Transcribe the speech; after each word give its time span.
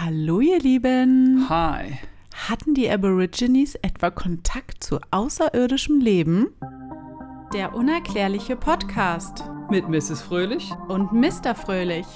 Hallo 0.00 0.40
ihr 0.40 0.58
Lieben. 0.58 1.46
Hi. 1.48 1.98
Hatten 2.48 2.74
die 2.74 2.90
Aborigines 2.90 3.76
etwa 3.76 4.10
Kontakt 4.10 4.82
zu 4.82 4.98
außerirdischem 5.12 6.00
Leben? 6.00 6.48
Der 7.52 7.74
unerklärliche 7.74 8.56
Podcast 8.56 9.44
Mit 9.70 9.88
Mrs. 9.88 10.20
Fröhlich. 10.22 10.72
und 10.88 11.12
Mr. 11.12 11.54
Fröhlich. 11.54 12.06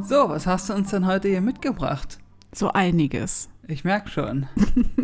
So, 0.00 0.28
was 0.28 0.46
hast 0.46 0.68
du 0.70 0.74
uns 0.74 0.90
denn 0.90 1.06
heute 1.06 1.28
hier 1.28 1.40
mitgebracht? 1.40 2.18
So 2.52 2.70
einiges. 2.72 3.48
Ich 3.66 3.84
merke 3.84 4.08
schon. 4.08 4.46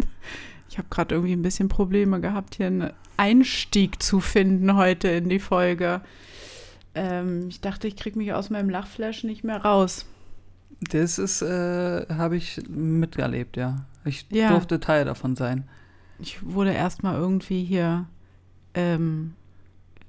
Ich 0.66 0.78
habe 0.78 0.88
gerade 0.90 1.14
irgendwie 1.14 1.34
ein 1.34 1.42
bisschen 1.42 1.68
Probleme 1.68 2.20
gehabt, 2.20 2.56
hier 2.56 2.66
einen 2.66 2.90
Einstieg 3.16 4.02
zu 4.02 4.18
finden 4.18 4.74
heute 4.74 5.06
in 5.06 5.28
die 5.28 5.38
Folge. 5.38 6.00
Ähm, 6.96 7.46
ich 7.48 7.60
dachte, 7.60 7.86
ich 7.86 7.94
kriege 7.94 8.18
mich 8.18 8.32
aus 8.32 8.50
meinem 8.50 8.70
Lachflash 8.70 9.22
nicht 9.22 9.44
mehr 9.44 9.58
raus. 9.58 10.04
Das 10.90 11.18
ist, 11.18 11.42
äh, 11.42 12.06
habe 12.08 12.36
ich 12.36 12.60
miterlebt, 12.68 13.56
ja. 13.56 13.84
Ich 14.04 14.26
Ja. 14.30 14.50
durfte 14.50 14.80
Teil 14.80 15.04
davon 15.04 15.36
sein. 15.36 15.64
Ich 16.18 16.44
wurde 16.44 16.72
erstmal 16.72 17.16
irgendwie 17.16 17.64
hier 17.64 18.06
ähm, 18.74 19.34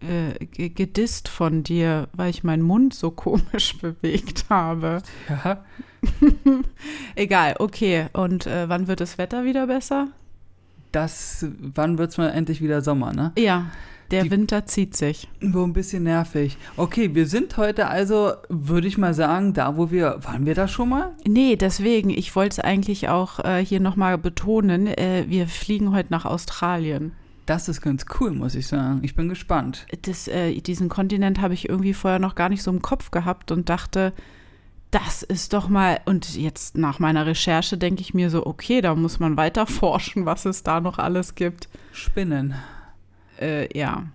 äh, 0.02 0.46
ge- 0.46 0.70
gedisst 0.70 1.28
von 1.30 1.64
dir, 1.64 2.08
weil 2.14 2.30
ich 2.30 2.44
meinen 2.44 2.64
Mund 2.64 2.94
so 2.94 3.12
komisch 3.12 3.78
bewegt 3.82 4.46
habe. 4.50 5.02
Ja. 5.30 5.64
Egal, 7.16 7.56
okay. 7.60 8.08
Und 8.14 8.46
äh, 8.48 8.68
wann 8.70 8.88
wird 8.88 9.00
das 9.00 9.18
Wetter 9.18 9.46
wieder 9.46 9.68
besser? 9.68 10.10
Das, 10.92 11.46
wann 11.60 11.98
wird's 11.98 12.18
mal 12.18 12.30
endlich 12.30 12.62
wieder 12.62 12.82
Sommer, 12.82 13.14
ne? 13.14 13.32
Ja, 13.38 13.72
der 14.16 14.24
Die- 14.24 14.32
Winter 14.32 14.66
zieht 14.66 14.96
sich. 14.96 15.28
Wo 15.42 15.64
ein 15.64 15.74
bisschen 15.74 16.04
nervig. 16.04 16.58
Okay, 16.78 17.14
wir 17.14 17.28
sind 17.28 17.58
heute 17.58 17.88
also, 17.88 18.32
würde 18.50 18.88
ich 18.88 18.98
mal 18.98 19.14
sagen, 19.14 19.54
da 19.54 19.78
wo 19.78 19.92
wir, 19.92 20.18
waren 20.24 20.46
wir 20.46 20.56
da 20.56 20.68
schon 20.68 20.90
mal? 20.90 21.12
Nee, 21.28 21.56
deswegen, 21.56 22.10
ich 22.10 22.36
wollte 22.36 22.54
es 22.54 22.60
eigentlich 22.60 23.10
auch 23.10 23.40
äh, 23.44 23.64
hier 23.64 23.80
nochmal 23.80 24.18
betonen. 24.18 24.88
Äh, 24.88 25.26
wir 25.28 25.48
fliegen 25.48 25.92
heute 25.94 26.12
nach 26.12 26.26
Australien. 26.26 27.12
Das 27.46 27.70
ist 27.70 27.82
ganz 27.82 28.06
cool, 28.20 28.32
muss 28.32 28.56
ich 28.56 28.66
sagen. 28.66 29.02
Ich 29.04 29.14
bin 29.16 29.30
gespannt. 29.30 29.86
Das, 30.02 30.28
äh, 30.28 30.60
diesen 30.62 30.90
Kontinent 30.90 31.42
habe 31.42 31.54
ich 31.54 31.70
irgendwie 31.70 31.94
vorher 31.94 32.18
noch 32.20 32.34
gar 32.34 32.50
nicht 32.50 32.64
so 32.64 32.72
im 32.72 32.82
Kopf 32.82 33.12
gehabt 33.12 33.52
und 33.52 33.70
dachte, 33.70 34.14
das 34.92 35.22
ist 35.24 35.54
doch 35.54 35.68
mal. 35.70 36.00
Und 36.06 36.36
jetzt 36.38 36.76
nach 36.78 36.98
meiner 37.00 37.26
Recherche 37.28 37.78
denke 37.78 38.02
ich 38.02 38.14
mir 38.14 38.30
so, 38.32 38.46
okay, 38.48 38.82
da 38.82 38.96
muss 38.96 39.20
man 39.20 39.38
weiter 39.38 39.68
forschen, 39.68 40.26
was 40.26 40.46
es 40.46 40.64
da 40.64 40.80
noch 40.82 40.98
alles 40.98 41.36
gibt. 41.36 41.70
Spinnen. 41.92 42.56
Äh, 43.40 43.78
ja. 43.78 44.06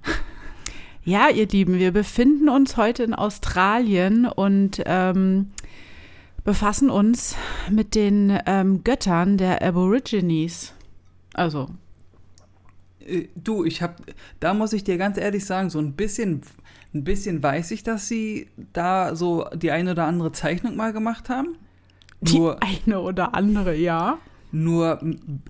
Ja, 1.04 1.28
ihr 1.30 1.48
Lieben, 1.48 1.78
wir 1.78 1.92
befinden 1.92 2.48
uns 2.48 2.76
heute 2.76 3.02
in 3.02 3.14
Australien 3.14 4.26
und 4.26 4.82
ähm, 4.84 5.50
befassen 6.44 6.90
uns 6.90 7.36
mit 7.70 7.94
den 7.94 8.38
ähm, 8.46 8.84
Göttern 8.84 9.38
der 9.38 9.62
Aborigines. 9.62 10.74
Also, 11.34 11.68
Äh, 13.06 13.28
Du, 13.34 13.64
ich 13.64 13.82
hab, 13.82 14.00
da 14.40 14.54
muss 14.54 14.72
ich 14.72 14.84
dir 14.84 14.98
ganz 14.98 15.16
ehrlich 15.16 15.44
sagen, 15.46 15.70
so 15.70 15.78
ein 15.78 15.92
bisschen, 15.94 16.42
ein 16.94 17.04
bisschen 17.04 17.42
weiß 17.42 17.70
ich, 17.72 17.82
dass 17.82 18.08
sie 18.08 18.48
da 18.72 19.16
so 19.16 19.46
die 19.54 19.70
eine 19.70 19.92
oder 19.92 20.04
andere 20.04 20.32
Zeichnung 20.32 20.76
mal 20.76 20.92
gemacht 20.92 21.28
haben. 21.28 21.56
die 22.20 22.38
Nur, 22.38 22.62
eine 22.62 23.00
oder 23.00 23.34
andere, 23.34 23.74
ja. 23.74 24.18
nur, 24.52 25.00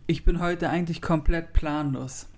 ich 0.06 0.24
bin 0.24 0.40
heute 0.40 0.70
eigentlich 0.70 1.02
komplett 1.02 1.52
planlos. 1.52 2.29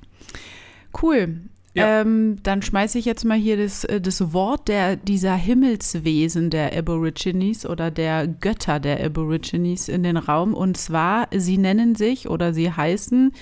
Cool. 1.01 1.43
Ja. 1.75 2.03
Ähm, 2.03 2.37
dann 2.43 2.61
schmeiße 2.61 2.99
ich 2.99 3.07
jetzt 3.07 3.25
mal 3.25 3.39
hier 3.39 3.57
das, 3.57 3.85
äh, 3.85 3.99
das 3.99 4.35
Wort 4.35 4.69
der, 4.69 4.97
dieser 4.97 5.35
Himmelswesen 5.35 6.51
der 6.51 6.77
Aborigines 6.77 7.65
oder 7.65 7.91
der 7.91 8.27
Götter 8.29 8.79
der 8.79 9.03
Aborigines 9.03 9.89
in 9.89 10.03
den 10.03 10.19
Raum. 10.19 10.53
Und 10.53 10.77
zwar, 10.77 11.29
sie 11.35 11.57
nennen 11.57 11.95
sich 11.95 12.29
oder 12.29 12.53
sie 12.53 12.71
heißen 12.71 13.33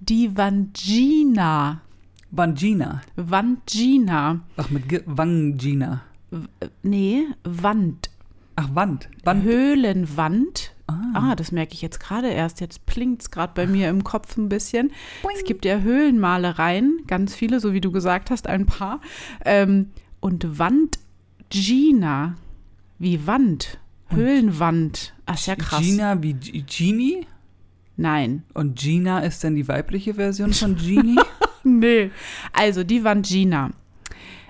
die 0.00 0.36
Vangina. 0.36 1.80
Vangina. 2.32 3.02
Vangina. 3.14 4.40
Ach, 4.56 4.68
mit 4.70 4.88
G 4.88 5.00
Vangina. 5.06 6.02
W- 6.32 6.46
Nee, 6.82 7.22
Wand. 7.44 8.10
Ach, 8.56 8.68
Wand. 8.74 9.08
Wand. 9.22 9.44
Höhlenwand. 9.44 10.72
Ah. 10.86 11.12
Ah, 11.14 11.34
das 11.34 11.50
merke 11.50 11.74
ich 11.74 11.82
jetzt 11.82 11.98
gerade 11.98 12.28
erst. 12.28 12.60
Jetzt 12.60 12.86
blinkt 12.86 13.22
es 13.22 13.30
gerade 13.30 13.52
bei 13.54 13.66
mir 13.66 13.88
im 13.88 14.04
Kopf 14.04 14.36
ein 14.36 14.48
bisschen. 14.48 14.92
Es 15.34 15.44
gibt 15.44 15.64
ja 15.64 15.80
Höhlenmalereien, 15.80 17.00
ganz 17.06 17.34
viele, 17.34 17.58
so 17.60 17.72
wie 17.72 17.80
du 17.80 17.90
gesagt 17.90 18.30
hast, 18.30 18.46
ein 18.46 18.66
paar. 18.66 19.00
Ähm, 19.44 19.90
und 20.20 20.58
Wand 20.58 20.98
Gina, 21.50 22.36
wie 22.98 23.26
Wand, 23.26 23.78
Höhlenwand. 24.08 25.14
Ach, 25.26 25.34
ist 25.34 25.46
ja 25.46 25.56
krass. 25.56 25.80
Gina 25.80 26.22
wie 26.22 26.34
G 26.34 26.62
Genie? 26.66 27.26
Nein. 27.96 28.44
Und 28.52 28.78
Gina 28.78 29.20
ist 29.20 29.42
dann 29.42 29.54
die 29.54 29.68
weibliche 29.68 30.14
Version 30.14 30.52
von 30.52 30.76
Genie? 30.76 31.16
Nee. 31.68 32.12
Also 32.52 32.84
die 32.84 33.02
Wand 33.02 33.26
Gina. 33.26 33.72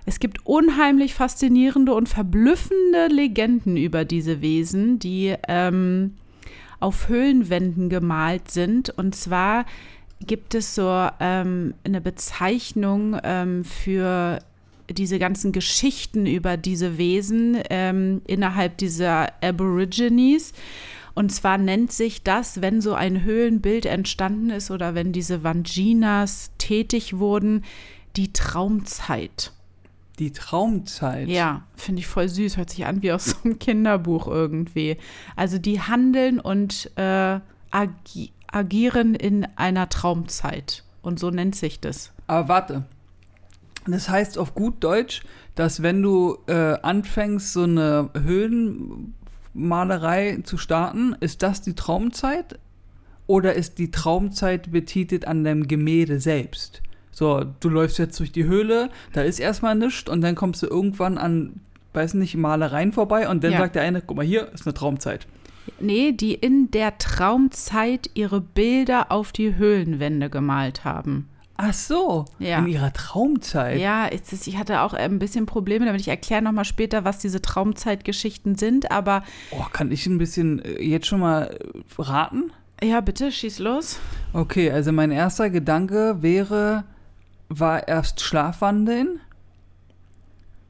Es 0.04 0.20
gibt 0.20 0.44
unheimlich 0.44 1.14
faszinierende 1.14 1.94
und 1.94 2.10
verblüffende 2.10 3.06
Legenden 3.08 3.78
über 3.78 4.04
diese 4.04 4.42
Wesen, 4.42 4.98
die 4.98 5.34
ähm, 5.48 6.12
auf 6.80 7.08
Höhlenwänden 7.08 7.88
gemalt 7.88 8.50
sind. 8.50 8.90
Und 8.90 9.14
zwar 9.14 9.64
gibt 10.20 10.54
es 10.54 10.74
so 10.74 11.08
ähm, 11.20 11.74
eine 11.84 12.00
Bezeichnung 12.00 13.18
ähm, 13.22 13.64
für 13.64 14.38
diese 14.90 15.18
ganzen 15.18 15.52
Geschichten 15.52 16.26
über 16.26 16.56
diese 16.56 16.98
Wesen 16.98 17.58
ähm, 17.70 18.22
innerhalb 18.26 18.78
dieser 18.78 19.32
Aborigines. 19.42 20.52
Und 21.14 21.32
zwar 21.32 21.58
nennt 21.58 21.92
sich 21.92 22.22
das, 22.22 22.60
wenn 22.60 22.80
so 22.80 22.94
ein 22.94 23.24
Höhlenbild 23.24 23.86
entstanden 23.86 24.50
ist 24.50 24.70
oder 24.70 24.94
wenn 24.94 25.12
diese 25.12 25.42
Vanginas 25.42 26.50
tätig 26.58 27.18
wurden, 27.18 27.64
die 28.16 28.32
Traumzeit. 28.32 29.52
Die 30.18 30.32
Traumzeit. 30.32 31.28
Ja, 31.28 31.62
finde 31.76 32.00
ich 32.00 32.06
voll 32.06 32.28
süß. 32.28 32.56
Hört 32.56 32.70
sich 32.70 32.86
an 32.86 33.02
wie 33.02 33.12
aus 33.12 33.26
so 33.26 33.36
einem 33.44 33.58
Kinderbuch 33.58 34.26
irgendwie. 34.26 34.96
Also 35.36 35.58
die 35.58 35.80
handeln 35.80 36.40
und 36.40 36.90
äh, 36.96 37.40
agi 37.70 38.32
agieren 38.48 39.14
in 39.14 39.46
einer 39.56 39.88
Traumzeit. 39.88 40.84
Und 41.02 41.18
so 41.18 41.30
nennt 41.30 41.56
sich 41.56 41.80
das. 41.80 42.12
Aber 42.26 42.48
warte. 42.48 42.84
Das 43.86 44.08
heißt 44.08 44.38
auf 44.38 44.54
gut 44.54 44.82
Deutsch, 44.82 45.22
dass 45.54 45.82
wenn 45.82 46.00
du 46.02 46.38
äh, 46.46 46.78
anfängst, 46.80 47.52
so 47.52 47.64
eine 47.64 48.08
Höhlenmalerei 48.14 50.38
zu 50.42 50.56
starten, 50.58 51.14
ist 51.20 51.42
das 51.42 51.62
die 51.62 51.74
Traumzeit? 51.74 52.58
Oder 53.26 53.54
ist 53.54 53.78
die 53.78 53.90
Traumzeit 53.90 54.70
betitelt 54.70 55.26
an 55.26 55.42
deinem 55.44 55.66
Gemälde 55.68 56.20
selbst? 56.20 56.82
So, 57.18 57.44
du 57.60 57.70
läufst 57.70 57.98
jetzt 57.98 58.20
durch 58.20 58.30
die 58.30 58.44
Höhle, 58.44 58.90
da 59.14 59.22
ist 59.22 59.40
erstmal 59.40 59.74
nichts 59.74 60.10
und 60.10 60.20
dann 60.20 60.34
kommst 60.34 60.62
du 60.62 60.66
irgendwann 60.66 61.16
an, 61.16 61.60
weiß 61.94 62.12
nicht, 62.12 62.36
Malereien 62.36 62.92
vorbei 62.92 63.26
und 63.26 63.42
dann 63.42 63.52
Ja. 63.52 63.58
sagt 63.58 63.74
der 63.74 63.82
eine, 63.84 64.02
guck 64.02 64.18
mal, 64.18 64.26
hier 64.26 64.52
ist 64.52 64.66
eine 64.66 64.74
Traumzeit. 64.74 65.26
Nee, 65.80 66.12
die 66.12 66.34
in 66.34 66.70
der 66.70 66.98
Traumzeit 66.98 68.10
ihre 68.12 68.42
Bilder 68.42 69.10
auf 69.10 69.32
die 69.32 69.56
Höhlenwände 69.56 70.28
gemalt 70.28 70.84
haben. 70.84 71.30
Ach 71.56 71.72
so, 71.72 72.26
Ja. 72.38 72.58
in 72.58 72.66
ihrer 72.66 72.92
Traumzeit. 72.92 73.80
Ja, 73.80 74.04
ist, 74.04 74.46
ich 74.46 74.58
hatte 74.58 74.82
auch 74.82 74.92
ein 74.92 75.18
bisschen 75.18 75.46
Probleme 75.46 75.86
damit. 75.86 76.02
Ich 76.02 76.08
erkläre 76.08 76.42
nochmal 76.42 76.66
später, 76.66 77.06
was 77.06 77.16
diese 77.18 77.40
Traumzeitgeschichten 77.40 78.56
sind. 78.56 78.90
Aber 78.90 79.22
Oh, 79.52 79.64
kann 79.72 79.90
ich 79.90 80.04
ein 80.06 80.18
bisschen 80.18 80.62
äh, 80.62 80.82
jetzt 80.82 81.06
schon 81.06 81.20
mal 81.20 81.44
äh, 81.46 82.02
raten? 82.02 82.52
ja, 82.82 83.00
bitte, 83.00 83.32
schieß 83.32 83.58
los. 83.60 83.98
Okay, 84.34 84.70
also 84.70 84.92
mein 84.92 85.10
erster 85.10 85.48
Gedanke 85.48 86.18
wäre, 86.20 86.84
war 87.48 87.86
erst 87.88 88.20
Schlafwandeln, 88.20 89.20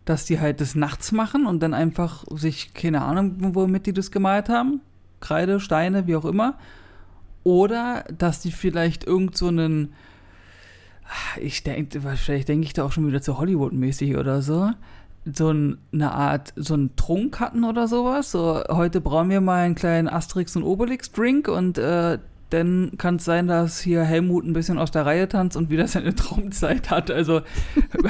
dass 0.05 0.25
die 0.25 0.41
halt 0.41 0.61
des 0.61 0.75
Nachts 0.75 1.13
machen 1.13 1.47
und 1.47 1.61
dann 1.63 1.75
einfach 1.75 2.25
sich, 2.31 2.75
keine 2.75 3.03
Ahnung, 3.03 3.55
womit 3.55 3.87
die 3.87 3.93
das 3.93 4.11
gemalt 4.11 4.49
haben, 4.49 4.81
Kreide, 5.21 5.61
Steine, 5.61 6.07
wie 6.07 6.17
auch 6.17 6.25
immer. 6.25 6.59
Oder, 7.43 8.05
dass 8.17 8.41
die 8.41 8.53
vielleicht 8.53 9.05
irgend 9.05 9.37
so 9.37 9.49
einen, 9.49 9.93
ich 11.41 11.63
denke, 11.63 12.05
wahrscheinlich 12.05 12.45
denke 12.45 12.67
ich 12.67 12.73
da 12.73 12.85
auch 12.85 12.93
schon 12.93 13.07
wieder 13.07 13.23
zu 13.23 13.39
Hollywood-mäßig 13.39 14.17
oder 14.17 14.43
so, 14.43 14.71
so 15.33 15.51
ein, 15.51 15.79
eine 15.93 16.13
Art, 16.13 16.53
so 16.57 16.75
einen 16.75 16.95
Trunk 16.97 17.41
hatten 17.41 17.65
oder 17.65 17.89
sowas. 17.89 18.31
So, 18.31 18.63
heute 18.69 19.01
brauchen 19.01 19.31
wir 19.31 19.41
mal 19.41 19.65
einen 19.65 19.75
kleinen 19.75 20.09
Asterix 20.09 20.55
und 20.57 20.63
Obelix-Drink 20.63 21.49
und 21.49 21.79
äh, 21.79 22.19
dann 22.51 22.93
kann 22.99 23.17
es 23.17 23.25
sein, 23.25 23.47
dass 23.49 23.81
hier 23.81 24.03
Helmut 24.03 24.45
ein 24.45 24.53
bisschen 24.53 24.79
aus 24.79 24.91
der 24.91 25.05
Reihe 25.07 25.29
tanzt 25.29 25.57
und 25.57 25.71
wieder 25.71 25.89
seine 25.89 26.15
Traumzeit 26.17 26.91
hat. 26.91 27.11
Also, 27.11 27.41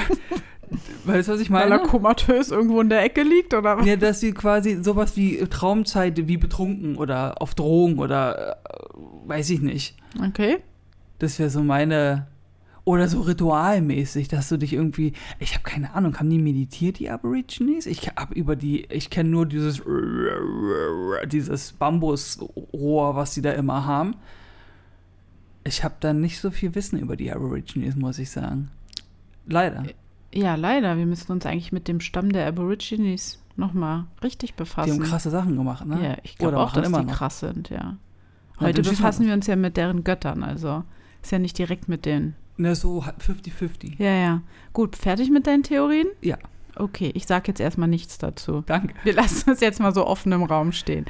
weißt 1.05 1.27
du, 1.27 1.33
was 1.33 1.41
ich 1.41 1.49
Weil 1.51 1.69
meine? 1.69 1.81
er 1.81 1.87
komatös 1.87 2.51
irgendwo 2.51 2.81
in 2.81 2.89
der 2.89 3.03
Ecke 3.03 3.23
liegt, 3.23 3.53
oder 3.53 3.77
was? 3.77 3.85
Ja, 3.85 3.95
dass 3.95 4.19
sie 4.19 4.33
quasi 4.33 4.83
sowas 4.83 5.15
wie 5.15 5.37
Traumzeit, 5.45 6.27
wie 6.27 6.37
betrunken 6.37 6.97
oder 6.97 7.41
auf 7.41 7.55
Drogen 7.55 7.99
oder 7.99 8.51
äh, 8.51 8.71
weiß 9.25 9.49
ich 9.49 9.61
nicht. 9.61 9.97
Okay. 10.25 10.57
Das 11.19 11.39
wäre 11.39 11.49
so 11.49 11.61
meine. 11.63 12.27
Oder 12.87 13.09
so 13.09 13.19
ritualmäßig, 13.19 14.29
dass 14.29 14.47
du 14.47 14.55
dich 14.55 14.71
irgendwie. 14.71 15.11
Ich 15.39 15.55
habe 15.55 15.63
keine 15.65 15.93
Ahnung, 15.93 16.17
haben 16.17 16.29
die 16.29 16.39
meditiert, 16.39 16.99
die 16.99 17.09
Aborigines? 17.09 17.85
Ich 17.85 18.07
habe 18.15 18.33
über 18.33 18.55
die. 18.55 18.85
Ich 18.85 19.09
kenne 19.09 19.27
nur 19.27 19.45
dieses. 19.45 19.83
Dieses 21.25 21.75
Rohr, 21.81 23.17
was 23.17 23.33
sie 23.33 23.41
da 23.41 23.51
immer 23.51 23.85
haben. 23.85 24.15
Ich 25.65 25.83
habe 25.83 25.95
da 25.99 26.13
nicht 26.13 26.39
so 26.39 26.49
viel 26.49 26.75
Wissen 26.75 26.97
über 26.97 27.17
die 27.17 27.29
Aborigines, 27.29 27.97
muss 27.97 28.19
ich 28.19 28.29
sagen. 28.29 28.71
Leider. 29.47 29.83
Ja, 30.33 30.55
leider. 30.55 30.95
Wir 30.95 31.07
müssen 31.07 31.29
uns 31.33 31.45
eigentlich 31.45 31.73
mit 31.73 31.89
dem 31.89 31.99
Stamm 31.99 32.31
der 32.31 32.47
Aborigines 32.47 33.43
nochmal 33.57 34.05
richtig 34.23 34.53
befassen. 34.53 34.93
Die 34.93 34.97
haben 34.97 35.09
krasse 35.09 35.29
Sachen 35.29 35.57
gemacht, 35.57 35.85
ne? 35.85 36.01
Ja, 36.01 36.17
ich 36.23 36.37
glaube 36.37 36.57
auch, 36.57 36.71
dass 36.71 36.87
immer 36.87 37.01
die 37.01 37.07
noch. 37.07 37.17
krass 37.17 37.41
sind, 37.41 37.69
ja. 37.69 37.97
Heute 38.61 38.81
befassen 38.81 39.27
wir 39.27 39.33
uns 39.33 39.45
ja 39.45 39.57
mit 39.57 39.75
deren 39.75 40.05
Göttern, 40.05 40.41
also 40.41 40.85
ist 41.21 41.33
ja 41.33 41.39
nicht 41.39 41.57
direkt 41.57 41.89
mit 41.89 42.05
denen. 42.05 42.35
Ne, 42.57 42.75
so 42.75 43.03
50-50. 43.03 43.95
Ja, 43.99 44.13
ja. 44.13 44.41
Gut, 44.73 44.95
fertig 44.95 45.29
mit 45.29 45.47
deinen 45.47 45.63
Theorien? 45.63 46.07
Ja. 46.21 46.37
Okay, 46.75 47.11
ich 47.15 47.25
sage 47.25 47.45
jetzt 47.47 47.59
erstmal 47.59 47.87
nichts 47.87 48.17
dazu. 48.17 48.63
Danke. 48.65 48.93
Wir 49.03 49.13
lassen 49.13 49.51
es 49.51 49.61
jetzt 49.61 49.79
mal 49.79 49.93
so 49.93 50.05
offen 50.05 50.31
im 50.31 50.43
Raum 50.43 50.71
stehen. 50.71 51.05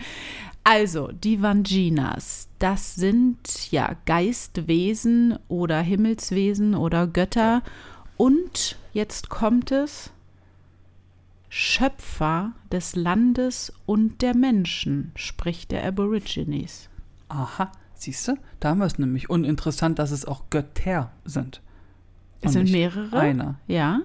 Also, 0.64 1.10
die 1.12 1.42
Vanginas, 1.42 2.50
das 2.60 2.96
sind 2.96 3.72
ja 3.72 3.96
Geistwesen 4.06 5.40
oder 5.48 5.80
Himmelswesen 5.80 6.76
oder 6.76 7.08
Götter. 7.08 7.64
Und 8.18 8.78
jetzt 8.92 9.30
kommt 9.30 9.72
es, 9.72 10.12
Schöpfer 11.50 12.52
des 12.72 12.96
Landes 12.96 13.72
und 13.86 14.22
der 14.22 14.36
Menschen, 14.36 15.12
sprich 15.16 15.68
der 15.68 15.86
Aborigines. 15.86 16.90
Aha, 17.30 17.72
siehst 18.02 18.28
du? 18.28 18.38
Da 18.60 18.70
haben 18.70 18.80
wir 18.80 18.86
es 18.86 19.00
nämlich. 19.00 19.30
Und 19.30 19.44
interessant, 19.44 20.00
dass 20.00 20.12
es 20.12 20.26
auch 20.26 20.50
Götter 20.50 21.12
sind. 21.26 21.62
Es 22.42 22.48
Und 22.48 22.54
sind 22.54 22.64
nicht 22.64 22.74
mehrere. 22.74 23.20
Einer. 23.20 23.60
Ja, 23.68 24.02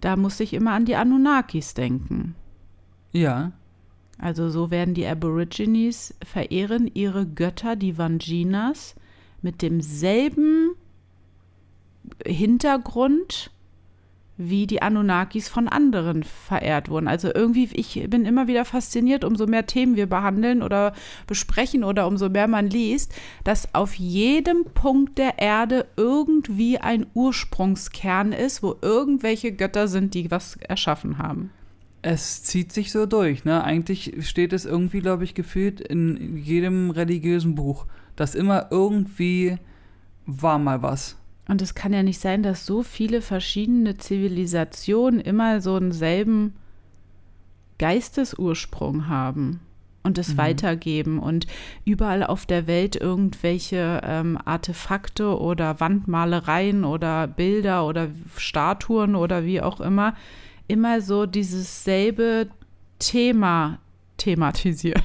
da 0.00 0.16
muss 0.16 0.40
ich 0.40 0.52
immer 0.52 0.72
an 0.72 0.84
die 0.84 0.96
Anunnakis 0.96 1.74
denken. 1.74 2.34
Ja. 3.12 3.52
Also 4.18 4.50
so 4.50 4.70
werden 4.70 4.94
die 4.94 5.06
Aborigines 5.06 6.14
verehren 6.24 6.90
ihre 6.92 7.26
Götter, 7.26 7.76
die 7.76 7.98
Vanginas, 7.98 8.94
mit 9.42 9.62
demselben 9.62 10.74
Hintergrund, 12.24 13.51
wie 14.36 14.66
die 14.66 14.82
Anunnakis 14.82 15.48
von 15.48 15.68
anderen 15.68 16.22
verehrt 16.22 16.88
wurden. 16.88 17.06
Also 17.06 17.30
irgendwie, 17.34 17.68
ich 17.74 18.02
bin 18.08 18.24
immer 18.24 18.46
wieder 18.46 18.64
fasziniert, 18.64 19.24
umso 19.24 19.46
mehr 19.46 19.66
Themen 19.66 19.96
wir 19.96 20.06
behandeln 20.06 20.62
oder 20.62 20.94
besprechen 21.26 21.84
oder 21.84 22.06
umso 22.06 22.28
mehr 22.28 22.48
man 22.48 22.68
liest, 22.68 23.14
dass 23.44 23.74
auf 23.74 23.94
jedem 23.94 24.64
Punkt 24.74 25.18
der 25.18 25.38
Erde 25.38 25.86
irgendwie 25.96 26.78
ein 26.78 27.06
Ursprungskern 27.14 28.32
ist, 28.32 28.62
wo 28.62 28.76
irgendwelche 28.80 29.52
Götter 29.52 29.86
sind, 29.86 30.14
die 30.14 30.30
was 30.30 30.56
erschaffen 30.56 31.18
haben. 31.18 31.50
Es 32.00 32.42
zieht 32.42 32.72
sich 32.72 32.90
so 32.90 33.06
durch, 33.06 33.44
ne? 33.44 33.62
Eigentlich 33.62 34.14
steht 34.26 34.52
es 34.52 34.64
irgendwie, 34.64 35.00
glaube 35.00 35.22
ich, 35.22 35.34
gefühlt 35.34 35.80
in 35.80 36.36
jedem 36.36 36.90
religiösen 36.90 37.54
Buch, 37.54 37.86
dass 38.16 38.34
immer 38.34 38.68
irgendwie 38.70 39.58
war 40.26 40.58
mal 40.58 40.82
was. 40.82 41.16
Und 41.52 41.60
es 41.60 41.74
kann 41.74 41.92
ja 41.92 42.02
nicht 42.02 42.18
sein, 42.18 42.42
dass 42.42 42.64
so 42.64 42.82
viele 42.82 43.20
verschiedene 43.20 43.98
Zivilisationen 43.98 45.20
immer 45.20 45.60
so 45.60 45.78
denselben 45.78 46.54
Geistesursprung 47.78 49.06
haben 49.06 49.60
und 50.02 50.16
es 50.16 50.32
Mhm. 50.32 50.38
weitergeben 50.38 51.18
und 51.18 51.46
überall 51.84 52.24
auf 52.24 52.46
der 52.46 52.66
Welt 52.66 52.96
irgendwelche 52.96 54.00
ähm, 54.02 54.38
Artefakte 54.42 55.38
oder 55.38 55.78
Wandmalereien 55.78 56.84
oder 56.84 57.26
Bilder 57.26 57.86
oder 57.86 58.08
Statuen 58.38 59.14
oder 59.14 59.44
wie 59.44 59.60
auch 59.60 59.82
immer 59.82 60.14
immer 60.68 61.02
so 61.02 61.26
dieses 61.26 61.84
selbe 61.84 62.48
Thema 62.98 63.78
thematisieren. 64.16 65.02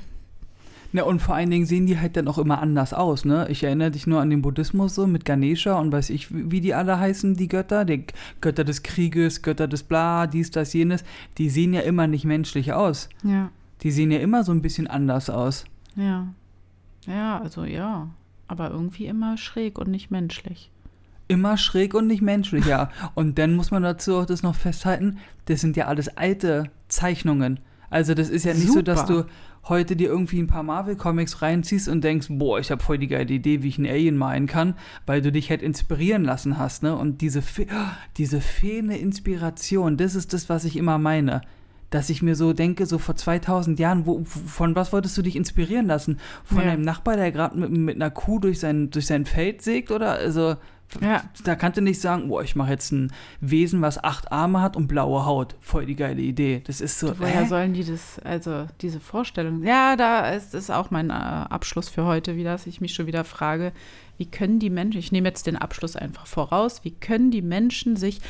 Ne, 0.94 1.04
und 1.04 1.20
vor 1.22 1.36
allen 1.36 1.50
Dingen 1.50 1.66
sehen 1.66 1.86
die 1.86 2.00
halt 2.00 2.16
dann 2.16 2.28
auch 2.28 2.38
immer 2.38 2.62
anders 2.62 2.94
aus, 2.94 3.26
ne? 3.26 3.48
Ich 3.50 3.64
erinnere 3.64 3.92
dich 3.92 4.08
nur 4.08 4.22
an 4.22 4.30
den 4.30 4.42
Buddhismus 4.42 4.96
so 4.96 5.06
mit 5.06 5.26
Ganesha 5.26 5.78
und 5.80 5.92
weiß 5.92 6.10
ich, 6.12 6.28
wie 6.32 6.62
die 6.62 6.74
alle 6.74 6.98
heißen, 7.00 7.36
die 7.36 7.48
Götter, 7.50 7.84
die 7.86 8.06
Götter 8.40 8.64
des 8.64 8.84
Krieges, 8.84 9.42
Götter 9.42 9.68
des 9.68 9.84
Bla, 9.84 10.28
dies, 10.28 10.50
das, 10.52 10.72
jenes, 10.74 11.04
die 11.38 11.50
sehen 11.50 11.74
ja 11.74 11.82
immer 11.82 12.08
nicht 12.08 12.24
menschlich 12.26 12.72
aus. 12.74 13.10
Ja, 13.24 13.50
Die 13.84 13.92
sehen 13.92 14.12
ja 14.12 14.20
immer 14.20 14.44
so 14.44 14.52
ein 14.54 14.62
bisschen 14.62 14.88
anders 14.88 15.30
aus. 15.30 15.66
ja. 15.96 16.28
Ja, 17.06 17.40
also 17.40 17.64
ja. 17.64 18.10
Aber 18.50 18.70
irgendwie 18.72 19.06
immer 19.08 19.38
schräg 19.38 19.78
und 19.78 19.90
nicht 19.90 20.12
menschlich. 20.12 20.72
Immer 21.30 21.58
schräg 21.58 21.94
und 21.94 22.08
nicht 22.08 22.22
menschlich, 22.22 22.66
ja. 22.66 22.90
Und 23.16 23.38
dann 23.38 23.56
muss 23.56 23.72
man 23.72 23.84
dazu 23.84 24.16
auch 24.18 24.26
das 24.26 24.44
noch 24.44 24.56
festhalten, 24.56 25.18
das 25.46 25.62
sind 25.62 25.78
ja 25.78 25.88
alles 25.88 26.10
alte 26.18 26.70
Zeichnungen. 26.90 27.60
Also 27.90 28.14
das 28.14 28.30
ist 28.30 28.44
ja 28.44 28.54
nicht 28.54 28.72
so, 28.72 28.82
dass 28.82 29.02
Super. 29.08 29.24
du 29.24 29.30
heute 29.70 29.96
dir 29.96 30.08
irgendwie 30.10 30.40
ein 30.40 30.48
paar 30.48 30.64
Marvel-Comics 30.64 31.42
reinziehst 31.42 31.88
und 31.90 32.04
denkst, 32.04 32.28
boah, 32.30 32.60
ich 32.60 32.72
habe 32.72 32.84
voll 32.84 32.98
die 32.98 33.08
geile 33.08 33.34
Idee, 33.34 33.64
wie 33.64 33.68
ich 33.70 33.78
einen 33.78 33.88
Alien 33.88 34.18
malen 34.18 34.48
kann, 34.48 34.76
weil 35.06 35.22
du 35.22 35.32
dich 35.32 35.50
halt 35.50 35.62
inspirieren 35.62 36.24
lassen 36.24 36.58
hast, 36.58 36.84
ne? 36.84 36.96
Und 36.96 37.22
diese, 37.22 37.42
fe 37.42 37.68
diese 38.18 38.42
fehlende 38.42 38.96
Inspiration, 38.98 39.98
das 39.98 40.16
ist 40.16 40.34
das, 40.34 40.50
was 40.50 40.66
ich 40.66 40.78
immer 40.78 40.98
meine. 40.98 41.42
Dass 41.90 42.10
ich 42.10 42.22
mir 42.22 42.36
so 42.36 42.52
denke, 42.52 42.86
so 42.86 42.98
vor 42.98 43.16
2000 43.16 43.80
Jahren, 43.80 44.06
wo, 44.06 44.24
von 44.26 44.76
was 44.76 44.92
wolltest 44.92 45.18
du 45.18 45.22
dich 45.22 45.38
inspirieren 45.38 45.88
lassen? 45.88 46.20
Von 46.44 46.58
Ja. 46.66 46.72
einem 46.72 46.82
Nachbar, 46.82 47.16
der 47.16 47.32
gerade 47.32 47.58
mit, 47.58 47.72
mit 47.72 47.96
einer 47.96 48.12
Kuh 48.12 48.40
durch 48.40 48.60
sein, 48.60 48.90
durch 48.90 49.06
sein 49.06 49.26
Feld 49.26 49.62
sägt? 49.62 49.90
Oder 49.92 50.12
also, 50.14 50.56
Ja. 51.02 51.24
da 51.44 51.56
kannst 51.56 51.78
du 51.78 51.82
nicht 51.82 52.00
sagen, 52.00 52.30
boah, 52.30 52.44
ich 52.44 52.56
mache 52.56 52.72
jetzt 52.72 52.92
ein 52.92 53.12
Wesen, 53.42 53.82
was 53.82 54.04
acht 54.04 54.32
Arme 54.32 54.62
hat 54.62 54.76
und 54.76 54.88
blaue 54.88 55.26
Haut. 55.26 55.56
Voll 55.60 55.86
die 55.86 55.96
geile 55.96 56.22
Idee. 56.22 56.62
Das 56.66 56.82
ist 56.82 57.00
so. 57.00 57.20
Woher 57.20 57.42
hä? 57.42 57.48
sollen 57.48 57.74
die 57.74 57.84
das, 57.84 58.20
also 58.20 58.68
diese 58.82 59.00
Vorstellung? 59.00 59.64
Ja, 59.64 59.96
da 59.96 60.30
ist, 60.32 60.54
ist 60.54 60.72
auch 60.72 60.90
mein 60.90 61.10
äh, 61.10 61.14
Abschluss 61.14 61.90
für 61.90 62.06
heute 62.06 62.36
wieder, 62.36 62.52
dass 62.52 62.68
ich 62.68 62.82
mich 62.82 62.94
schon 62.94 63.08
wieder 63.08 63.24
frage, 63.26 63.74
wie 64.18 64.26
können 64.26 64.60
die 64.60 64.70
Menschen, 64.70 65.00
ich 65.00 65.12
nehme 65.12 65.28
jetzt 65.28 65.46
den 65.46 65.58
Abschluss 65.58 65.96
einfach 65.96 66.26
voraus, 66.26 66.84
wie 66.84 66.92
können 66.92 67.32
die 67.32 67.42
Menschen 67.42 67.96
sich 67.96 68.22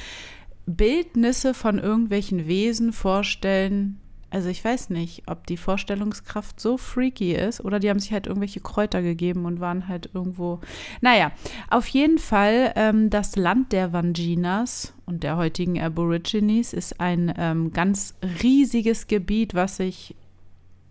Bildnisse 0.66 1.54
von 1.54 1.80
irgendwelchen 1.80 2.48
Wesen 2.48 2.92
vorstellen? 2.92 4.00
Also 4.30 4.50
ich 4.50 4.64
weiß 4.64 4.90
nicht, 4.90 5.24
ob 5.28 5.48
die 5.48 5.56
Vorstellungskraft 5.56 6.60
so 6.60 6.78
freaky 6.78 7.34
ist 7.34 7.64
oder 7.64 7.80
die 7.80 7.90
haben 7.90 8.00
sich 8.00 8.12
halt 8.12 8.28
irgendwelche 8.28 8.60
Kräuter 8.60 9.02
gegeben 9.02 9.46
und 9.46 9.62
waren 9.62 9.88
halt 9.88 10.10
irgendwo. 10.14 10.60
Naja, 11.00 11.32
auf 11.70 11.88
jeden 11.88 12.18
Fall, 12.18 12.74
ähm, 12.76 13.10
das 13.10 13.38
Land 13.38 13.72
der 13.72 13.94
Vanginas 13.94 14.94
und 15.06 15.24
der 15.24 15.38
heutigen 15.38 15.82
Aborigines 15.82 16.74
ist 16.74 17.00
ein 17.00 17.34
ähm, 17.38 17.72
ganz 17.72 18.16
riesiges 18.44 19.08
Gebiet, 19.08 19.54
was 19.54 19.78
sich 19.78 20.14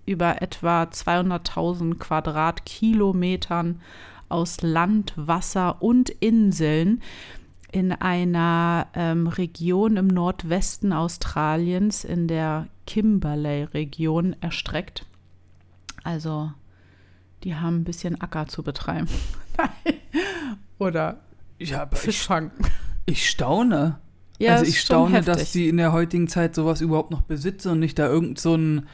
über 0.06 0.40
etwa 0.40 0.84
200.000 0.84 1.98
Quadratkilometern 1.98 3.80
aus 4.28 4.62
Land, 4.62 5.12
Wasser 5.16 5.82
und 5.82 6.08
Inseln 6.08 7.02
in 7.76 7.92
einer 7.92 8.86
ähm, 8.94 9.26
Region 9.26 9.98
im 9.98 10.06
Nordwesten 10.06 10.94
Australiens, 10.94 12.04
in 12.04 12.26
der 12.26 12.68
Kimberley-Region, 12.86 14.34
erstreckt. 14.40 15.04
Also, 16.02 16.52
die 17.44 17.54
haben 17.54 17.80
ein 17.80 17.84
bisschen 17.84 18.18
Acker 18.18 18.46
zu 18.46 18.62
betreiben. 18.62 19.08
Oder 20.78 21.20
Ja, 21.58 21.82
aber 21.82 21.96
ich, 21.96 22.02
Fischfang. 22.02 22.50
ich 23.04 23.28
staune. 23.28 23.98
Ja, 24.38 24.54
also 24.54 24.64
ich 24.64 24.80
staune, 24.80 25.20
dass 25.20 25.52
die 25.52 25.68
in 25.68 25.76
der 25.76 25.92
heutigen 25.92 26.28
Zeit 26.28 26.54
sowas 26.54 26.80
überhaupt 26.80 27.10
noch 27.10 27.22
besitzen 27.22 27.72
und 27.72 27.80
nicht 27.80 27.98
da 27.98 28.06
irgend 28.06 28.38
so 28.38 28.54
ein 28.54 28.86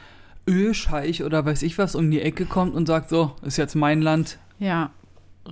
Ölscheich 0.45 1.23
oder 1.23 1.45
weiß 1.45 1.61
ich 1.63 1.77
was 1.77 1.95
um 1.95 2.11
die 2.11 2.21
Ecke 2.21 2.45
kommt 2.45 2.75
und 2.75 2.87
sagt, 2.87 3.07
so, 3.07 3.33
ist 3.43 3.55
jetzt 3.55 3.75
mein 3.75 4.01
Land, 4.01 4.39
Ja, 4.59 4.91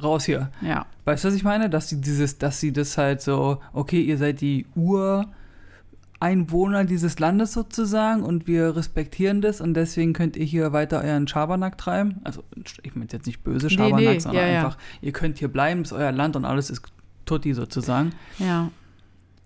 raus 0.02 0.26
hier. 0.26 0.52
ja. 0.62 0.86
Weißt 1.06 1.24
du, 1.24 1.30
was 1.30 1.36
ich 1.36 1.44
meine? 1.44 1.70
Dass 1.70 1.90
sie 1.90 2.00
dieses, 2.00 2.38
dass 2.38 2.60
sie 2.60 2.72
das 2.72 2.98
halt 2.98 3.22
so, 3.22 3.60
okay, 3.74 4.02
ihr 4.02 4.18
seid 4.18 4.42
die 4.42 4.68
Ureinwohner 4.76 6.86
dieses 6.86 7.20
Landes 7.20 7.54
sozusagen 7.54 8.24
und 8.24 8.48
wir 8.48 8.76
respektieren 8.76 9.42
das 9.42 9.62
und 9.62 9.74
deswegen 9.74 10.14
könnt 10.14 10.38
ihr 10.38 10.46
hier 10.46 10.74
weiter 10.74 11.02
euren 11.02 11.28
Schabernack 11.28 11.78
treiben. 11.78 12.22
Also 12.24 12.44
ich 12.84 12.96
meine 12.96 13.08
jetzt 13.12 13.26
nicht 13.26 13.44
böse 13.44 13.68
Nee, 13.68 13.74
Schabernack, 13.74 14.00
nee, 14.00 14.20
sondern 14.20 14.46
ja, 14.46 14.52
ja. 14.52 14.66
einfach, 14.66 14.78
ihr 15.02 15.12
könnt 15.12 15.40
hier 15.40 15.48
bleiben, 15.48 15.82
ist 15.82 15.94
euer 15.94 16.12
Land 16.12 16.36
und 16.36 16.46
alles 16.46 16.70
ist 16.70 16.84
tutti 17.26 17.54
sozusagen. 17.54 18.14
Ja. 18.38 18.70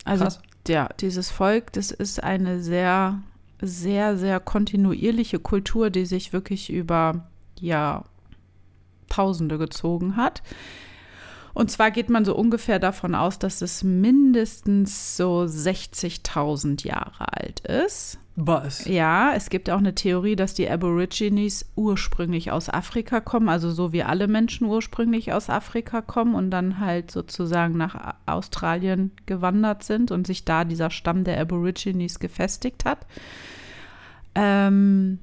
Also 0.03 0.25
Krass. 0.25 0.41
ja, 0.67 0.89
dieses 0.99 1.31
Volk, 1.31 1.71
das 1.73 1.91
ist 1.91 2.23
eine 2.23 2.61
sehr, 2.61 3.19
sehr, 3.61 4.17
sehr 4.17 4.39
kontinuierliche 4.39 5.39
Kultur, 5.39 5.89
die 5.89 6.05
sich 6.05 6.33
wirklich 6.33 6.71
über 6.71 7.25
Jahrtausende 9.15 9.57
gezogen 9.57 10.17
hat. 10.17 10.41
Und 11.53 11.71
zwar 11.71 11.89
geht 11.89 12.09
man 12.09 12.25
so 12.25 12.35
ungefähr 12.35 12.79
davon 12.79 13.15
aus, 13.15 13.39
dass 13.39 13.61
es 13.61 13.81
mindestens 13.81 15.15
so 15.15 15.43
60.000 15.43 16.85
Jahre 16.85 17.31
alt 17.31 17.61
ist. 17.61 18.19
Was? 18.35 18.83
Ja, 18.83 19.31
es 19.33 19.49
gibt 19.49 19.69
auch 19.69 19.77
eine 19.77 19.95
Theorie, 19.95 20.35
dass 20.35 20.53
die 20.53 20.69
Aborigines 20.69 21.65
ursprünglich 21.77 22.51
aus 22.51 22.67
Afrika 22.67 23.21
kommen, 23.21 23.47
also 23.47 23.71
so 23.71 23.93
wie 23.93 24.03
alle 24.03 24.27
Menschen 24.27 24.67
ursprünglich 24.67 25.31
aus 25.31 25.49
Afrika 25.49 26.01
kommen 26.01 26.35
und 26.35 26.51
dann 26.51 26.81
halt 26.81 27.09
sozusagen 27.09 27.77
nach 27.77 28.15
Australien 28.25 29.11
gewandert 29.25 29.83
sind 29.83 30.11
und 30.11 30.27
sich 30.27 30.43
da 30.43 30.65
dieser 30.65 30.89
Stamm 30.89 31.23
der 31.23 31.39
Aborigines 31.39 32.19
gefestigt 32.19 32.83
hat. 32.83 33.07
Ähm, 34.37 35.19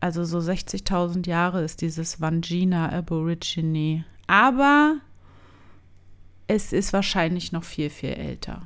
also 0.00 0.24
so 0.24 0.38
60.000 0.38 1.26
Jahre 1.28 1.62
ist 1.62 1.80
dieses 1.82 2.20
Vangina 2.20 2.90
Aborigine. 2.90 4.04
Aber 4.26 4.96
es 6.46 6.72
ist 6.72 6.92
wahrscheinlich 6.92 7.52
noch 7.52 7.64
viel, 7.64 7.90
viel 7.90 8.10
älter. 8.10 8.62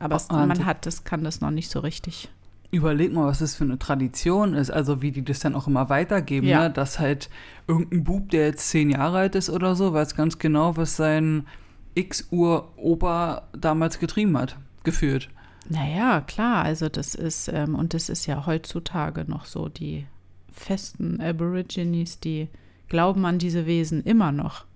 Aber 0.00 0.16
es, 0.16 0.28
man 0.28 0.64
hat 0.64 0.84
das, 0.86 1.04
kann 1.04 1.22
das 1.24 1.40
noch 1.40 1.50
nicht 1.50 1.70
so 1.70 1.80
richtig. 1.80 2.28
Überleg 2.70 3.12
mal, 3.12 3.26
was 3.26 3.38
das 3.40 3.54
für 3.54 3.64
eine 3.64 3.78
Tradition 3.78 4.54
ist, 4.54 4.70
also 4.70 5.02
wie 5.02 5.12
die 5.12 5.22
das 5.24 5.40
dann 5.40 5.54
auch 5.54 5.66
immer 5.66 5.88
weitergeben, 5.90 6.46
Ja. 6.46 6.62
ne? 6.64 6.70
dass 6.70 6.98
halt 6.98 7.28
irgendein 7.68 8.02
Bub, 8.04 8.30
der 8.30 8.46
jetzt 8.46 8.68
zehn 8.70 8.90
Jahre 8.90 9.18
alt 9.18 9.34
ist 9.34 9.50
oder 9.50 9.76
so, 9.76 9.92
weiß 9.92 10.16
ganz 10.16 10.38
genau, 10.38 10.76
was 10.76 10.96
sein 10.96 11.46
X-Uhr-Opa 11.94 13.42
damals 13.52 13.98
getrieben 13.98 14.36
hat, 14.38 14.56
geführt. 14.84 15.28
Naja, 15.68 16.22
klar, 16.22 16.64
also 16.64 16.88
das 16.88 17.14
ist, 17.14 17.48
ähm, 17.48 17.74
und 17.74 17.94
das 17.94 18.08
ist 18.08 18.26
ja 18.26 18.46
heutzutage 18.46 19.24
noch 19.28 19.44
so, 19.44 19.68
die 19.68 20.06
festen 20.52 21.20
Aborigines, 21.20 22.20
die 22.20 22.48
glauben 22.88 23.24
an 23.24 23.38
diese 23.38 23.66
Wesen 23.66 24.02
immer 24.04 24.32
noch. 24.32 24.66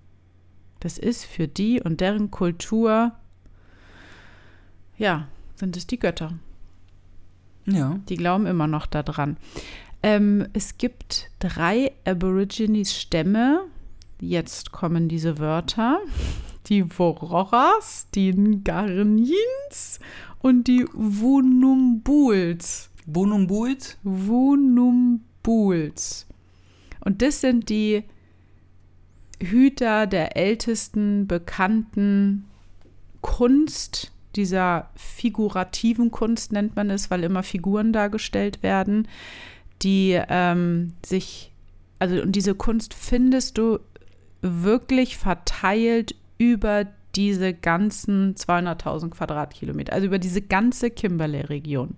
Das 0.79 0.97
ist 0.97 1.25
für 1.25 1.47
die 1.47 1.81
und 1.81 2.01
deren 2.01 2.31
Kultur, 2.31 3.13
ja, 4.97 5.27
sind 5.55 5.77
es 5.77 5.87
die 5.87 5.99
Götter. 5.99 6.33
Ja. 7.65 7.99
Die 8.09 8.15
glauben 8.15 8.45
immer 8.45 8.67
noch 8.67 8.85
daran. 8.85 9.37
Ähm, 10.01 10.47
es 10.53 10.77
gibt 10.77 11.29
drei 11.39 11.91
Aborigines-Stämme. 12.05 13.65
Jetzt 14.19 14.71
kommen 14.71 15.09
diese 15.09 15.37
Wörter. 15.37 15.99
Die 16.67 16.97
Wororas, 16.97 18.07
die 18.13 18.33
Ngarniens 18.33 19.99
und 20.39 20.67
die 20.67 20.85
Wunumbuls. 20.93 22.89
Bonumbuit? 23.05 23.97
Wunumbuls. 24.03 25.26
Und 27.03 27.21
das 27.21 27.41
sind 27.41 27.69
die 27.69 28.03
Hüter 29.39 30.07
der 30.07 30.35
ältesten 30.35 31.27
bekannten 31.27 32.45
Kunst, 33.21 34.11
dieser 34.35 34.89
figurativen 34.95 36.11
Kunst 36.11 36.51
nennt 36.51 36.75
man 36.75 36.89
es, 36.89 37.09
weil 37.09 37.23
immer 37.23 37.43
Figuren 37.43 37.93
dargestellt 37.93 38.61
werden, 38.63 39.07
die 39.81 40.19
ähm, 40.29 40.93
sich, 41.05 41.51
also 41.99 42.21
und 42.21 42.35
diese 42.35 42.55
Kunst 42.55 42.93
findest 42.93 43.57
du 43.57 43.79
wirklich 44.41 45.17
verteilt 45.17 46.15
über 46.37 46.85
diese 47.15 47.53
ganzen 47.53 48.35
200.000 48.35 49.09
Quadratkilometer, 49.09 49.93
also 49.93 50.05
über 50.07 50.19
diese 50.19 50.41
ganze 50.41 50.91
Kimberley-Region. 50.91 51.95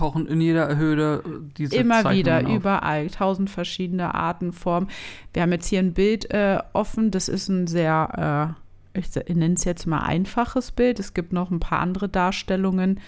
Tauchen 0.00 0.26
in 0.26 0.40
jeder 0.40 0.78
Höhle 0.78 1.22
diese 1.58 1.76
Immer 1.76 2.02
Zeichnungen 2.02 2.18
wieder, 2.18 2.38
auf. 2.38 2.56
überall, 2.56 3.10
tausend 3.10 3.50
verschiedene 3.50 4.14
Arten, 4.14 4.54
Formen. 4.54 4.88
Wir 5.34 5.42
haben 5.42 5.52
jetzt 5.52 5.66
hier 5.66 5.80
ein 5.80 5.92
Bild 5.92 6.30
äh, 6.30 6.58
offen, 6.72 7.10
das 7.10 7.28
ist 7.28 7.50
ein 7.50 7.66
sehr, 7.66 8.56
äh, 8.94 8.98
ich, 8.98 9.14
nenne 9.28 9.54
es 9.54 9.64
jetzt 9.64 9.86
mal 9.86 9.98
einfaches 9.98 10.70
Bild. 10.70 11.00
Es 11.00 11.12
gibt 11.12 11.34
noch 11.34 11.50
ein 11.50 11.60
paar 11.60 11.80
andere 11.80 12.08
Darstellungen, 12.08 12.98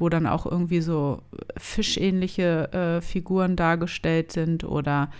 wo 0.00 0.08
dann 0.08 0.26
auch 0.26 0.44
irgendwie 0.44 0.80
so 0.80 1.22
fischähnliche 1.56 2.72
äh, 2.72 3.00
Figuren 3.00 3.54
dargestellt 3.54 4.32
sind 4.32 4.64
oder 4.64 5.12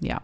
ja, 0.00 0.20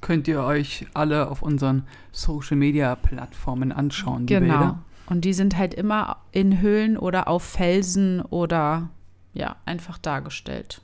Könnt 0.00 0.26
ihr 0.26 0.42
euch 0.42 0.86
alle 0.92 1.30
auf 1.30 1.42
unseren 1.42 1.84
Social-Media-Plattformen 2.10 3.70
anschauen, 3.70 4.26
die 4.26 4.34
genau. 4.34 4.58
Bilder. 4.58 4.78
Und 5.06 5.24
die 5.24 5.34
sind 5.34 5.56
halt 5.56 5.74
immer 5.74 6.16
in 6.32 6.60
Höhlen 6.60 6.96
oder 6.96 7.28
auf 7.28 7.42
Felsen 7.44 8.22
oder 8.22 8.88
ja, 9.34 9.56
einfach 9.64 9.98
dargestellt. 9.98 10.82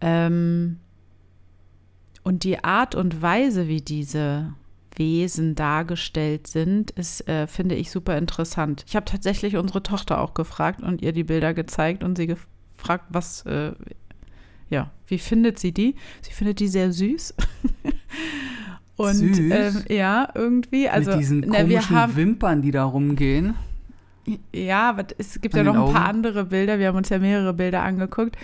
Ähm, 0.00 0.78
und 2.22 2.44
die 2.44 2.62
Art 2.62 2.94
und 2.94 3.22
Weise, 3.22 3.68
wie 3.68 3.80
diese 3.80 4.54
Wesen 4.96 5.54
dargestellt 5.54 6.46
sind, 6.46 6.90
ist, 6.92 7.26
äh, 7.28 7.46
finde 7.46 7.74
ich, 7.74 7.90
super 7.90 8.16
interessant. 8.18 8.84
Ich 8.86 8.96
habe 8.96 9.06
tatsächlich 9.06 9.56
unsere 9.56 9.82
Tochter 9.82 10.20
auch 10.20 10.34
gefragt 10.34 10.82
und 10.82 11.02
ihr 11.02 11.12
die 11.12 11.24
Bilder 11.24 11.54
gezeigt 11.54 12.04
und 12.04 12.16
sie 12.16 12.26
gefragt, 12.26 13.06
was, 13.08 13.44
äh, 13.46 13.72
ja, 14.68 14.90
wie 15.06 15.18
findet 15.18 15.58
sie 15.58 15.72
die? 15.72 15.96
Sie 16.20 16.32
findet 16.32 16.60
die 16.60 16.68
sehr 16.68 16.92
süß. 16.92 17.34
und 18.96 19.14
Süß? 19.14 19.38
Ähm, 19.38 19.84
ja, 19.88 20.28
irgendwie. 20.34 20.88
Also, 20.88 21.12
Mit 21.12 21.20
diesen 21.20 21.44
na, 21.46 21.58
komischen 21.58 21.96
haben, 21.96 22.16
Wimpern, 22.16 22.62
die 22.62 22.70
da 22.70 22.84
rumgehen. 22.84 23.54
Ja, 24.52 24.90
aber 24.90 25.06
es 25.18 25.40
gibt 25.40 25.54
An 25.54 25.66
ja 25.66 25.72
noch 25.72 25.88
ein 25.88 25.92
paar 25.92 26.08
Augen? 26.08 26.16
andere 26.16 26.44
Bilder. 26.44 26.78
Wir 26.78 26.88
haben 26.88 26.96
uns 26.96 27.08
ja 27.08 27.18
mehrere 27.18 27.52
Bilder 27.52 27.82
angeguckt. 27.82 28.36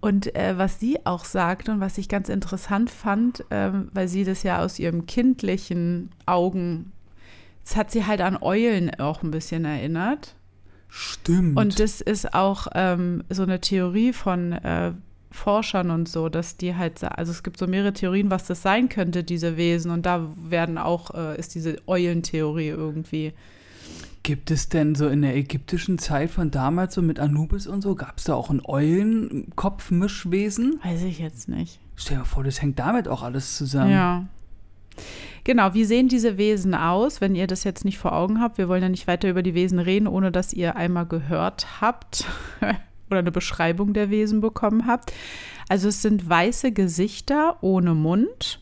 Und 0.00 0.34
äh, 0.34 0.58
was 0.58 0.80
sie 0.80 0.98
auch 1.06 1.24
sagte 1.24 1.70
und 1.70 1.80
was 1.80 1.96
ich 1.96 2.08
ganz 2.08 2.28
interessant 2.28 2.90
fand, 2.90 3.44
ähm, 3.52 3.88
weil 3.92 4.08
sie 4.08 4.24
das 4.24 4.42
ja 4.42 4.58
aus 4.58 4.80
ihrem 4.80 5.06
kindlichen 5.06 6.10
Augen, 6.26 6.90
das 7.62 7.76
hat 7.76 7.92
sie 7.92 8.04
halt 8.04 8.20
an 8.20 8.36
Eulen 8.40 8.92
auch 8.98 9.22
ein 9.22 9.30
bisschen 9.30 9.64
erinnert. 9.64 10.34
Stimmt. 10.88 11.56
Und 11.56 11.78
das 11.78 12.00
ist 12.00 12.34
auch 12.34 12.66
ähm, 12.74 13.22
so 13.30 13.44
eine 13.44 13.60
Theorie 13.60 14.12
von 14.12 14.52
äh, 14.52 14.92
Forschern 15.30 15.90
und 15.90 16.08
so, 16.08 16.28
dass 16.28 16.56
die 16.56 16.74
halt, 16.74 17.02
also 17.04 17.30
es 17.30 17.42
gibt 17.42 17.56
so 17.58 17.66
mehrere 17.66 17.92
Theorien, 17.92 18.30
was 18.30 18.44
das 18.44 18.60
sein 18.60 18.88
könnte, 18.88 19.24
diese 19.24 19.56
Wesen. 19.56 19.90
Und 19.90 20.04
da 20.04 20.28
werden 20.36 20.78
auch, 20.78 21.14
äh, 21.14 21.38
ist 21.38 21.54
diese 21.54 21.76
Eulentheorie 21.86 22.68
irgendwie. 22.68 23.32
Gibt 24.22 24.52
es 24.52 24.68
denn 24.68 24.94
so 24.94 25.08
in 25.08 25.22
der 25.22 25.34
ägyptischen 25.34 25.98
Zeit 25.98 26.30
von 26.30 26.52
damals, 26.52 26.94
so 26.94 27.02
mit 27.02 27.18
Anubis 27.18 27.66
und 27.66 27.82
so, 27.82 27.96
gab 27.96 28.18
es 28.18 28.24
da 28.24 28.34
auch 28.34 28.50
ein 28.50 28.64
Eulenkopfmischwesen? 28.64 30.78
Weiß 30.84 31.02
ich 31.02 31.18
jetzt 31.18 31.48
nicht. 31.48 31.80
Stell 31.96 32.18
dir 32.18 32.24
vor, 32.24 32.44
das 32.44 32.62
hängt 32.62 32.78
damit 32.78 33.08
auch 33.08 33.22
alles 33.22 33.56
zusammen. 33.56 33.90
Ja. 33.90 34.26
Genau, 35.44 35.74
wie 35.74 35.84
sehen 35.84 36.06
diese 36.06 36.38
Wesen 36.38 36.74
aus, 36.74 37.20
wenn 37.20 37.34
ihr 37.34 37.48
das 37.48 37.64
jetzt 37.64 37.84
nicht 37.84 37.98
vor 37.98 38.12
Augen 38.12 38.40
habt? 38.40 38.58
Wir 38.58 38.68
wollen 38.68 38.82
ja 38.82 38.88
nicht 38.88 39.08
weiter 39.08 39.28
über 39.28 39.42
die 39.42 39.54
Wesen 39.54 39.80
reden, 39.80 40.06
ohne 40.06 40.30
dass 40.30 40.52
ihr 40.52 40.76
einmal 40.76 41.06
gehört 41.06 41.80
habt 41.80 42.26
oder 43.10 43.18
eine 43.18 43.32
Beschreibung 43.32 43.92
der 43.92 44.10
Wesen 44.10 44.40
bekommen 44.40 44.86
habt. 44.86 45.12
Also 45.68 45.88
es 45.88 46.00
sind 46.00 46.28
weiße 46.28 46.70
Gesichter 46.70 47.56
ohne 47.60 47.94
Mund, 47.94 48.60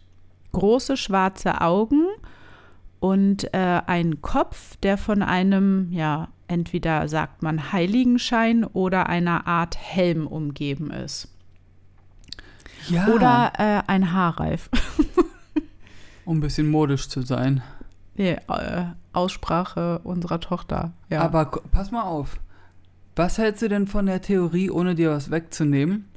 große 0.53 0.97
schwarze 0.97 1.61
Augen 1.61 2.07
und 3.01 3.53
äh, 3.55 3.81
ein 3.87 4.21
Kopf, 4.21 4.77
der 4.77 4.99
von 4.99 5.23
einem, 5.23 5.91
ja, 5.91 6.29
entweder 6.49 7.09
sagt 7.09 7.43
man 7.43 7.73
Heiligenschein 7.73 8.65
oder 8.65 9.09
einer 9.09 9.47
Art 9.47 9.77
Helm 9.79 10.27
umgeben 10.27 10.91
ist. 10.91 11.29
Ja, 12.89 13.09
Oder 13.09 13.53
äh, 13.59 13.83
ein 13.87 14.13
Haarreif. 14.13 14.71
um 16.25 16.39
ein 16.39 16.41
bisschen 16.41 16.71
modisch 16.71 17.09
zu 17.09 17.23
sein. 17.23 17.63
Nee, 18.15 18.37
äh, 18.49 18.85
Aussprache 19.13 20.01
unserer 20.05 20.41
Tochter. 20.41 20.93
Ja. 21.09 21.23
Aber 21.23 21.47
pass 21.71 21.91
mal 21.91 22.03
auf. 22.03 22.39
Was 23.17 23.39
hältst 23.39 23.63
du 23.63 23.69
denn 23.69 23.87
von 23.87 24.07
der 24.07 24.23
Theorie, 24.23 24.71
ohne 24.71 24.95
dir 24.95 25.11
was 25.11 25.31
wegzunehmen, 25.31 26.10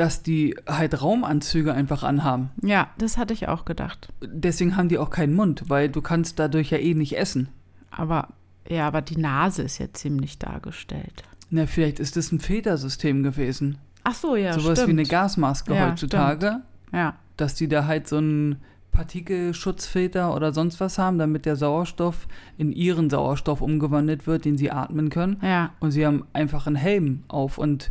dass 0.00 0.22
die 0.22 0.56
halt 0.66 1.02
Raumanzüge 1.02 1.74
einfach 1.74 2.02
anhaben? 2.02 2.50
ja, 2.62 2.88
das 2.96 3.18
hatte 3.18 3.34
ich 3.34 3.48
auch 3.48 3.64
gedacht. 3.66 4.08
Deswegen 4.22 4.76
haben 4.76 4.88
die 4.88 4.96
auch 4.98 5.10
keinen 5.10 5.34
Mund, 5.34 5.64
weil 5.68 5.88
du 5.90 6.00
kannst 6.00 6.38
dadurch 6.38 6.70
ja 6.70 6.78
eh 6.78 6.94
nicht 6.94 7.18
essen. 7.18 7.48
Aber 7.90 8.28
ja, 8.68 8.86
aber 8.86 9.02
die 9.02 9.18
Nase 9.18 9.62
ist 9.62 9.78
ja 9.78 9.86
ziemlich 9.92 10.38
dargestellt. 10.38 11.22
Na, 11.50 11.66
vielleicht 11.66 11.98
ist 11.98 12.16
das 12.16 12.32
ein 12.32 12.40
Filtersystem 12.40 13.22
gewesen. 13.22 13.76
Ach 14.04 14.14
so, 14.14 14.36
ja, 14.36 14.52
Sowas 14.58 14.78
stimmt. 14.78 14.88
wie 14.96 15.00
eine 15.00 15.08
Gasmaske 15.08 15.74
Ja, 15.74 15.90
heutzutage. 15.90 16.60
Ja, 16.92 17.16
Dass 17.36 17.54
die 17.56 17.68
da 17.68 17.84
halt 17.86 18.08
so 18.08 18.16
einen 18.18 18.56
Partikelschutzfilter 18.92 20.34
oder 20.34 20.52
sonst 20.52 20.80
was 20.80 20.98
haben, 20.98 21.18
damit 21.18 21.46
der 21.46 21.56
Sauerstoff 21.56 22.26
in 22.58 22.72
ihren 22.72 23.10
Sauerstoff 23.10 23.60
umgewandelt 23.60 24.26
wird, 24.26 24.44
den 24.44 24.56
sie 24.56 24.70
atmen 24.70 25.10
können. 25.10 25.36
ja, 25.42 25.70
Und 25.80 25.90
sie 25.92 26.06
haben 26.06 26.24
einfach 26.32 26.66
einen 26.66 26.76
Helm 26.76 27.24
auf 27.28 27.58
und 27.58 27.90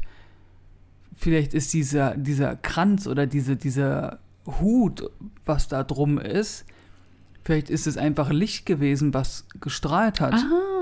vielleicht 1.20 1.54
ist 1.54 1.74
dieser, 1.74 2.16
dieser 2.16 2.56
Kranz 2.56 3.06
oder 3.06 3.28
diese, 3.28 3.56
dieser 3.56 4.20
Hut, 4.46 5.10
was 5.46 5.68
da 5.68 5.84
drum 5.84 6.18
ist, 6.18 6.66
vielleicht 7.44 7.70
ist 7.70 7.88
es 7.88 7.98
einfach 7.98 8.32
Licht 8.32 8.66
gewesen, 8.66 9.14
was 9.14 9.46
gestrahlt 9.60 10.22
hat. 10.22 10.36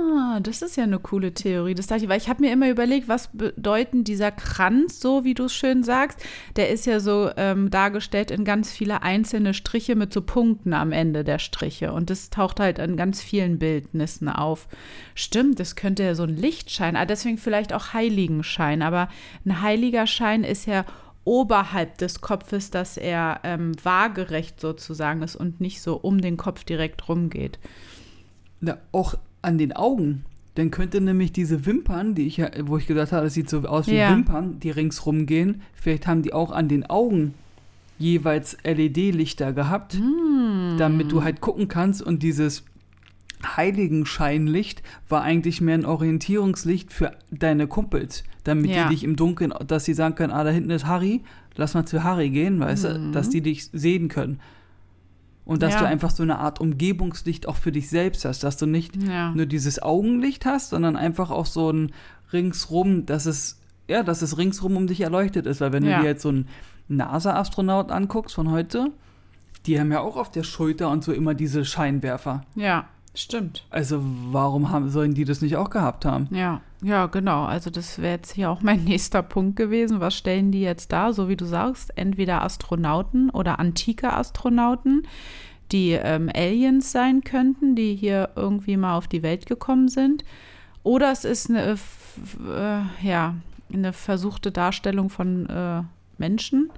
Ah, 0.10 0.40
das 0.40 0.62
ist 0.62 0.78
ja 0.78 0.84
eine 0.84 1.00
coole 1.00 1.34
Theorie. 1.34 1.74
Das 1.74 1.88
dachte 1.88 2.04
ich, 2.04 2.10
weil 2.10 2.20
ich 2.20 2.30
habe 2.30 2.42
mir 2.42 2.54
immer 2.54 2.70
überlegt, 2.70 3.10
was 3.10 3.30
bedeuten 3.34 4.04
dieser 4.04 4.32
Kranz, 4.32 5.02
so 5.02 5.26
wie 5.26 5.34
du 5.34 5.46
es 5.46 5.54
schön 5.54 5.84
sagst. 5.84 6.24
Der 6.56 6.70
ist 6.70 6.86
ja 6.86 7.00
so 7.00 7.30
ähm, 7.36 7.70
dargestellt 7.70 8.32
in 8.32 8.46
ganz 8.46 8.72
viele 8.72 9.02
einzelne 9.02 9.54
Striche 9.54 9.96
mit 9.96 10.14
so 10.14 10.22
Punkten 10.22 10.74
am 10.74 10.92
Ende 10.94 11.24
der 11.24 11.40
Striche. 11.40 11.92
Und 11.92 12.10
das 12.10 12.30
taucht 12.30 12.60
halt 12.60 12.80
in 12.80 12.96
ganz 12.96 13.22
vielen 13.22 13.60
Bildnissen 13.60 14.30
auf. 14.30 14.68
Stimmt, 15.14 15.60
das 15.60 15.76
könnte 15.76 16.04
ja 16.04 16.16
so 16.16 16.24
ein 16.24 16.38
Lichtschein, 16.38 16.96
ah, 16.96 17.06
deswegen 17.06 17.38
vielleicht 17.38 17.74
auch 17.74 17.94
Heiligenschein. 17.94 18.82
Aber 18.82 19.10
ein 19.46 19.62
heiliger 19.62 20.08
Schein 20.08 20.44
ist 20.46 20.68
ja 20.68 20.86
oberhalb 21.26 21.98
des 21.98 22.22
Kopfes, 22.22 22.72
dass 22.72 22.96
er 22.96 23.42
ähm, 23.44 23.74
waagerecht 23.84 24.62
sozusagen 24.62 25.22
ist 25.22 25.36
und 25.36 25.60
nicht 25.60 25.82
so 25.82 25.98
um 25.98 26.22
den 26.22 26.38
Kopf 26.38 26.64
direkt 26.64 27.10
rumgeht. 27.10 27.60
Na, 28.62 28.78
auch 28.92 29.16
an 29.48 29.58
den 29.58 29.74
Augen. 29.74 30.24
Dann 30.56 30.72
könnte 30.72 31.00
nämlich 31.02 31.32
diese 31.32 31.66
Wimpern, 31.66 32.16
die 32.16 32.28
ich 32.28 32.42
wo 32.66 32.78
ich 32.78 32.88
gesagt 32.88 33.12
habe, 33.12 33.24
das 33.26 33.34
sieht 33.34 33.50
so 33.50 33.60
aus 33.64 33.88
wie 33.88 33.96
Ja. 33.96 34.12
Wimpern, 34.12 34.60
die 34.60 34.72
ringsrum 34.72 35.26
gehen, 35.26 35.62
vielleicht 35.76 36.08
haben 36.08 36.22
die 36.24 36.34
auch 36.34 36.52
an 36.52 36.68
den 36.68 36.86
Augen 36.90 37.34
jeweils 38.00 38.58
LED-Lichter 38.64 39.54
gehabt, 39.54 39.94
Hm. 39.94 40.76
damit 40.78 41.12
du 41.12 41.24
halt 41.24 41.42
gucken 41.42 41.68
kannst 41.68 42.02
und 42.02 42.22
dieses 42.24 42.64
Heiligenscheinlicht 43.58 44.82
war 45.10 45.22
eigentlich 45.22 45.62
mehr 45.62 45.76
ein 45.76 45.86
Orientierungslicht 45.86 46.92
für 46.92 47.12
deine 47.32 47.68
Kumpels, 47.68 48.24
damit 48.44 48.72
Ja. 48.72 48.88
die 48.88 48.96
dich 48.96 49.04
im 49.04 49.16
Dunkeln, 49.16 49.54
dass 49.68 49.86
sie 49.86 49.94
sagen 49.94 50.16
können, 50.16 50.32
ah, 50.34 50.44
da 50.44 50.50
hinten 50.50 50.70
ist 50.72 50.86
Harry, 50.86 51.22
lass 51.56 51.74
mal 51.74 51.86
zu 51.86 52.04
Harry 52.04 52.30
gehen, 52.30 52.60
weißt 52.60 52.84
du, 52.86 53.12
dass 53.12 53.30
die 53.30 53.42
dich 53.42 53.70
sehen 53.74 54.08
können. 54.10 54.40
Und 55.48 55.62
dass. 55.64 55.74
Ja. 55.76 55.80
du 55.80 55.88
einfach 55.88 56.12
so 56.12 56.24
eine 56.24 56.40
Art 56.40 56.60
Umgebungslicht 56.62 57.48
auch 57.48 57.56
für 57.56 57.72
dich 57.72 57.90
selbst 57.90 58.26
hast, 58.26 58.44
dass 58.44 58.58
du 58.58 58.66
nicht 58.66 59.02
Ja. 59.02 59.32
nur 59.32 59.46
dieses 59.46 59.82
Augenlicht 59.82 60.46
hast, 60.46 60.70
sondern 60.72 60.96
einfach 60.96 61.32
auch 61.32 61.46
so 61.46 61.72
ein 61.72 61.92
ringsrum, 62.34 63.06
dass 63.06 63.26
es, 63.26 63.60
ja, 63.88 64.04
dass 64.04 64.22
es 64.22 64.38
ringsrum 64.38 64.76
um 64.76 64.88
dich 64.88 65.02
erleuchtet 65.02 65.46
ist. 65.46 65.62
Weil 65.62 65.72
wenn 65.74 65.86
Ja. 65.86 65.98
du 65.98 66.02
dir 66.04 66.10
jetzt 66.10 66.22
so 66.24 66.30
einen 66.30 66.48
NASA-Astronaut 66.90 67.92
anguckst 67.92 68.36
von 68.36 68.52
heute, 68.52 68.92
die 69.66 69.80
haben 69.80 69.92
ja 69.92 70.00
auch 70.02 70.16
auf 70.18 70.32
der 70.32 70.44
Schulter 70.44 70.90
und 70.90 71.04
so 71.04 71.12
immer 71.14 71.34
diese 71.34 71.66
Scheinwerfer. 71.66 72.42
ja, 72.56 72.86
stimmt. 73.16 73.66
Also 73.72 74.02
warum 74.32 74.70
haben, 74.70 74.90
sollen 74.90 75.14
die 75.14 75.26
das 75.26 75.42
nicht 75.42 75.56
auch 75.58 75.70
gehabt 75.70 76.06
haben? 76.06 76.28
Ja, 76.32 76.62
ja, 76.84 77.08
genau. 77.08 77.46
Also 77.46 77.70
das 77.70 78.00
wäre 78.00 78.16
jetzt 78.16 78.34
hier 78.34 78.52
auch 78.52 78.62
mein 78.62 78.84
nächster 78.86 79.24
Punkt 79.24 79.56
gewesen. 79.56 80.00
Was 80.00 80.16
stellen 80.16 80.52
die 80.52 80.62
jetzt 80.62 80.92
da? 80.92 81.14
So 81.14 81.30
wie 81.30 81.38
du 81.38 81.46
sagst, 81.46 81.98
entweder 81.98 82.44
Astronauten 82.44 83.30
oder 83.30 83.60
antike 83.60 84.14
Astronauten, 84.14 85.08
die 85.72 85.92
ähm, 85.92 86.30
Aliens 86.34 86.92
sein 86.92 87.24
könnten, 87.24 87.76
die 87.76 87.96
hier 87.96 88.30
irgendwie 88.36 88.78
mal 88.78 88.98
auf 88.98 89.08
die 89.08 89.24
Welt 89.24 89.48
gekommen 89.48 89.90
sind. 89.90 90.24
Oder 90.84 91.12
es 91.12 91.26
ist 91.26 91.50
eine, 91.50 91.74
äh, 91.74 93.06
ja, 93.06 93.36
eine 93.74 93.92
versuchte 93.92 94.52
Darstellung 94.52 95.10
von 95.10 95.50
äh, 95.50 95.82
Menschen 96.18 96.70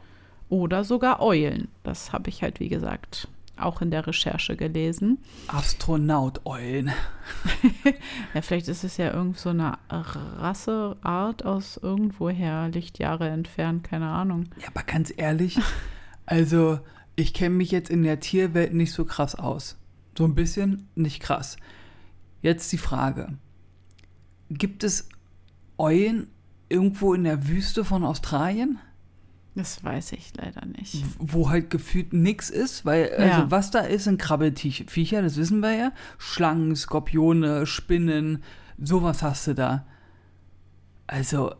oder 0.49 0.83
sogar 0.83 1.21
Eulen. 1.21 1.67
Das 1.83 2.11
habe 2.11 2.29
ich 2.29 2.41
halt, 2.41 2.59
wie 2.59 2.69
gesagt, 2.69 3.27
auch 3.61 3.81
in 3.81 3.91
der 3.91 4.07
Recherche 4.07 4.55
gelesen. 4.55 5.19
Astronaut-Eulen. 5.47 6.91
Ja, 8.33 8.41
vielleicht 8.41 8.67
ist 8.67 8.83
es 8.83 8.97
ja 8.97 9.13
irgend 9.13 9.37
so 9.37 9.49
eine 9.49 9.77
Rasseart 9.89 11.45
aus 11.45 11.77
irgendwoher 11.77 12.69
Lichtjahre 12.69 13.29
entfernt, 13.29 13.83
keine 13.83 14.07
Ahnung. 14.07 14.49
Ja, 14.59 14.67
aber 14.67 14.83
ganz 14.83 15.13
ehrlich, 15.15 15.59
also 16.25 16.79
ich 17.15 17.33
kenne 17.33 17.55
mich 17.55 17.71
jetzt 17.71 17.89
in 17.89 18.03
der 18.03 18.19
Tierwelt 18.19 18.73
nicht 18.73 18.93
so 18.93 19.05
krass 19.05 19.35
aus. 19.35 19.77
So 20.17 20.25
ein 20.25 20.35
bisschen, 20.35 20.89
nicht 20.95 21.21
krass. 21.21 21.57
Jetzt 22.41 22.71
die 22.71 22.77
Frage. 22.77 23.37
Gibt 24.49 24.83
es 24.83 25.09
Eulen 25.77 26.29
irgendwo 26.69 27.13
in 27.13 27.23
der 27.23 27.47
Wüste 27.47 27.83
von 27.83 28.03
Australien, 28.03 28.79
Das 29.55 29.83
weiß 29.83 30.13
ich 30.13 30.31
leider 30.37 30.65
nicht. 30.65 31.03
wo 31.17 31.49
halt 31.49 31.69
gefühlt 31.69 32.13
nichts 32.13 32.49
ist? 32.49 32.85
Weil, 32.85 33.09
also 33.11 33.41
Ja. 33.41 33.51
was 33.51 33.71
da 33.71 33.79
ist, 33.79 34.05
sind 34.05 34.19
Krabbelviecher, 34.21 35.21
das 35.21 35.35
wissen 35.37 35.59
wir 35.59 35.73
ja. 35.73 35.91
Schlangen, 36.17 36.75
Skorpione, 36.75 37.65
Spinnen, 37.65 38.43
sowas 38.77 39.21
hast 39.23 39.47
du 39.47 39.55
da. 39.55 39.85
Also, 41.07 41.53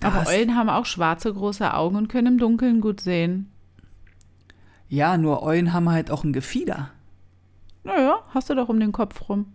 da 0.00 0.08
Aber 0.08 0.26
Eulen 0.28 0.56
haben 0.56 0.68
auch 0.68 0.84
schwarze 0.86 1.32
große 1.32 1.72
Augen 1.72 1.96
und 1.96 2.08
können 2.08 2.26
im 2.34 2.38
Dunkeln 2.38 2.80
gut 2.80 3.00
sehen. 3.00 3.50
ja, 4.88 5.16
nur 5.16 5.42
Eulen 5.42 5.72
haben 5.72 5.88
halt 5.90 6.10
auch 6.10 6.24
ein 6.24 6.32
Gefieder. 6.32 6.90
Naja, 7.84 8.18
hast 8.30 8.50
du 8.50 8.54
doch 8.54 8.68
um 8.68 8.80
den 8.80 8.92
Kopf 8.92 9.28
rum. 9.28 9.46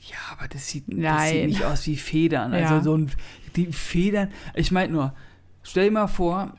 Ja, 0.00 0.16
aber 0.36 0.48
das 0.48 0.68
sieht, 0.68 0.84
das 0.88 1.28
sieht 1.30 1.46
nicht 1.46 1.64
aus 1.64 1.86
wie 1.86 1.96
Federn. 1.96 2.52
Also 2.52 2.74
Ja. 2.74 2.80
so 2.82 2.96
ein, 2.96 3.10
die 3.56 3.66
Federn. 3.72 4.30
Ich 4.54 4.72
meine 4.72 4.92
nur, 4.92 5.14
stell 5.62 5.86
dir 5.86 5.92
mal 5.92 6.06
vor, 6.06 6.52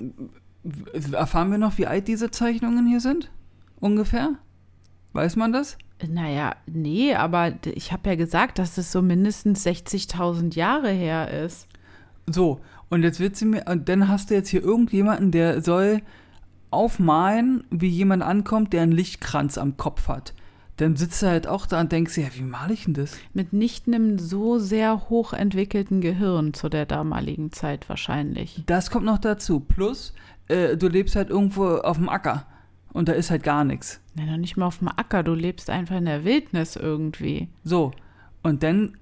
erfahren 1.11 1.51
wir 1.51 1.57
noch, 1.57 1.77
wie 1.77 1.87
alt 1.87 2.07
diese 2.07 2.31
Zeichnungen 2.31 2.87
hier 2.87 2.99
sind? 2.99 3.31
Ungefähr? 3.79 4.35
Weiß 5.13 5.35
man 5.35 5.53
das? 5.53 5.77
Naja, 6.07 6.55
nee, 6.65 7.13
aber 7.15 7.53
ich 7.65 7.91
habe 7.91 8.09
ja 8.09 8.15
gesagt, 8.15 8.59
dass 8.59 8.77
es 8.77 8.91
so 8.91 9.01
mindestens 9.01 9.65
60.000 9.65 10.55
Jahre 10.55 10.89
her 10.89 11.29
ist. 11.45 11.67
So, 12.27 12.61
und 12.89 13.03
jetzt 13.03 13.19
wird 13.19 13.35
sie 13.35 13.45
mir, 13.45 13.65
und 13.67 13.89
dann 13.89 14.07
hast 14.07 14.29
du 14.29 14.33
jetzt 14.33 14.49
hier 14.49 14.63
irgendjemanden, 14.63 15.31
der 15.31 15.61
soll 15.61 16.01
aufmalen, 16.71 17.63
wie 17.69 17.87
jemand 17.87 18.23
ankommt, 18.23 18.73
der 18.73 18.81
einen 18.81 18.91
Lichtkranz 18.91 19.57
am 19.57 19.77
Kopf 19.77 20.07
hat. 20.07 20.33
Dann 20.77 20.95
sitzt 20.95 21.21
er 21.21 21.29
halt 21.29 21.47
auch 21.47 21.67
da 21.67 21.79
und 21.81 21.91
denkst, 21.91 22.17
ja, 22.17 22.27
wie 22.33 22.41
male 22.41 22.73
ich 22.73 22.85
denn 22.85 22.95
das? 22.95 23.15
Mit 23.33 23.53
nicht 23.53 23.87
einem 23.87 24.17
so 24.17 24.57
sehr 24.57 25.09
hochentwickelten 25.09 26.01
Gehirn 26.01 26.53
zu 26.53 26.67
der 26.67 26.85
damaligen 26.85 27.51
Zeit 27.51 27.87
wahrscheinlich. 27.89 28.63
Das 28.65 28.89
kommt 28.89 29.05
noch 29.05 29.19
dazu. 29.19 29.59
Plus, 29.59 30.13
äh, 30.47 30.75
du 30.75 30.87
lebst 30.87 31.15
halt 31.15 31.29
irgendwo 31.29 31.75
auf 31.75 31.97
dem 31.97 32.09
Acker 32.09 32.47
und 32.91 33.07
da 33.07 33.13
ist 33.13 33.29
halt 33.29 33.43
gar 33.43 33.63
nichts. 33.63 33.99
Nein, 34.15 34.27
noch 34.27 34.37
nicht 34.37 34.57
mal 34.57 34.65
auf 34.65 34.79
dem 34.79 34.87
Acker, 34.87 35.21
du 35.21 35.35
lebst 35.35 35.69
einfach 35.69 35.97
in 35.97 36.05
der 36.05 36.25
Wildnis 36.25 36.75
irgendwie. 36.75 37.49
So, 37.63 37.91
und 38.41 38.63
dann 38.63 38.97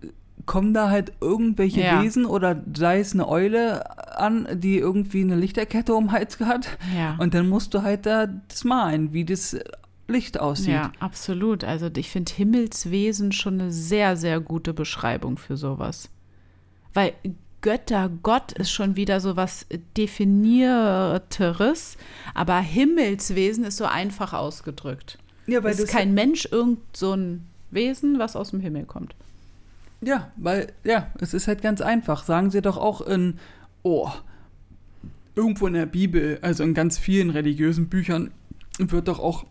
kommen 0.46 0.74
da 0.74 0.90
halt 0.90 1.14
irgendwelche 1.22 1.82
Ja. 1.82 2.02
Wesen 2.04 2.26
oder 2.26 2.62
sei 2.76 3.00
es 3.00 3.14
eine 3.14 3.28
Eule 3.28 4.18
an, 4.20 4.48
die 4.54 4.78
irgendwie 4.78 5.22
eine 5.22 5.36
Lichterkette 5.36 5.94
um 5.94 6.06
den 6.08 6.12
Hals 6.12 6.40
hat. 6.40 6.68
Ja. 6.98 7.16
Und 7.20 7.34
dann 7.34 7.48
musst 7.48 7.74
du 7.74 7.82
halt 7.84 8.06
da 8.06 8.28
das 8.28 8.64
malen, 8.64 9.14
wie 9.14 9.24
das 9.24 9.58
Licht 10.12 10.40
aussieht. 10.40 10.74
Ja, 10.74 10.92
absolut. 11.00 11.64
Also 11.64 11.90
ich 11.96 12.10
finde 12.10 12.34
Himmelswesen 12.34 13.32
schon 13.32 13.62
eine 13.62 13.72
sehr, 13.72 14.18
sehr 14.18 14.40
gute 14.40 14.74
Beschreibung 14.74 15.38
für 15.38 15.58
sowas. 15.58 16.10
Weil 16.94 17.14
Götter, 17.62 18.10
Gott 18.24 18.54
ist 18.54 18.72
schon 18.72 18.96
wieder 18.96 19.20
so 19.20 19.36
was 19.36 19.68
Definierteres, 19.98 21.98
aber 22.34 22.60
Himmelswesen 22.60 23.64
ist 23.64 23.78
so 23.78 23.86
einfach 23.86 24.34
ausgedrückt. 24.34 25.18
Ja, 25.48 25.64
weil 25.64 25.72
Es 25.72 25.80
ist 25.80 25.90
kein 25.90 26.14
Mensch, 26.14 26.48
irgend 26.52 26.80
so 26.94 27.14
ein 27.14 27.48
Wesen, 27.70 28.20
was 28.20 28.36
aus 28.36 28.52
dem 28.52 28.60
Himmel 28.60 28.86
kommt. 28.86 29.16
ja, 30.02 30.32
weil, 30.38 30.74
ja, 30.84 31.08
es 31.20 31.34
ist 31.34 31.48
halt 31.48 31.62
ganz 31.62 31.82
einfach. 31.82 32.24
Sagen 32.24 32.50
sie 32.50 32.62
doch 32.62 32.78
auch 32.78 33.02
in, 33.02 33.38
oh, 33.84 34.10
irgendwo 35.36 35.68
in 35.68 35.74
der 35.74 35.86
Bibel, 35.86 36.40
also 36.42 36.64
in 36.64 36.74
ganz 36.74 36.98
vielen 36.98 37.30
religiösen 37.30 37.90
Büchern, 37.90 38.32
wird 38.80 39.08
doch 39.08 39.20
auch 39.20 39.46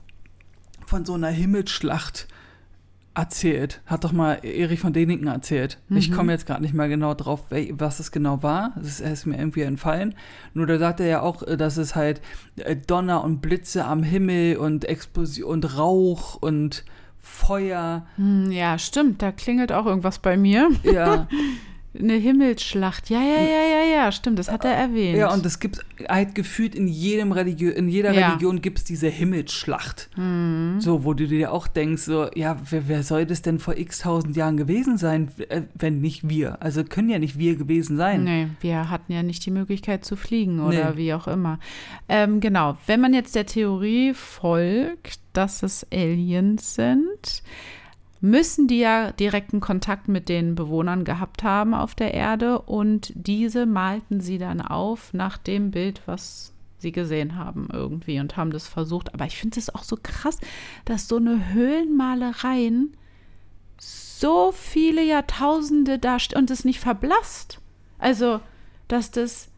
von 0.90 1.04
so 1.06 1.14
einer 1.14 1.28
Himmelsschlacht 1.28 2.28
erzählt. 3.14 3.80
Hat 3.86 4.04
doch 4.04 4.12
mal 4.12 4.34
Erich 4.44 4.80
von 4.80 4.92
Däniken 4.92 5.26
erzählt. 5.26 5.78
Ich 5.88 6.10
Mhm. 6.10 6.14
komme 6.14 6.32
jetzt 6.32 6.46
gerade 6.46 6.62
nicht 6.62 6.74
mehr 6.74 6.88
genau 6.88 7.14
drauf, 7.14 7.44
was 7.72 7.98
es 8.00 8.12
genau 8.12 8.42
war. 8.42 8.72
Ist, 8.80 9.00
ist 9.00 9.26
mir 9.26 9.36
irgendwie 9.38 9.62
entfallen. 9.62 10.14
Nur 10.54 10.66
da 10.66 10.78
sagt 10.78 11.00
er 11.00 11.06
ja 11.06 11.20
auch, 11.22 11.42
äh, 11.42 11.56
dass 11.56 11.76
es 11.76 11.94
halt 11.96 12.20
äh, 12.56 12.76
Donner 12.76 13.24
und 13.24 13.40
Blitze 13.40 13.84
am 13.84 14.02
Himmel 14.02 14.56
und 14.58 14.84
Explosion 14.84 15.50
und 15.50 15.76
Rauch 15.78 16.36
und 16.36 16.84
Feuer. 17.18 18.06
Hm, 18.16 18.50
ja, 18.52 18.78
stimmt, 18.78 19.22
da 19.22 19.32
klingelt 19.32 19.72
auch 19.72 19.86
irgendwas 19.86 20.18
bei 20.20 20.36
mir. 20.36 20.70
Ja, 20.84 21.26
Eine 21.98 22.12
Himmelsschlacht. 22.14 23.10
Ja, 23.10 23.20
ja, 23.20 23.40
ja, 23.42 23.62
ja, 23.82 23.94
ja, 23.96 24.12
stimmt, 24.12 24.38
das 24.38 24.48
hat 24.48 24.64
er 24.64 24.70
erwähnt. 24.70 25.18
ja 25.18 25.32
und 25.34 25.44
es 25.44 25.58
gibt 25.58 25.84
halt 26.08 26.36
gefühlt 26.36 26.76
in 26.76 26.86
jedem 26.86 27.32
Religion, 27.32 27.72
in 27.72 27.88
jeder 27.88 28.12
Ja. 28.12 28.28
Religion 28.28 28.60
gibt 28.62 28.78
es 28.78 28.84
diese 28.84 29.08
Himmelsschlacht. 29.08 30.08
Mhm. 30.16 30.76
So, 30.78 31.02
wo 31.04 31.14
du 31.14 31.26
dir 31.26 31.52
auch 31.52 31.66
denkst, 31.66 32.02
so, 32.02 32.28
ja, 32.36 32.56
wer, 32.70 32.86
wer 32.86 33.02
soll 33.02 33.26
das 33.26 33.42
denn 33.42 33.58
vor 33.58 33.76
x 33.76 33.98
tausend 34.00 34.36
Jahren 34.36 34.56
gewesen 34.56 34.98
sein, 34.98 35.32
äh, 35.48 35.62
wenn 35.74 36.00
nicht 36.00 36.28
wir? 36.28 36.62
Also 36.62 36.84
können 36.84 37.10
ja 37.10 37.18
nicht 37.18 37.38
wir 37.38 37.56
gewesen 37.56 37.96
sein. 37.96 38.22
Nee, 38.22 38.46
wir 38.60 38.88
hatten 38.88 39.12
ja 39.12 39.24
nicht 39.24 39.44
die 39.44 39.50
Möglichkeit 39.50 40.04
zu 40.04 40.14
fliegen 40.14 40.60
oder 40.60 40.92
Nee. 40.92 40.96
wie 40.96 41.12
auch 41.14 41.26
immer. 41.26 41.58
Ähm, 42.08 42.38
genau, 42.38 42.76
wenn 42.86 43.00
man 43.00 43.14
jetzt 43.14 43.34
der 43.34 43.46
Theorie 43.46 44.14
folgt, 44.14 45.18
dass 45.32 45.64
es 45.64 45.84
Aliens 45.92 46.76
sind, 46.76 47.42
müssen 48.20 48.66
die 48.66 48.78
ja 48.78 49.12
direkten 49.12 49.60
Kontakt 49.60 50.08
mit 50.08 50.28
den 50.28 50.54
Bewohnern 50.54 51.04
gehabt 51.04 51.42
haben 51.42 51.74
auf 51.74 51.94
der 51.94 52.12
Erde 52.12 52.60
und 52.60 53.12
diese 53.14 53.66
malten 53.66 54.20
sie 54.20 54.38
dann 54.38 54.60
auf 54.60 55.14
nach 55.14 55.38
dem 55.38 55.70
Bild, 55.70 56.02
was 56.06 56.52
sie 56.78 56.92
gesehen 56.92 57.36
haben 57.36 57.68
irgendwie 57.72 58.20
und 58.20 58.36
haben 58.36 58.50
das 58.50 58.66
versucht. 58.66 59.14
Aber 59.14 59.26
ich 59.26 59.36
finde 59.36 59.58
es 59.58 59.74
auch 59.74 59.84
so 59.84 59.96
krass, 60.02 60.38
dass 60.84 61.08
so 61.08 61.16
eine 61.16 61.52
Höhlenmalereien 61.52 62.94
so 63.78 64.52
viele 64.52 65.02
Jahrtausende 65.02 65.98
da 65.98 66.18
und 66.34 66.50
es 66.50 66.64
nicht 66.64 66.80
verblasst. 66.80 67.60
Also, 67.98 68.40
dass 68.88 69.10
das, 69.10 69.48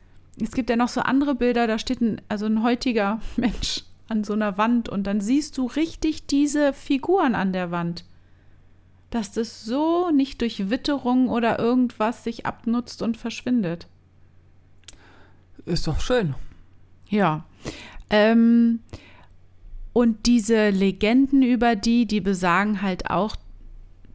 es 0.40 0.52
gibt 0.52 0.70
ja 0.70 0.76
noch 0.76 0.88
so 0.88 1.00
andere 1.00 1.34
Bilder, 1.34 1.66
da 1.66 1.78
steht 1.78 2.00
ein, 2.00 2.20
also 2.28 2.46
ein 2.46 2.62
heutiger 2.62 3.20
Mensch 3.36 3.82
an 4.08 4.24
so 4.24 4.34
einer 4.34 4.58
Wand 4.58 4.88
und 4.88 5.04
dann 5.04 5.20
siehst 5.20 5.58
du 5.58 5.66
richtig 5.66 6.26
diese 6.26 6.72
Figuren 6.72 7.34
an 7.34 7.52
der 7.52 7.70
Wand. 7.70 8.04
Dass 9.12 9.30
das 9.30 9.66
so 9.66 10.10
nicht 10.10 10.40
durch 10.40 10.70
Witterung 10.70 11.28
oder 11.28 11.58
irgendwas 11.58 12.24
sich 12.24 12.46
abnutzt 12.46 13.02
und 13.02 13.18
verschwindet. 13.18 13.86
Ist 15.66 15.86
doch 15.86 16.00
schön. 16.00 16.34
Ja. 17.10 17.44
Ähm, 18.08 18.80
und 19.92 20.24
diese 20.24 20.70
Legenden 20.70 21.42
über 21.42 21.76
die, 21.76 22.06
die 22.06 22.22
besagen 22.22 22.80
halt 22.80 23.10
auch, 23.10 23.36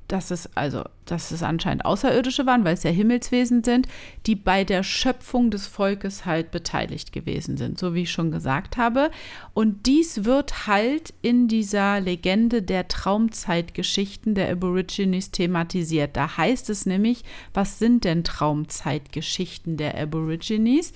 dass 0.08 0.32
es 0.32 0.56
also, 0.56 0.84
dass 1.06 1.32
es 1.32 1.44
anscheinend 1.44 1.84
Außerirdische 1.86 2.46
waren, 2.46 2.64
weil 2.64 2.76
es 2.76 2.84
ja 2.84 2.92
Himmelswesen 2.92 3.64
sind, 3.64 3.88
die 4.26 4.36
bei 4.36 4.64
der 4.64 4.84
Schöpfung 4.84 5.52
des 5.52 5.68
Volkes 5.68 6.26
halt 6.26 6.52
beteiligt 6.52 7.12
gewesen 7.12 7.58
sind, 7.58 7.78
so 7.78 7.94
wie 7.94 8.04
ich 8.04 8.12
schon 8.12 8.32
gesagt 8.32 8.78
habe. 8.78 9.12
Und 9.54 9.86
dies 9.86 10.24
wird 10.24 10.68
halt 10.68 11.14
in 11.22 11.48
dieser 11.48 12.00
Legende 12.00 12.62
der 12.62 12.88
Traumzeitgeschichten 12.88 14.34
der 14.34 14.50
Aborigines 14.50 15.32
thematisiert. 15.32 16.16
Da 16.16 16.38
heißt 16.38 16.70
es 16.70 16.86
nämlich, 16.86 17.24
was 17.54 17.78
sind 17.78 18.06
denn 18.06 18.24
Traumzeitgeschichten 18.24 19.76
der 19.76 19.98
Aborigines? 19.98 20.94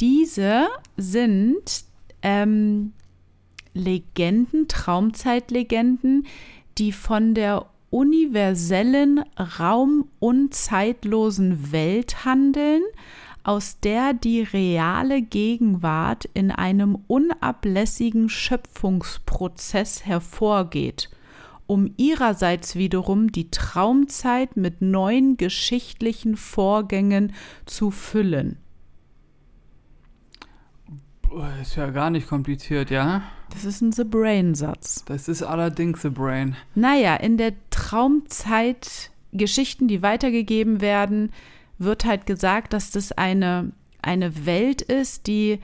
Diese 0.00 0.68
sind 0.96 1.84
ähm, 2.22 2.92
Legenden, 3.74 4.68
Traumzeitlegenden, 4.68 6.26
die 6.78 6.92
von 6.92 7.34
der 7.34 7.66
universellen, 7.90 9.24
raum- 9.58 10.08
und 10.18 10.54
zeitlosen 10.54 11.72
Welt 11.72 12.24
handeln, 12.24 12.82
aus 13.44 13.80
der 13.80 14.12
die 14.12 14.42
reale 14.42 15.22
Gegenwart 15.22 16.26
in 16.34 16.50
einem 16.50 16.98
unablässigen 17.06 18.28
Schöpfungsprozess 18.28 20.04
hervorgeht, 20.04 21.08
um 21.66 21.94
ihrerseits 21.96 22.76
wiederum 22.76 23.32
die 23.32 23.50
Traumzeit 23.50 24.56
mit 24.56 24.82
neuen 24.82 25.38
geschichtlichen 25.38 26.36
Vorgängen 26.36 27.32
zu 27.64 27.90
füllen. 27.90 28.58
Ist 31.62 31.76
ja 31.76 31.90
gar 31.90 32.10
nicht 32.10 32.28
kompliziert, 32.28 32.90
ja? 32.90 33.22
Das 33.50 33.64
ist 33.64 33.80
ein 33.80 33.92
The 33.92 34.04
Brain-Satz. 34.04 35.04
Das 35.06 35.28
ist 35.28 35.42
allerdings 35.42 36.02
The 36.02 36.10
Brain. 36.10 36.56
Naja, 36.74 37.16
in 37.16 37.36
der 37.36 37.54
Traumzeit 37.70 39.10
Geschichten, 39.32 39.88
die 39.88 40.02
weitergegeben 40.02 40.80
werden, 40.80 41.32
wird 41.78 42.04
halt 42.04 42.26
gesagt, 42.26 42.72
dass 42.72 42.90
das 42.90 43.12
eine, 43.12 43.72
eine 44.02 44.46
Welt 44.46 44.82
ist, 44.82 45.26
die 45.26 45.60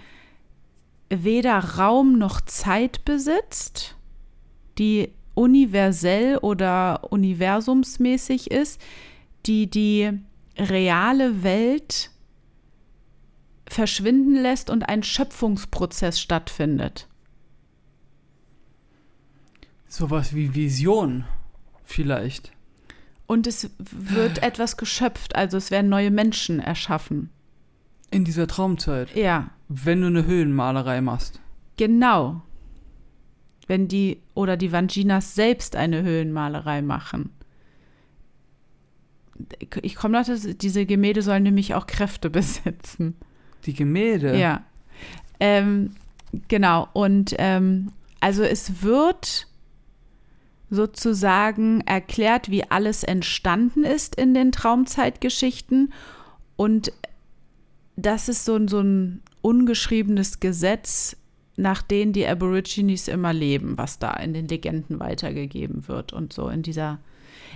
weder 1.08 1.58
Raum 1.58 2.18
noch 2.18 2.40
Zeit 2.40 3.04
besitzt, 3.04 3.96
die 4.78 5.10
universell 5.34 6.38
oder 6.38 7.12
universumsmäßig 7.12 8.50
ist, 8.50 8.80
die 9.46 9.68
die 9.68 10.10
reale 10.56 11.42
Welt 11.42 12.10
verschwinden 13.66 14.36
lässt 14.36 14.70
und 14.70 14.88
ein 14.88 15.02
Schöpfungsprozess 15.02 16.20
stattfindet. 16.20 17.08
Sowas 19.94 20.34
wie 20.34 20.56
Vision 20.56 21.22
vielleicht. 21.84 22.50
Und 23.28 23.46
es 23.46 23.70
wird 23.78 24.42
etwas 24.42 24.76
geschöpft, 24.76 25.36
also 25.36 25.56
es 25.56 25.70
werden 25.70 25.88
neue 25.88 26.10
Menschen 26.10 26.58
erschaffen. 26.58 27.30
In 28.10 28.24
dieser 28.24 28.48
Traumzeit. 28.48 29.14
Ja. 29.14 29.50
Wenn 29.68 30.00
du 30.00 30.08
eine 30.08 30.26
Höhlenmalerei 30.26 31.00
machst. 31.00 31.40
Genau. 31.76 32.42
Wenn 33.68 33.86
die 33.86 34.20
oder 34.34 34.56
die 34.56 34.72
Vanginas 34.72 35.36
selbst 35.36 35.76
eine 35.76 36.02
Höhlenmalerei 36.02 36.82
machen. 36.82 37.30
Ich 39.80 39.94
komme 39.94 40.20
noch, 40.20 40.26
diese 40.56 40.86
Gemälde 40.86 41.22
sollen 41.22 41.44
nämlich 41.44 41.72
auch 41.72 41.86
Kräfte 41.86 42.30
besitzen. 42.40 43.14
Die 43.64 43.74
Gemälde? 43.74 44.36
Ja. 44.36 44.64
Ähm, 45.38 45.94
genau. 46.48 46.88
Und 46.94 47.36
ähm, 47.38 47.92
also 48.18 48.42
es 48.42 48.82
wird 48.82 49.46
sozusagen 50.70 51.80
erklärt, 51.82 52.50
wie 52.50 52.64
alles 52.64 53.04
entstanden 53.04 53.84
ist 53.84 54.14
in 54.16 54.34
den 54.34 54.52
Traumzeitgeschichten. 54.52 55.92
Und 56.56 56.92
das 57.96 58.28
ist 58.28 58.44
so, 58.44 58.66
so 58.66 58.80
ein 58.80 59.22
ungeschriebenes 59.42 60.40
Gesetz, 60.40 61.16
nach 61.56 61.82
dem 61.82 62.12
die 62.12 62.26
Aborigines 62.26 63.08
immer 63.08 63.32
leben, 63.32 63.78
was 63.78 63.98
da 63.98 64.14
in 64.14 64.32
den 64.32 64.48
Legenden 64.48 64.98
weitergegeben 64.98 65.86
wird 65.86 66.12
und 66.12 66.32
so 66.32 66.48
in 66.48 66.62
dieser. 66.62 66.98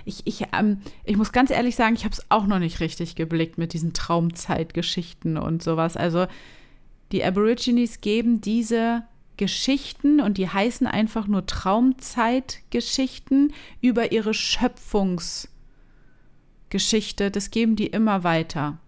Ich, 0.05 0.25
ich, 0.25 0.45
ähm, 0.57 0.79
ich 1.03 1.17
muss 1.17 1.31
ganz 1.31 1.51
ehrlich 1.51 1.75
sagen, 1.75 1.95
ich 1.95 2.05
habe 2.05 2.13
es 2.13 2.25
auch 2.29 2.47
noch 2.47 2.59
nicht 2.59 2.79
richtig 2.79 3.15
geblickt 3.15 3.57
mit 3.57 3.73
diesen 3.73 3.91
Traumzeitgeschichten 3.91 5.37
und 5.37 5.61
sowas. 5.61 5.97
Also 5.97 6.27
die 7.11 7.23
Aborigines 7.23 8.01
geben 8.01 8.39
diese 8.39 9.03
Geschichten 9.39 10.19
und 10.19 10.37
die 10.37 10.49
heißen 10.49 10.85
einfach 10.85 11.25
nur 11.25 11.45
Traumzeitgeschichten 11.45 13.53
über 13.79 14.11
ihre 14.11 14.33
Schöpfungsgeschichte. 14.33 17.31
Das 17.31 17.49
geben 17.49 17.77
die 17.77 17.87
immer 17.87 18.25
weiter. 18.25 18.79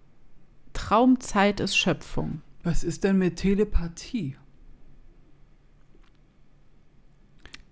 Traumzeit 0.73 1.61
ist 1.61 1.77
Schöpfung. 1.77 2.41
Was 2.63 2.83
ist 2.83 3.05
denn 3.05 3.17
mit 3.17 3.37
Telepathie? 3.37 4.35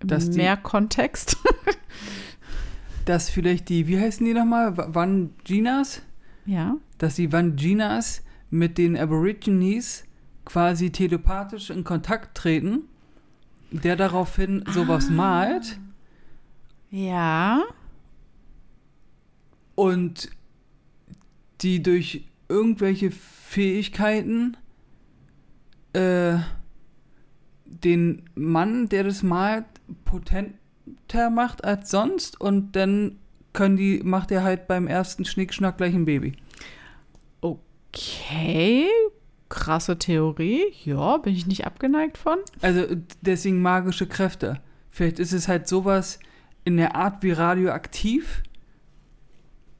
Dass 0.00 0.28
Mehr 0.28 0.56
die, 0.56 0.62
Kontext. 0.62 1.36
dass 3.04 3.28
vielleicht 3.28 3.68
die, 3.68 3.88
wie 3.88 4.00
heißen 4.00 4.24
die 4.24 4.32
nochmal? 4.32 4.74
Vanginas? 4.74 6.00
Ja. 6.46 6.78
Dass 6.96 7.16
die 7.16 7.30
Vanginas 7.30 8.22
mit 8.48 8.78
den 8.78 8.96
Aborigines 8.96 10.04
quasi 10.50 10.90
telepathisch 10.90 11.70
in 11.70 11.84
Kontakt 11.84 12.36
treten, 12.36 12.82
der 13.70 13.94
daraufhin 13.94 14.64
sowas 14.68 15.06
ah. 15.08 15.12
malt. 15.12 15.78
Ja. 16.90 17.62
Und 19.76 20.28
die 21.60 21.82
durch 21.82 22.24
irgendwelche 22.48 23.12
Fähigkeiten 23.12 24.56
äh, 25.92 26.38
den 27.64 28.22
Mann, 28.34 28.88
der 28.88 29.04
das 29.04 29.22
malt, 29.22 29.66
potenter 30.04 31.30
macht 31.30 31.64
als 31.64 31.90
sonst 31.90 32.40
und 32.40 32.74
dann 32.74 33.18
können 33.52 33.76
die, 33.76 34.00
macht 34.02 34.32
er 34.32 34.42
halt 34.42 34.66
beim 34.66 34.88
ersten 34.88 35.24
Schnickschnack 35.24 35.76
gleich 35.76 35.94
ein 35.94 36.04
Baby. 36.06 36.34
Okay, 37.40 38.88
krasse 39.50 39.98
Theorie. 39.98 40.62
Ja, 40.84 41.18
bin 41.18 41.34
ich 41.34 41.46
nicht 41.46 41.66
abgeneigt 41.66 42.16
von. 42.16 42.38
Also 42.62 42.86
deswegen 43.20 43.60
magische 43.60 44.06
Kräfte. 44.06 44.60
Vielleicht 44.88 45.18
ist 45.18 45.32
es 45.32 45.48
halt 45.48 45.68
sowas 45.68 46.18
in 46.64 46.78
der 46.78 46.96
Art 46.96 47.22
wie 47.22 47.32
radioaktiv, 47.32 48.42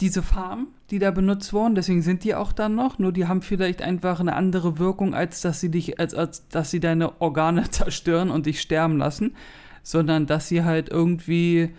diese 0.00 0.22
Farben, 0.22 0.68
die 0.90 0.98
da 0.98 1.11
benutzt 1.11 1.52
wurden. 1.52 1.74
Deswegen 1.74 2.02
sind 2.02 2.24
die 2.24 2.35
auch 2.35 2.52
dann 2.52 2.74
noch. 2.74 2.98
Nur 2.98 3.12
die 3.12 3.26
haben 3.26 3.42
vielleicht 3.42 3.83
einfach 3.83 4.20
eine 4.20 4.35
andere 4.35 4.78
Wirkung, 4.78 5.14
als 5.14 5.40
dass 5.40 5.61
sie 5.61 5.70
dich, 5.70 5.98
als, 6.00 6.14
als 6.14 6.48
dass 6.48 6.70
sie 6.70 6.80
deine 6.80 7.20
Organe 7.20 7.62
zerstören 7.70 8.30
und 8.30 8.46
dich 8.46 8.61
sterben 8.61 8.98
lassen. 8.98 9.35
Sondern 9.83 10.26
dass 10.26 10.48
sie 10.48 10.64
halt 10.64 10.90
irgendwie 10.90 11.70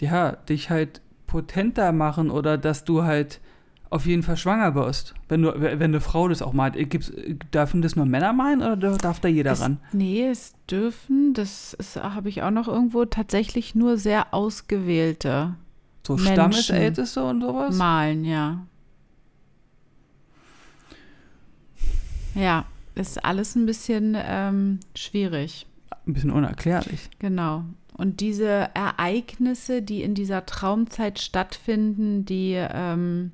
ja, 0.00 0.32
dich 0.32 0.70
halt 0.70 1.00
potenter 1.26 1.92
machen 1.92 2.30
oder 2.30 2.58
dass 2.58 2.84
du 2.84 3.04
halt 3.04 3.40
auf 3.94 4.06
jeden 4.06 4.24
Fall 4.24 4.36
schwanger 4.36 4.74
wirst. 4.74 5.14
Wenn, 5.28 5.42
du, 5.42 5.54
wenn 5.54 5.80
eine 5.80 6.00
Frau 6.00 6.26
das 6.26 6.42
auch 6.42 6.52
malt. 6.52 6.74
Gibt's, 6.90 7.12
dürfen 7.54 7.80
das 7.80 7.94
nur 7.94 8.06
Männer 8.06 8.32
malen 8.32 8.60
oder 8.60 8.98
darf 8.98 9.20
da 9.20 9.28
jeder 9.28 9.52
es, 9.52 9.60
ran? 9.60 9.78
Nee, 9.92 10.26
es 10.26 10.54
dürfen, 10.68 11.32
das 11.32 11.76
habe 11.96 12.28
ich 12.28 12.42
auch 12.42 12.50
noch 12.50 12.66
irgendwo, 12.66 13.04
tatsächlich 13.04 13.76
nur 13.76 13.96
sehr 13.96 14.34
ausgewählte. 14.34 15.54
So 16.04 16.18
Stammesälteste 16.18 17.22
und 17.22 17.40
sowas? 17.40 17.76
Malen, 17.76 18.24
ja. 18.24 18.66
Ja, 22.34 22.64
ist 22.96 23.24
alles 23.24 23.54
ein 23.54 23.64
bisschen 23.64 24.16
ähm, 24.18 24.80
schwierig. 24.96 25.68
Ein 26.04 26.14
bisschen 26.14 26.32
unerklärlich. 26.32 27.10
Genau. 27.20 27.62
Und 27.96 28.18
diese 28.18 28.70
Ereignisse, 28.74 29.82
die 29.82 30.02
in 30.02 30.16
dieser 30.16 30.46
Traumzeit 30.46 31.20
stattfinden, 31.20 32.24
die 32.24 32.54
ähm, 32.56 33.30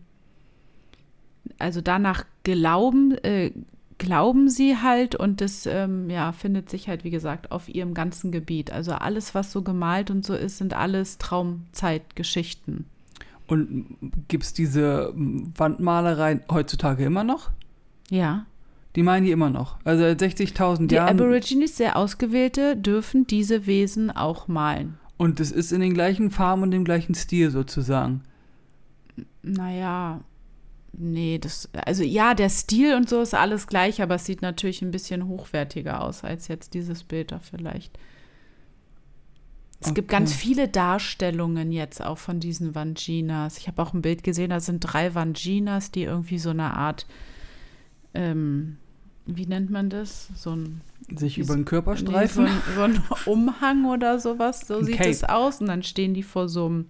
also 1.60 1.80
danach 1.80 2.24
glauben, 2.42 3.12
äh, 3.22 3.52
glauben 3.98 4.48
sie 4.48 4.78
halt 4.78 5.14
und 5.14 5.40
das 5.40 5.66
ähm, 5.66 6.08
ja, 6.08 6.32
findet 6.32 6.70
sich 6.70 6.88
halt, 6.88 7.04
wie 7.04 7.10
gesagt, 7.10 7.52
auf 7.52 7.68
ihrem 7.68 7.94
ganzen 7.94 8.32
Gebiet. 8.32 8.72
Also 8.72 8.92
alles, 8.92 9.34
was 9.34 9.52
so 9.52 9.62
gemalt 9.62 10.10
und 10.10 10.24
so 10.24 10.34
ist, 10.34 10.58
sind 10.58 10.74
alles 10.74 11.18
Traumzeitgeschichten. 11.18 12.86
Und 13.46 13.96
gibt 14.28 14.44
es 14.44 14.52
diese 14.54 15.12
Wandmalereien 15.14 16.42
heutzutage 16.50 17.04
immer 17.04 17.24
noch? 17.24 17.50
Ja. 18.08 18.46
Die 18.96 19.02
meinen 19.02 19.26
die 19.26 19.32
immer 19.32 19.50
noch. 19.50 19.76
Also 19.84 20.04
60.000 20.04 20.86
Die 20.86 20.98
Aborigines, 20.98 21.76
sehr 21.76 21.96
ausgewählte, 21.96 22.76
dürfen 22.76 23.26
diese 23.26 23.66
Wesen 23.66 24.10
auch 24.10 24.48
malen. 24.48 24.98
Und 25.16 25.40
es 25.40 25.52
ist 25.52 25.72
in 25.72 25.80
den 25.80 25.94
gleichen 25.94 26.30
Farben 26.30 26.62
und 26.62 26.70
dem 26.70 26.84
gleichen 26.84 27.14
Stil 27.14 27.50
sozusagen. 27.50 28.22
Naja, 29.42 30.20
Nee, 30.92 31.38
das, 31.38 31.68
also 31.86 32.02
ja, 32.02 32.34
der 32.34 32.50
Stil 32.50 32.94
und 32.94 33.08
so 33.08 33.20
ist 33.20 33.34
alles 33.34 33.66
gleich, 33.66 34.02
aber 34.02 34.16
es 34.16 34.24
sieht 34.24 34.42
natürlich 34.42 34.82
ein 34.82 34.90
bisschen 34.90 35.28
hochwertiger 35.28 36.02
aus 36.02 36.24
als 36.24 36.48
jetzt 36.48 36.74
dieses 36.74 37.04
Bild 37.04 37.32
da 37.32 37.38
vielleicht. 37.38 37.96
Es 39.82 39.94
gibt 39.94 40.10
Okay. 40.10 40.18
ganz 40.18 40.34
viele 40.34 40.68
Darstellungen 40.68 41.72
jetzt 41.72 42.02
auch 42.04 42.18
von 42.18 42.38
diesen 42.38 42.74
Vanginas. 42.74 43.56
Ich 43.56 43.66
habe 43.66 43.80
auch 43.80 43.94
ein 43.94 44.02
Bild 44.02 44.22
gesehen, 44.22 44.50
da 44.50 44.60
sind 44.60 44.80
drei 44.80 45.14
Vanginas, 45.14 45.90
die 45.90 46.02
irgendwie 46.02 46.38
so 46.38 46.50
eine 46.50 46.74
Art, 46.74 47.06
ähm, 48.12 48.76
wie 49.24 49.46
nennt 49.46 49.70
man 49.70 49.88
das? 49.88 50.28
So 50.36 50.54
ein, 50.54 50.82
Sich 51.16 51.38
über 51.38 51.54
den 51.54 51.64
Körper 51.64 51.94
nee, 51.94 52.00
so, 52.00 52.06
streifen. 52.06 52.46
ein, 52.46 52.62
so 52.74 52.82
ein 52.82 53.02
Umhang 53.24 53.86
oder 53.86 54.18
sowas. 54.18 54.66
So 54.66 54.78
Ein 54.78 54.84
sieht 54.84 55.00
es 55.00 55.24
aus. 55.24 55.60
Und 55.62 55.68
dann 55.68 55.82
stehen 55.82 56.12
die 56.12 56.22
vor 56.24 56.48
so 56.48 56.66
einem, 56.66 56.86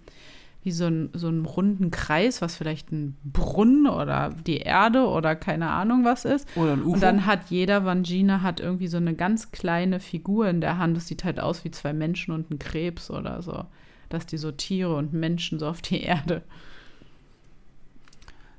wie 0.63 0.71
so, 0.71 0.85
ein, 0.85 1.09
so 1.13 1.27
einem 1.27 1.45
runden 1.45 1.89
Kreis, 1.89 2.41
was 2.41 2.55
vielleicht 2.55 2.91
ein 2.91 3.17
Brunnen 3.23 3.87
oder 3.87 4.29
die 4.45 4.57
Erde 4.57 5.07
oder 5.07 5.35
keine 5.35 5.69
Ahnung 5.69 6.05
was 6.05 6.25
ist. 6.25 6.47
Oder 6.55 6.73
ein 6.73 6.81
UFO. 6.81 6.93
Und 6.93 7.03
dann 7.03 7.25
hat 7.25 7.49
jeder 7.49 7.83
Vangina 7.83 8.41
hat 8.41 8.59
irgendwie 8.59 8.87
so 8.87 8.97
eine 8.97 9.15
ganz 9.15 9.51
kleine 9.51 9.99
Figur 9.99 10.47
in 10.47 10.61
der 10.61 10.77
Hand. 10.77 10.95
Das 10.95 11.07
sieht 11.07 11.23
halt 11.23 11.39
aus 11.39 11.63
wie 11.63 11.71
zwei 11.71 11.93
Menschen 11.93 12.33
und 12.33 12.51
ein 12.51 12.59
Krebs 12.59 13.09
oder 13.09 13.41
so. 13.41 13.65
Dass 14.09 14.25
die 14.25 14.37
so 14.37 14.51
Tiere 14.51 14.95
und 14.95 15.13
Menschen 15.13 15.57
so 15.57 15.67
auf 15.67 15.81
die 15.81 16.01
Erde 16.01 16.43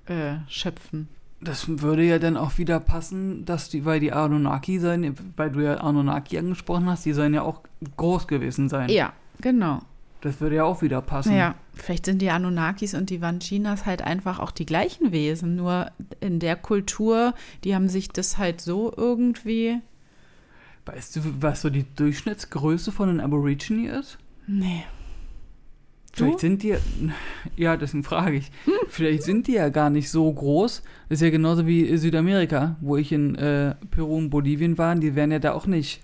äh, 0.06 0.36
schöpfen. 0.48 1.08
Das 1.40 1.66
würde 1.68 2.04
ja 2.04 2.18
dann 2.18 2.36
auch 2.36 2.58
wieder 2.58 2.78
passen, 2.78 3.44
dass 3.44 3.68
die, 3.68 3.84
weil 3.84 4.00
die 4.00 4.12
Anunnaki 4.12 4.78
sein, 4.78 5.14
weil 5.36 5.50
du 5.50 5.60
ja 5.60 5.76
Anunnaki 5.76 6.38
angesprochen 6.38 6.88
hast, 6.88 7.04
die 7.04 7.12
sollen 7.12 7.34
ja 7.34 7.42
auch 7.42 7.62
groß 7.96 8.28
gewesen 8.28 8.68
sein. 8.68 8.88
Ja, 8.88 9.12
genau. 9.40 9.82
Das 10.22 10.40
würde 10.40 10.56
ja 10.56 10.64
auch 10.64 10.82
wieder 10.82 11.02
passen. 11.02 11.36
Ja, 11.36 11.56
vielleicht 11.74 12.06
sind 12.06 12.22
die 12.22 12.30
Anunnakis 12.30 12.94
und 12.94 13.10
die 13.10 13.20
Vanginas 13.20 13.86
halt 13.86 14.02
einfach 14.02 14.38
auch 14.38 14.52
die 14.52 14.66
gleichen 14.66 15.10
Wesen. 15.10 15.56
Nur 15.56 15.90
in 16.20 16.38
der 16.38 16.54
Kultur, 16.54 17.34
die 17.64 17.74
haben 17.74 17.88
sich 17.88 18.08
das 18.08 18.38
halt 18.38 18.60
so 18.60 18.94
irgendwie. 18.96 19.80
Weißt 20.86 21.16
du, 21.16 21.20
was 21.40 21.62
so 21.62 21.70
die 21.70 21.84
Durchschnittsgröße 21.96 22.92
von 22.92 23.08
einem 23.08 23.20
Aborigine 23.20 23.98
ist? 23.98 24.16
Nee. 24.46 24.84
Vielleicht 26.12 26.34
Du? 26.34 26.38
sind 26.38 26.62
die, 26.62 26.76
ja, 27.56 27.76
deswegen 27.76 28.04
frage 28.04 28.36
ich. 28.36 28.52
Vielleicht 28.88 29.24
sind 29.24 29.48
die 29.48 29.54
ja 29.54 29.70
gar 29.70 29.90
nicht 29.90 30.08
so 30.10 30.30
groß. 30.32 30.82
Das 31.08 31.18
ist 31.18 31.22
ja 31.22 31.30
genauso 31.30 31.66
wie 31.66 31.96
Südamerika, 31.96 32.76
wo 32.80 32.96
ich 32.96 33.10
in 33.10 33.34
äh, 33.34 33.74
Peru 33.90 34.18
und 34.18 34.30
Bolivien 34.30 34.78
war. 34.78 34.94
Die 34.94 35.16
wären 35.16 35.32
ja 35.32 35.38
da 35.40 35.52
auch 35.52 35.66
nicht. 35.66 36.00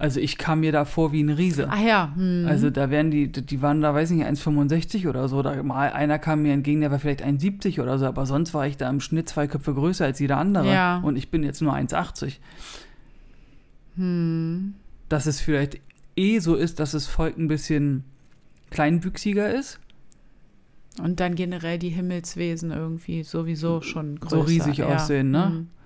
Also 0.00 0.18
ich 0.18 0.38
kam 0.38 0.60
mir 0.60 0.72
da 0.72 0.86
vor 0.86 1.12
wie 1.12 1.22
ein 1.22 1.28
Riese. 1.28 1.66
Ach 1.68 1.78
ja. 1.78 2.12
Hm. 2.14 2.46
Also 2.48 2.70
da 2.70 2.88
wären 2.88 3.10
die, 3.10 3.30
die 3.30 3.60
waren 3.60 3.82
da, 3.82 3.92
weiß 3.92 4.10
ich 4.10 4.16
nicht, 4.16 4.26
1,65 4.26 5.06
oder 5.06 5.28
so. 5.28 5.42
Da 5.42 5.62
mal 5.62 5.92
einer 5.92 6.18
kam 6.18 6.40
mir 6.40 6.54
entgegen, 6.54 6.80
der 6.80 6.90
war 6.90 6.98
vielleicht 6.98 7.22
1,70 7.22 7.82
oder 7.82 7.98
so, 7.98 8.06
aber 8.06 8.24
sonst 8.24 8.54
war 8.54 8.66
ich 8.66 8.78
da 8.78 8.88
im 8.88 9.00
Schnitt 9.00 9.28
zwei 9.28 9.46
Köpfe 9.46 9.74
größer 9.74 10.06
als 10.06 10.18
jeder 10.18 10.38
andere. 10.38 10.72
Ja. 10.72 11.00
Und 11.00 11.16
ich 11.16 11.30
bin 11.30 11.42
jetzt 11.42 11.60
nur 11.60 11.74
1,80. 11.74 12.38
hm. 13.96 14.72
Dass 15.10 15.26
es 15.26 15.42
vielleicht 15.42 15.78
eh 16.16 16.38
so 16.38 16.54
ist, 16.54 16.80
dass 16.80 16.92
das 16.92 17.06
Volk 17.06 17.36
ein 17.36 17.48
bisschen 17.48 18.04
kleinwüchsiger 18.70 19.52
ist. 19.52 19.80
Und 21.02 21.20
dann 21.20 21.34
generell 21.34 21.78
die 21.78 21.90
Himmelswesen 21.90 22.70
irgendwie 22.70 23.22
sowieso 23.22 23.82
schon 23.82 24.18
größer. 24.18 24.36
So 24.36 24.42
riesig 24.42 24.78
ja. 24.78 24.86
aussehen, 24.86 25.30
ne? 25.30 25.52
Mhm. 25.52 25.79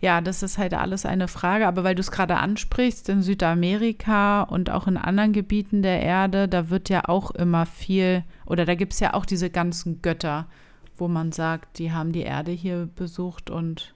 Ja, 0.00 0.22
das 0.22 0.42
ist 0.42 0.56
halt 0.56 0.72
alles 0.72 1.04
eine 1.04 1.28
Frage. 1.28 1.66
Aber 1.66 1.84
weil 1.84 1.94
du 1.94 2.00
es 2.00 2.10
gerade 2.10 2.36
ansprichst, 2.38 3.08
in 3.10 3.22
Südamerika 3.22 4.42
und 4.42 4.70
auch 4.70 4.86
in 4.86 4.96
anderen 4.96 5.32
Gebieten 5.32 5.82
der 5.82 6.00
Erde, 6.00 6.48
da 6.48 6.70
wird 6.70 6.88
ja 6.88 7.02
auch 7.06 7.30
immer 7.32 7.66
viel, 7.66 8.24
oder 8.46 8.64
da 8.64 8.74
gibt 8.74 8.94
es 8.94 9.00
ja 9.00 9.12
auch 9.14 9.26
diese 9.26 9.50
ganzen 9.50 10.00
Götter, 10.00 10.46
wo 10.96 11.06
man 11.06 11.32
sagt, 11.32 11.78
die 11.78 11.92
haben 11.92 12.12
die 12.12 12.22
Erde 12.22 12.50
hier 12.50 12.88
besucht 12.94 13.50
und. 13.50 13.94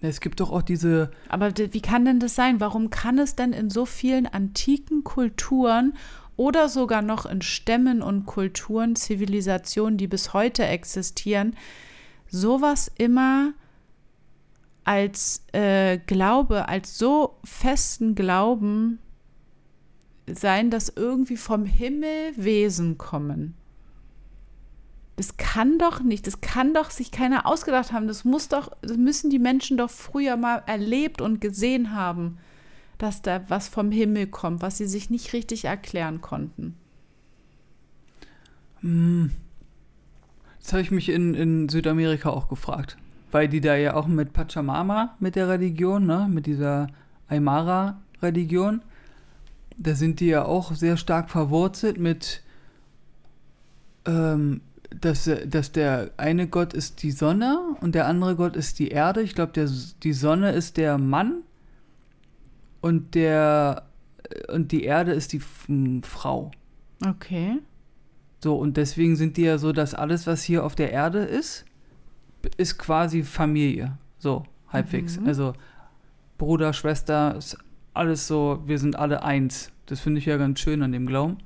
Es 0.00 0.20
gibt 0.20 0.38
doch 0.38 0.52
auch 0.52 0.62
diese, 0.62 1.10
Aber 1.28 1.52
wie 1.56 1.80
kann 1.80 2.04
denn 2.04 2.20
das 2.20 2.36
sein? 2.36 2.60
Warum 2.60 2.88
kann 2.88 3.18
es 3.18 3.34
denn 3.34 3.52
in 3.52 3.68
so 3.68 3.84
vielen 3.84 4.28
antiken 4.28 5.02
Kulturen 5.02 5.94
oder 6.36 6.68
sogar 6.68 7.02
noch 7.02 7.26
in 7.26 7.42
Stämmen 7.42 8.00
und 8.00 8.24
Kulturen, 8.24 8.94
Zivilisationen, 8.94 9.96
die 9.96 10.06
bis 10.06 10.32
heute 10.34 10.64
existieren, 10.64 11.56
sowas 12.28 12.88
immer 12.96 13.54
als 14.88 15.44
äh, 15.52 15.98
Glaube, 15.98 16.66
als 16.70 16.96
so 16.96 17.36
festen 17.44 18.14
Glauben 18.14 18.98
sein, 20.26 20.70
dass 20.70 20.88
irgendwie 20.88 21.36
vom 21.36 21.66
Himmel 21.66 22.32
Wesen 22.36 22.96
kommen? 22.96 23.52
Das 25.16 25.36
kann 25.36 25.78
doch 25.78 26.00
nicht, 26.00 26.26
das 26.26 26.40
kann 26.40 26.72
doch 26.72 26.88
sich 26.88 27.10
keiner 27.10 27.44
ausgedacht 27.44 27.92
haben. 27.92 28.08
Das 28.08 28.24
muss 28.24 28.48
doch, 28.48 28.70
das 28.80 28.96
müssen 28.96 29.28
die 29.28 29.38
Menschen 29.38 29.76
doch 29.76 29.90
früher 29.90 30.38
mal 30.38 30.62
erlebt 30.64 31.20
und 31.20 31.42
gesehen 31.42 31.92
haben, 31.92 32.38
dass 32.96 33.20
da 33.20 33.44
was 33.50 33.68
vom 33.68 33.90
Himmel 33.90 34.28
kommt, 34.28 34.62
was 34.62 34.78
sie 34.78 34.86
sich 34.86 35.10
nicht 35.10 35.34
richtig 35.34 35.66
erklären 35.66 36.22
konnten. 36.22 36.78
hm, 38.80 39.32
das 40.62 40.72
habe 40.72 40.80
ich 40.80 40.90
mich 40.90 41.10
in, 41.10 41.34
in 41.34 41.68
Südamerika 41.68 42.30
auch 42.30 42.48
gefragt. 42.48 42.96
Weil 43.30 43.48
die 43.48 43.60
da 43.60 43.76
ja 43.76 43.94
auch 43.94 44.06
mit 44.06 44.32
Pachamama, 44.32 45.16
mit 45.20 45.36
der 45.36 45.48
Religion, 45.48 46.06
ne, 46.06 46.26
mit 46.30 46.46
dieser 46.46 46.86
Aymara-Religion, 47.28 48.80
da 49.76 49.94
sind 49.94 50.20
die 50.20 50.26
ja 50.28 50.44
auch 50.44 50.72
sehr 50.74 50.96
stark 50.96 51.30
verwurzelt 51.30 51.98
mit, 51.98 52.42
ähm, 54.06 54.60
dass, 55.00 55.30
dass 55.46 55.72
der 55.72 56.10
eine 56.16 56.48
Gott 56.48 56.72
ist 56.72 57.02
die 57.02 57.10
Sonne 57.10 57.58
und 57.80 57.94
der 57.94 58.06
andere 58.06 58.34
Gott 58.36 58.56
ist 58.56 58.78
die 58.78 58.88
Erde. 58.88 59.20
Ich 59.22 59.34
glaube, 59.34 59.52
der- 59.52 59.68
die 60.02 60.12
Sonne 60.14 60.52
ist 60.52 60.78
der 60.78 60.96
Mann 60.96 61.42
und, 62.80 63.14
der, 63.14 63.82
und 64.52 64.72
die 64.72 64.84
Erde 64.84 65.12
ist 65.12 65.32
die 65.34 65.42
m, 65.68 66.02
Frau. 66.02 66.50
Okay. 67.06 67.58
So, 68.42 68.56
und 68.56 68.76
deswegen 68.78 69.16
sind 69.16 69.36
die 69.36 69.42
ja 69.42 69.58
so, 69.58 69.72
dass 69.72 69.94
alles, 69.94 70.26
was 70.26 70.42
hier 70.42 70.64
auf 70.64 70.74
der 70.74 70.90
Erde 70.92 71.18
ist, 71.18 71.64
ist 72.56 72.78
quasi 72.78 73.22
Familie. 73.22 73.98
So, 74.18 74.44
halbwegs. 74.68 75.18
Mhm. 75.18 75.26
Also 75.26 75.52
Bruder, 76.38 76.72
Schwester, 76.72 77.36
ist 77.36 77.58
alles 77.94 78.26
so, 78.26 78.62
wir 78.66 78.78
sind 78.78 78.96
alle 78.96 79.22
eins. 79.22 79.72
Das 79.86 80.00
finde 80.00 80.18
ich 80.18 80.26
ja 80.26 80.36
ganz 80.36 80.60
schön 80.60 80.82
an 80.82 80.92
dem 80.92 81.06
Glauben, 81.06 81.38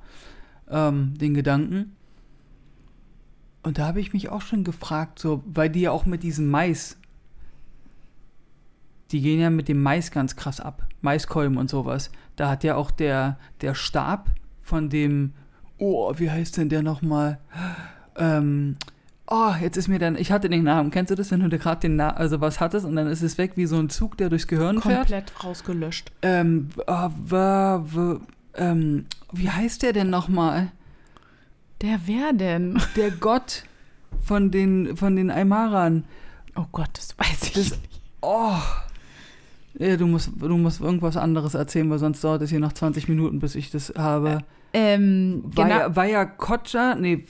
ähm, 0.68 1.14
den 1.18 1.34
Gedanken. 1.34 1.96
Und 3.62 3.78
da 3.78 3.86
habe 3.86 4.00
ich 4.00 4.12
mich 4.12 4.28
auch 4.28 4.42
schon 4.42 4.64
gefragt, 4.64 5.18
so, 5.18 5.42
weil 5.46 5.70
die 5.70 5.82
ja 5.82 5.92
auch 5.92 6.04
mit 6.04 6.22
diesem 6.22 6.50
Mais, 6.50 6.98
die 9.12 9.20
gehen 9.20 9.40
ja 9.40 9.50
mit 9.50 9.68
dem 9.68 9.82
Mais 9.82 10.10
ganz 10.10 10.36
krass 10.36 10.60
ab. 10.60 10.86
Maiskolben 11.00 11.56
und 11.56 11.70
sowas. 11.70 12.10
Da 12.36 12.50
hat 12.50 12.64
ja 12.64 12.76
auch 12.76 12.90
der, 12.90 13.38
der 13.60 13.74
Stab 13.74 14.30
von 14.60 14.88
dem, 14.88 15.34
oh, 15.78 16.12
wie 16.16 16.30
heißt 16.30 16.56
denn 16.56 16.68
der 16.68 16.82
nochmal? 16.82 17.38
Ähm, 18.16 18.76
oh, 19.28 19.52
jetzt 19.60 19.76
ist 19.76 19.88
mir 19.88 19.98
dann, 19.98 20.16
ich 20.16 20.30
hatte 20.32 20.48
den 20.48 20.64
Namen. 20.64 20.90
Kennst 20.90 21.10
du 21.10 21.14
das, 21.14 21.30
wenn 21.30 21.40
du 21.40 21.48
da 21.48 21.56
gerade 21.56 21.80
den 21.80 21.96
Namen, 21.96 22.16
also 22.16 22.40
was 22.40 22.60
hattest 22.60 22.84
und 22.86 22.96
dann 22.96 23.06
ist 23.06 23.22
es 23.22 23.38
weg 23.38 23.52
wie 23.56 23.66
so 23.66 23.76
ein 23.78 23.88
Zug, 23.88 24.16
der 24.18 24.28
durchs 24.28 24.46
Gehirn 24.46 24.80
fährt? 24.82 24.98
Komplett 25.08 25.44
rausgelöscht. 25.44 26.12
Ähm, 26.22 26.68
wa- 26.86 27.10
wa- 27.84 28.20
ähm, 28.54 29.06
wie 29.32 29.48
heißt 29.50 29.82
der 29.82 29.92
denn 29.92 30.10
nochmal? 30.10 30.70
Der 31.80 32.00
wer 32.06 32.32
denn? 32.32 32.80
Der 32.96 33.10
Gott 33.20 33.64
von 34.22 34.50
den, 34.50 34.96
von 34.96 35.16
den 35.16 35.30
Aymaran. 35.30 36.04
Oh 36.54 36.66
Gott, 36.70 36.90
das 36.94 37.18
weiß 37.18 37.42
ich 37.44 37.52
Das- 37.52 37.70
nicht. 37.70 38.00
Oh. 38.20 38.52
Ja, 39.78 39.96
du 39.96 40.06
musst, 40.06 40.30
du 40.38 40.56
musst 40.58 40.80
irgendwas 40.82 41.16
anderes 41.16 41.54
erzählen, 41.54 41.88
weil 41.90 41.98
sonst 41.98 42.22
dauert 42.22 42.42
es 42.42 42.50
hier 42.50 42.60
noch 42.60 42.74
20 42.74 43.08
Minuten, 43.08 43.40
bis 43.40 43.54
ich 43.54 43.70
das 43.70 43.92
habe. 43.96 44.38
Ähm, 44.74 45.44
genau. 45.54 45.66
Vaya, 45.68 45.96
Vaya 45.96 46.24
Kocha? 46.26 46.94
Nee, 46.94 47.24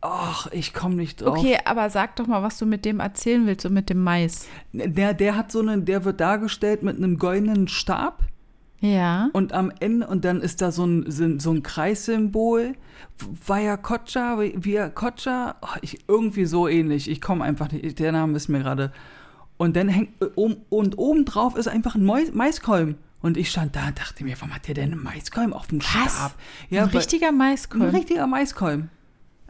ach, 0.00 0.48
ich 0.52 0.74
komme 0.74 0.96
nicht 0.96 1.20
drauf. 1.22 1.38
Okay, 1.38 1.58
aber 1.64 1.88
sag 1.90 2.16
doch 2.16 2.26
mal, 2.26 2.42
was 2.42 2.58
du 2.58 2.66
mit 2.66 2.84
dem 2.84 3.00
erzählen 3.00 3.46
willst 3.46 3.64
und 3.66 3.72
mit 3.74 3.88
dem 3.90 4.02
Mais. 4.02 4.46
Der, 4.72 5.14
der 5.14 5.36
hat 5.36 5.52
so 5.52 5.60
einen, 5.60 5.84
der 5.84 6.04
wird 6.04 6.20
dargestellt 6.20 6.82
mit 6.82 6.96
einem 6.96 7.18
goldenen 7.18 7.68
Stab 7.68 8.22
Ja. 8.80 9.30
und 9.32 9.52
am 9.52 9.72
Ende, 9.80 10.06
und 10.06 10.24
dann 10.24 10.40
ist 10.40 10.60
da 10.60 10.72
so 10.72 10.84
ein, 10.84 11.38
so 11.40 11.50
ein 11.52 11.62
Kreissymbol. 11.62 12.74
Vaya 13.46 13.76
Kocha, 13.76 14.38
Via 14.40 14.88
Kocha, 14.88 15.54
oh, 15.62 15.66
ich, 15.82 15.98
irgendwie 16.08 16.44
so 16.46 16.66
ähnlich. 16.68 17.08
Ich 17.10 17.20
komme 17.20 17.44
einfach 17.44 17.70
nicht, 17.70 17.98
der 17.98 18.12
Name 18.12 18.36
ist 18.36 18.48
mir 18.48 18.60
gerade. 18.60 18.92
Und 19.56 19.76
dann 19.76 19.88
hängt, 19.88 20.10
äh, 20.20 20.26
um, 20.34 20.56
und 20.70 20.98
obendrauf 20.98 21.56
ist 21.56 21.68
einfach 21.68 21.94
ein 21.94 22.04
Mais 22.04 22.32
Maiskolben. 22.32 22.96
Und 23.20 23.36
ich 23.36 23.50
stand 23.50 23.76
da 23.76 23.86
und 23.86 23.98
dachte 24.00 24.24
mir, 24.24 24.34
warum 24.40 24.52
hat 24.52 24.66
der 24.66 24.74
denn 24.74 24.90
einen 24.90 25.02
Maiskolben 25.02 25.52
auf 25.52 25.68
dem 25.68 25.78
Was? 25.80 26.16
Stab? 26.16 26.34
ein 26.72 26.78
richtiger 26.88 27.28
ein 27.28 27.36
Maiskolben. 27.36 27.90
richtiger 27.90 28.26
Maiskolben. 28.26 28.90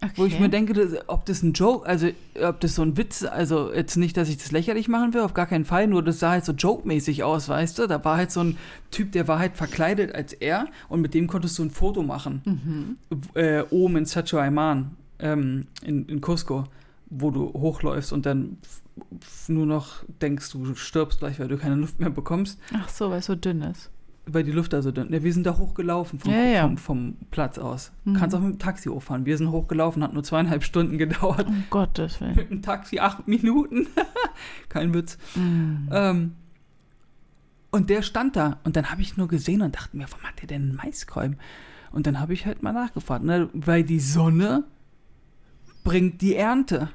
Okay. 0.02 0.12
Wo 0.16 0.24
ich 0.24 0.40
mir 0.40 0.48
denke, 0.48 0.72
das, 0.72 0.96
ob 1.06 1.24
das 1.26 1.44
ein 1.44 1.52
Joke, 1.52 1.86
also 1.86 2.08
ob 2.42 2.58
das 2.58 2.74
so 2.74 2.82
ein 2.82 2.96
Witz, 2.96 3.22
also 3.22 3.72
jetzt 3.72 3.96
nicht, 3.96 4.16
dass 4.16 4.28
ich 4.28 4.36
das 4.36 4.50
lächerlich 4.50 4.88
machen 4.88 5.14
will, 5.14 5.20
auf 5.20 5.32
gar 5.32 5.46
keinen 5.46 5.64
Fall, 5.64 5.86
nur 5.86 6.02
das 6.02 6.18
sah 6.18 6.30
halt 6.30 6.44
so 6.44 6.52
joke-mäßig 6.52 7.22
aus, 7.22 7.48
weißt 7.48 7.78
du? 7.78 7.86
Da 7.86 8.04
war 8.04 8.16
halt 8.16 8.32
so 8.32 8.40
ein 8.40 8.56
Typ, 8.90 9.12
der 9.12 9.28
war 9.28 9.38
halt 9.38 9.56
verkleidet 9.56 10.12
als 10.12 10.32
er 10.32 10.66
und 10.88 11.02
mit 11.02 11.14
dem 11.14 11.28
konntest 11.28 11.56
du 11.58 11.62
ein 11.62 11.70
Foto 11.70 12.02
machen. 12.02 12.42
Mhm. 12.44 12.96
Äh, 13.34 13.62
oben 13.70 13.98
in 13.98 14.04
Sacsayhuaman, 14.04 14.96
ähm, 15.20 15.66
in, 15.84 16.06
in 16.06 16.20
Cusco, 16.20 16.64
wo 17.08 17.30
du 17.30 17.52
hochläufst 17.52 18.12
und 18.12 18.26
dann 18.26 18.58
nur 19.46 19.66
noch 19.66 20.04
denkst, 20.20 20.50
du 20.50 20.74
stirbst 20.74 21.20
gleich, 21.20 21.38
weil 21.38 21.46
du 21.46 21.58
keine 21.58 21.76
Luft 21.76 22.00
mehr 22.00 22.10
bekommst. 22.10 22.58
Ach 22.74 22.88
so, 22.88 23.10
weil 23.10 23.20
es 23.20 23.26
so 23.26 23.36
dünn 23.36 23.62
ist. 23.62 23.90
Weil 24.26 24.44
die 24.44 24.52
Luft 24.52 24.72
da 24.72 24.82
so 24.82 24.92
dünn. 24.92 25.10
Ne, 25.10 25.22
wir 25.24 25.32
sind 25.32 25.44
da 25.46 25.58
hochgelaufen 25.58 26.18
vom, 26.18 26.30
Ja, 26.32 26.42
ja. 26.44 26.62
vom, 26.62 26.76
vom 26.78 27.16
Platz 27.30 27.58
aus. 27.58 27.92
Mhm. 28.04 28.14
Kannst 28.14 28.36
auch 28.36 28.40
mit 28.40 28.54
dem 28.54 28.58
Taxi 28.58 28.88
hochfahren. 28.88 29.26
Wir 29.26 29.36
sind 29.36 29.50
hochgelaufen, 29.50 30.02
hat 30.02 30.12
nur 30.12 30.22
zweieinhalb 30.22 30.62
Stunden 30.62 30.96
gedauert. 30.98 31.46
Um 31.46 31.64
Gottes 31.70 32.20
Willen. 32.20 32.36
Mit 32.36 32.50
dem 32.50 32.62
Taxi 32.62 32.98
acht 33.00 33.26
Minuten. 33.26 33.88
Kein 34.68 34.94
Witz. 34.94 35.18
Mhm. 35.34 35.88
Ähm, 35.90 36.32
und 37.70 37.90
der 37.90 38.02
stand 38.02 38.36
da 38.36 38.58
und 38.64 38.76
dann 38.76 38.90
habe 38.90 39.00
ich 39.02 39.16
nur 39.16 39.28
gesehen 39.28 39.62
und 39.62 39.74
dachte 39.74 39.96
mir, 39.96 40.06
warum 40.10 40.24
hat 40.24 40.40
der 40.40 40.46
denn 40.46 40.62
einen 40.62 40.76
Maiskolben? 40.76 41.38
Und 41.90 42.06
dann 42.06 42.20
habe 42.20 42.32
ich 42.34 42.46
halt 42.46 42.62
mal 42.62 42.72
nachgefragt, 42.72 43.24
ne? 43.24 43.48
weil 43.52 43.82
die 43.82 44.00
Sonne 44.00 44.64
bringt 45.84 46.20
die 46.20 46.34
Ernte. 46.36 46.90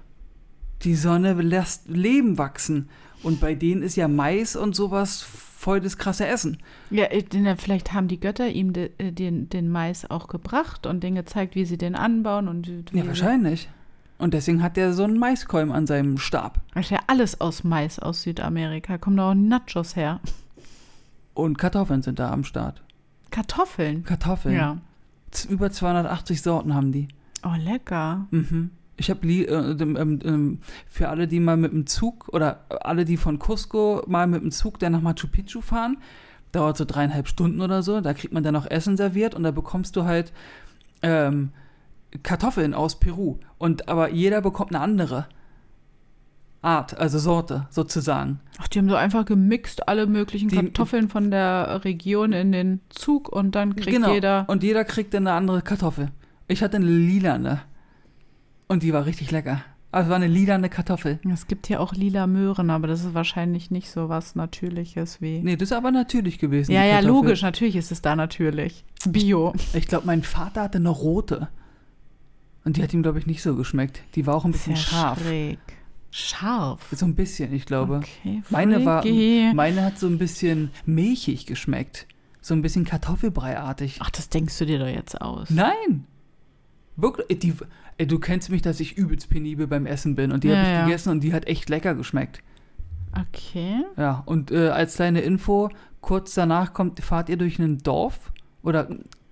Die 0.83 0.95
Sonne 0.95 1.33
lässt 1.33 1.89
Leben 1.89 2.37
wachsen. 2.37 2.89
Und 3.23 3.39
bei 3.39 3.55
denen 3.55 3.81
ist 3.81 3.95
ja 3.95 4.07
Mais 4.07 4.55
und 4.55 4.75
sowas 4.75 5.25
voll 5.67 5.81
das 5.81 5.97
krasse 5.97 6.25
Essen. 6.25 6.59
Ja, 6.91 7.07
äh, 7.07 7.23
denn 7.23 7.57
vielleicht 7.57 7.91
haben 7.91 8.07
die 8.07 8.21
Götter 8.21 8.47
ihm 8.47 8.71
de, 8.71 8.89
äh, 8.99 9.11
den, 9.11 9.49
den 9.49 9.69
Mais 9.69 10.09
auch 10.09 10.29
gebracht 10.29 10.85
und 10.85 11.03
denen 11.03 11.17
gezeigt, 11.17 11.55
wie 11.55 11.65
sie 11.65 11.77
den 11.77 11.93
anbauen 11.93 12.47
und 12.47 12.71
Ja, 12.93 13.05
wahrscheinlich. 13.05 13.67
Und 14.17 14.33
deswegen 14.33 14.63
hat 14.63 14.77
der 14.77 14.93
so 14.93 15.03
einen 15.03 15.19
Maiskolben 15.19 15.73
an 15.73 15.85
seinem 15.85 16.19
Stab. 16.19 16.61
Das 16.73 16.85
ist 16.85 16.91
ja 16.91 16.99
alles 17.07 17.41
aus 17.41 17.65
Mais 17.65 17.99
aus 17.99 18.21
Südamerika. 18.21 18.97
Kommen 18.97 19.17
da 19.17 19.31
auch 19.31 19.35
Nachos 19.35 19.97
her. 19.97 20.21
Und 21.33 21.57
Kartoffeln 21.57 22.01
sind 22.01 22.17
da 22.17 22.31
am 22.31 22.45
Start. 22.45 22.81
Kartoffeln. 23.29 24.05
Kartoffeln. 24.05 24.55
Ja. 24.55 24.77
Über 25.49 25.69
280 25.69 26.43
Sorten 26.43 26.73
haben 26.75 26.93
die. 26.93 27.09
Oh, 27.43 27.55
lecker. 27.59 28.25
Mhm. 28.31 28.71
Ich 28.97 29.09
habe 29.09 29.27
äh, 29.27 29.43
ähm, 29.45 30.19
ähm, 30.23 30.59
für 30.87 31.09
alle, 31.09 31.27
die 31.27 31.39
mal 31.39 31.55
mit 31.57 31.71
dem 31.71 31.85
Zug 31.85 32.29
oder 32.29 32.65
alle, 32.81 33.05
die 33.05 33.17
von 33.17 33.37
Cusco 33.39 34.03
mal 34.07 34.27
mit 34.27 34.41
dem 34.41 34.51
Zug 34.51 34.79
dann 34.79 34.91
nach 34.91 35.01
Machu 35.01 35.27
Picchu 35.27 35.61
fahren, 35.61 35.97
dauert 36.51 36.77
so 36.77 36.85
dreieinhalb 36.85 37.27
Stunden 37.27 37.61
oder 37.61 37.83
so. 37.83 38.01
Da 38.01 38.13
kriegt 38.13 38.33
man 38.33 38.43
dann 38.43 38.53
noch 38.53 38.65
Essen 38.69 38.97
serviert 38.97 39.35
und 39.35 39.43
da 39.43 39.51
bekommst 39.51 39.95
du 39.95 40.05
halt 40.05 40.33
ähm, 41.03 41.51
Kartoffeln 42.23 42.73
aus 42.73 42.99
Peru. 42.99 43.37
Und 43.57 43.87
aber 43.87 44.09
jeder 44.09 44.41
bekommt 44.41 44.73
eine 44.73 44.83
andere 44.83 45.27
Art, 46.63 46.97
also 46.97 47.19
Sorte 47.19 47.67
sozusagen. 47.69 48.39
Ach, 48.57 48.67
die 48.67 48.79
haben 48.79 48.89
so 48.89 48.95
einfach 48.95 49.25
gemixt 49.25 49.87
alle 49.87 50.07
möglichen 50.07 50.49
Die- 50.49 50.55
Kartoffeln 50.55 51.07
von 51.07 51.29
der 51.29 51.81
Region 51.85 52.33
in 52.33 52.51
den 52.51 52.81
Zug 52.89 53.29
und 53.29 53.53
dann 53.53 53.75
kriegt 53.75 53.95
genau. 53.95 54.11
jeder. 54.13 54.45
Und 54.47 54.63
jeder 54.63 54.83
kriegt 54.83 55.13
dann 55.13 55.27
eine 55.27 55.35
andere 55.37 55.61
Kartoffel. 55.61 56.09
Ich 56.47 56.63
hatte 56.63 56.77
eine 56.77 56.87
lilane. 56.87 57.61
Und 58.67 58.83
die 58.83 58.93
war 58.93 59.05
richtig 59.05 59.31
lecker. 59.31 59.61
Also 59.91 60.07
es 60.07 60.09
war 60.09 60.17
eine 60.17 60.27
lilane 60.27 60.69
Kartoffel. 60.69 61.19
Es 61.31 61.47
gibt 61.47 61.67
hier 61.67 61.79
auch 61.79 61.93
lila 61.93 62.27
Möhren, 62.27 62.69
aber 62.69 62.87
das 62.87 63.05
ist 63.05 63.13
wahrscheinlich 63.13 63.71
nicht 63.71 63.89
so 63.89 64.09
was 64.09 64.35
Natürliches 64.35 65.21
wie. 65.21 65.39
Nee, 65.39 65.55
das 65.55 65.71
ist 65.71 65.77
aber 65.77 65.91
natürlich 65.91 66.39
gewesen. 66.39 66.73
ja, 66.73 66.83
ja, 66.83 66.99
logisch, 66.99 67.41
natürlich 67.41 67.77
ist 67.77 67.91
es 67.91 68.01
da 68.01 68.15
natürlich. 68.15 68.83
Bio. 69.07 69.53
Ich 69.73 69.87
glaube, 69.87 70.05
mein 70.05 70.23
Vater 70.23 70.63
hatte 70.63 70.77
eine 70.77 70.89
rote. 70.89 71.47
Und 72.65 72.75
die 72.75 72.83
hat 72.83 72.93
ihm, 72.93 73.01
glaube 73.01 73.17
ich, 73.19 73.27
nicht 73.27 73.41
so 73.41 73.55
geschmeckt. 73.55 74.01
Die 74.15 74.27
war 74.27 74.35
auch 74.35 74.43
ein 74.43 74.51
bisschen 74.51 74.75
Sehr 74.75 74.83
scharf. 74.83 75.21
schräg. 75.21 75.59
Scharf. 76.11 76.85
So 76.91 77.05
ein 77.05 77.15
bisschen, 77.15 77.53
ich 77.53 77.65
glaube. 77.65 77.97
Okay, 77.97 78.43
Meine 78.49 78.83
war, 78.83 79.05
meine 79.53 79.85
hat 79.85 79.97
so 79.97 80.07
ein 80.07 80.17
bisschen 80.17 80.71
milchig 80.85 81.45
geschmeckt. 81.45 82.07
So 82.41 82.53
ein 82.53 82.61
bisschen 82.61 82.83
Kartoffelbreiartig. 82.83 83.99
Ach, 84.01 84.09
das 84.09 84.27
denkst 84.29 84.57
du 84.57 84.65
dir 84.65 84.79
doch 84.79 84.87
jetzt 84.87 85.19
aus. 85.21 85.49
Nein! 85.49 86.05
Wirklich, 86.97 87.39
die, 87.39 87.53
ey, 87.97 88.07
du 88.07 88.19
kennst 88.19 88.49
mich, 88.49 88.61
dass 88.61 88.79
ich 88.79 88.97
übelst 88.97 89.29
penibel 89.29 89.67
beim 89.67 89.85
Essen 89.85 90.15
bin. 90.15 90.31
Und 90.31 90.43
die 90.43 90.49
Ja, 90.49 90.55
habe 90.57 90.67
ich 90.67 90.73
ja. 90.73 90.85
gegessen 90.85 91.09
und 91.11 91.21
die 91.23 91.31
hat 91.33 91.47
echt 91.47 91.69
lecker 91.69 91.95
geschmeckt. 91.95 92.41
Okay. 93.17 93.83
Ja, 93.95 94.23
und 94.25 94.51
äh, 94.51 94.69
als 94.69 94.95
kleine 94.95 95.21
Info, 95.21 95.69
kurz 96.01 96.33
danach 96.33 96.73
kommt, 96.73 96.99
fahrt 96.99 97.29
ihr 97.29 97.37
durch 97.37 97.59
ein 97.59 97.79
Dorf 97.79 98.31
oder 98.63 98.89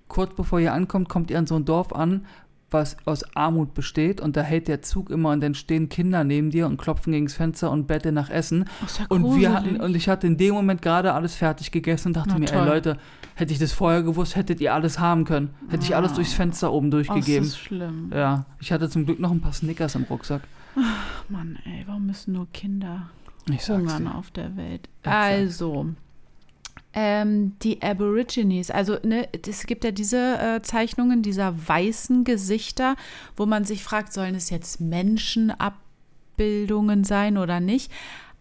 kurz 0.08 0.34
bevor 0.34 0.60
ihr 0.60 0.72
ankommt, 0.72 1.08
kommt 1.08 1.30
ihr 1.30 1.38
an 1.38 1.46
so 1.46 1.56
ein 1.56 1.64
Dorf 1.64 1.92
an, 1.92 2.24
was 2.76 2.96
aus 3.04 3.24
Armut 3.34 3.74
besteht 3.74 4.20
und 4.20 4.36
da 4.36 4.42
hält 4.42 4.68
der 4.68 4.82
Zug 4.82 5.10
immer 5.10 5.30
und 5.30 5.40
dann 5.42 5.54
stehen 5.54 5.88
Kinder 5.88 6.22
neben 6.24 6.50
dir 6.50 6.66
und 6.66 6.76
klopfen 6.76 7.12
gegens 7.12 7.34
Fenster 7.34 7.70
und 7.70 7.86
betteln 7.86 8.14
nach 8.14 8.30
Essen. 8.30 8.64
Ja 8.98 9.06
Und 9.08 9.36
wir 9.36 9.52
hatten, 9.52 9.80
und 9.80 9.96
ich 9.96 10.08
hatte 10.08 10.26
in 10.26 10.36
dem 10.36 10.54
Moment 10.54 10.80
gerade 10.82 11.12
alles 11.14 11.34
fertig 11.34 11.70
gegessen 11.72 12.08
und 12.08 12.16
dachte 12.16 12.30
Na 12.32 12.38
mir, 12.38 12.46
toll. 12.46 12.58
ey 12.60 12.66
Leute, 12.68 12.98
hätte 13.34 13.52
ich 13.52 13.58
das 13.58 13.72
vorher 13.72 14.02
gewusst, 14.02 14.36
hättet 14.36 14.60
ihr 14.60 14.72
alles 14.74 14.98
haben 14.98 15.24
können. 15.24 15.50
Hätte 15.68 15.84
ich 15.84 15.96
alles 15.96 16.12
Ah. 16.12 16.14
durchs 16.16 16.32
Fenster 16.34 16.72
oben 16.72 16.88
Oh, 16.88 16.90
das 16.98 17.06
durchgegeben. 17.06 17.46
ist 17.46 17.58
schlimm. 17.58 18.10
ja, 18.14 18.46
ich 18.60 18.70
hatte 18.72 18.88
zum 18.88 19.04
Glück 19.06 19.18
noch 19.20 19.30
ein 19.32 19.40
paar 19.40 19.52
Snickers 19.52 19.94
im 19.96 20.04
Rucksack. 20.04 20.42
Ach 20.78 21.24
Mann, 21.28 21.58
ey, 21.64 21.84
warum 21.86 22.06
müssen 22.06 22.32
nur 22.34 22.46
Kinder 22.52 23.08
hungern 23.48 24.08
auf 24.08 24.30
der 24.30 24.56
Welt? 24.56 24.88
Also, 25.04 25.86
ähm, 26.98 27.58
die 27.62 27.82
Aborigines, 27.82 28.70
also 28.70 28.96
ne, 29.04 29.28
es 29.46 29.66
gibt 29.66 29.84
ja 29.84 29.90
diese 29.90 30.38
äh, 30.38 30.62
Zeichnungen 30.62 31.20
dieser 31.22 31.68
weißen 31.68 32.24
Gesichter, 32.24 32.96
wo 33.36 33.44
man 33.44 33.66
sich 33.66 33.84
fragt, 33.84 34.14
sollen 34.14 34.34
es 34.34 34.48
jetzt 34.48 34.80
Menschenabbildungen 34.80 37.04
sein 37.04 37.36
oder 37.36 37.60
nicht? 37.60 37.92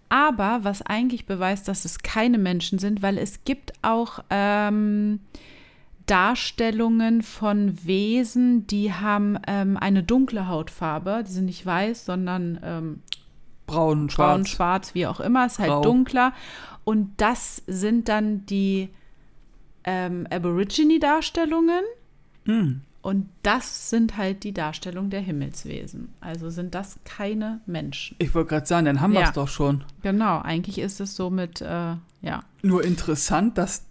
Aber 0.08 0.60
was 0.64 0.82
eigentlich 0.82 1.26
beweist, 1.26 1.68
dass 1.68 1.84
es 1.84 2.00
keine 2.00 2.38
Menschen 2.38 2.80
sind, 2.80 3.02
weil 3.02 3.18
es 3.18 3.44
gibt 3.44 3.74
auch 3.82 4.20
ähm, 4.30 5.20
Darstellungen 6.06 7.24
von 7.24 7.86
Wesen, 7.86 8.68
die 8.68 8.94
haben 8.94 9.38
ähm, 9.48 9.76
eine 9.76 10.04
dunkle 10.04 10.48
Hautfarbe. 10.48 11.26
Die 11.28 11.32
sind 11.32 11.46
nicht 11.46 11.66
weiß, 11.66 12.06
sondern 12.06 12.60
ähm, 12.64 13.02
Braun, 13.68 14.10
schwarz. 14.10 14.30
braun, 14.30 14.46
schwarz, 14.46 14.94
wie 14.94 15.08
auch 15.08 15.20
immer, 15.20 15.46
ist 15.46 15.60
halt 15.60 15.70
Grau. 15.70 15.82
dunkler. 15.82 16.34
Und 16.86 17.12
das 17.18 17.62
sind 17.68 18.08
dann 18.08 18.46
die 18.46 18.90
ähm, 19.84 20.26
Aborigine-Darstellungen. 20.30 21.84
Hm. 22.46 22.82
Und 23.02 23.30
das 23.44 23.90
sind 23.92 24.18
halt 24.18 24.44
die 24.44 24.52
Darstellungen 24.54 25.12
der 25.12 25.22
Himmelswesen. 25.22 26.14
Also 26.22 26.50
sind 26.50 26.74
das 26.74 26.98
keine 27.04 27.62
Menschen. 27.68 28.16
Ich 28.18 28.34
wollte 28.34 28.50
gerade 28.50 28.66
sagen, 28.66 28.86
dann 28.86 29.00
haben 29.02 29.14
wir 29.14 29.20
Ja. 29.22 29.28
es 29.28 29.34
doch 29.34 29.48
schon. 29.48 29.84
Genau, 30.02 30.40
eigentlich 30.40 30.80
ist 30.80 31.00
es 31.00 31.16
so 31.16 31.30
mit, 31.30 31.62
äh, 31.62 31.96
ja. 32.22 32.44
Nur 32.64 32.84
interessant, 32.84 33.60
dass 33.60 33.86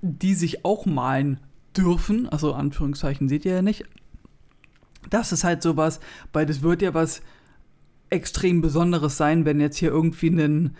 die 0.00 0.34
sich 0.34 0.64
auch 0.64 0.86
malen 0.86 1.40
dürfen. 1.76 2.28
Also 2.28 2.54
Anführungszeichen 2.54 3.28
seht 3.28 3.44
ihr 3.44 3.54
ja 3.54 3.62
nicht. 3.62 3.84
Das 5.10 5.32
ist 5.32 5.42
halt 5.42 5.62
sowas, 5.62 5.98
weil 6.32 6.46
das 6.46 6.62
wird 6.62 6.82
ja 6.82 6.94
was 6.94 7.22
extrem 8.10 8.60
Besonderes 8.60 9.16
sein, 9.16 9.44
wenn 9.44 9.60
jetzt 9.60 9.78
hier 9.78 9.88
irgendwie 9.90 10.28
ein, 10.28 10.76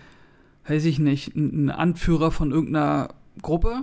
weiß 0.69 0.85
ich 0.85 0.99
nicht, 0.99 1.35
ein 1.37 1.71
Anführer 1.71 2.31
von 2.31 2.51
irgendeiner 2.53 3.09
Gruppe 3.41 3.83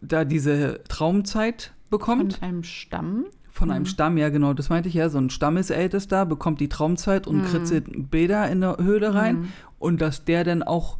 da 0.00 0.24
diese 0.24 0.80
Traumzeit 0.88 1.72
bekommt. 1.90 2.34
Von 2.34 2.42
einem 2.42 2.62
Stamm. 2.62 3.24
Von 3.50 3.70
einem 3.70 3.82
Mhm. 3.82 3.86
Stamm, 3.86 4.18
ja 4.18 4.28
genau, 4.28 4.52
das 4.52 4.68
meinte 4.68 4.88
ich 4.88 4.94
ja. 4.94 5.08
So 5.08 5.18
ein 5.18 5.30
Stammesältester 5.30 6.26
bekommt 6.26 6.60
die 6.60 6.68
Traumzeit 6.68 7.26
und 7.26 7.38
Mhm. 7.38 7.42
kritzelt 7.44 8.10
Bilder 8.10 8.48
in 8.50 8.60
der 8.60 8.76
Höhle 8.78 9.14
rein. 9.14 9.36
Mhm. 9.40 9.48
Und 9.78 10.00
dass 10.00 10.24
der 10.24 10.44
dann 10.44 10.62
auch 10.62 10.98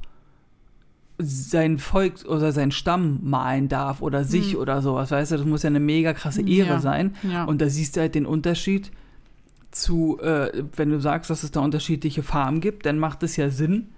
sein 1.18 1.78
Volk 1.78 2.24
oder 2.28 2.52
sein 2.52 2.70
Stamm 2.72 3.20
malen 3.22 3.68
darf 3.68 4.02
oder 4.02 4.24
sich 4.24 4.52
Mhm. 4.54 4.60
oder 4.60 4.82
sowas, 4.82 5.10
weißt 5.10 5.32
du, 5.32 5.36
das 5.38 5.46
muss 5.46 5.62
ja 5.62 5.68
eine 5.68 5.80
mega 5.80 6.12
krasse 6.12 6.42
Ehre 6.42 6.68
Ja. 6.74 6.80
sein. 6.80 7.14
Ja. 7.30 7.44
Und 7.44 7.60
da 7.62 7.68
siehst 7.70 7.96
du 7.96 8.00
halt 8.00 8.14
den 8.14 8.26
Unterschied 8.26 8.90
zu, 9.70 10.18
äh, 10.20 10.62
wenn 10.76 10.90
du 10.90 11.00
sagst, 11.00 11.30
dass 11.30 11.42
es 11.42 11.50
da 11.50 11.60
unterschiedliche 11.60 12.22
Farben 12.22 12.60
gibt, 12.60 12.84
dann 12.86 12.98
macht 12.98 13.22
es 13.22 13.36
ja 13.36 13.48
Sinn, 13.50 13.88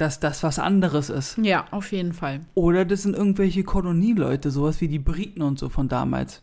dass 0.00 0.20
das 0.20 0.42
was 0.42 0.58
anderes 0.58 1.10
ist. 1.10 1.38
ja, 1.38 1.66
auf 1.70 1.92
jeden 1.92 2.12
Fall. 2.12 2.40
Oder 2.54 2.84
das 2.84 3.02
sind 3.02 3.14
irgendwelche 3.14 3.64
Kolonieleute, 3.64 4.50
sowas 4.50 4.80
wie 4.80 4.88
die 4.88 4.98
Briten 4.98 5.42
und 5.42 5.58
so 5.58 5.68
von 5.68 5.88
damals. 5.88 6.42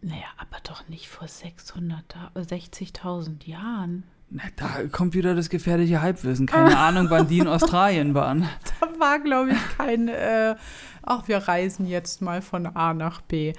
Naja, 0.00 0.26
aber 0.36 0.56
doch 0.64 0.88
nicht 0.88 1.08
vor 1.08 1.28
600, 1.28 2.16
äh, 2.34 2.40
60.000 2.40 3.46
Jahren. 3.46 4.04
Na, 4.34 4.44
da 4.56 4.88
kommt 4.90 5.12
wieder 5.14 5.34
das 5.34 5.50
gefährliche 5.50 6.00
Halbwissen. 6.00 6.46
Keine 6.46 6.78
Ahnung, 6.78 7.08
wann 7.10 7.28
die 7.28 7.38
in 7.38 7.48
Australien 7.48 8.14
waren. 8.14 8.48
Da 8.80 8.88
war, 8.98 9.18
glaube 9.18 9.50
ich, 9.50 9.76
kein, 9.76 10.08
äh, 10.08 10.54
ach, 11.02 11.28
wir 11.28 11.36
reisen 11.36 11.86
jetzt 11.86 12.22
mal 12.22 12.40
von 12.40 12.66
A 12.66 12.94
nach 12.94 13.20
B. 13.20 13.52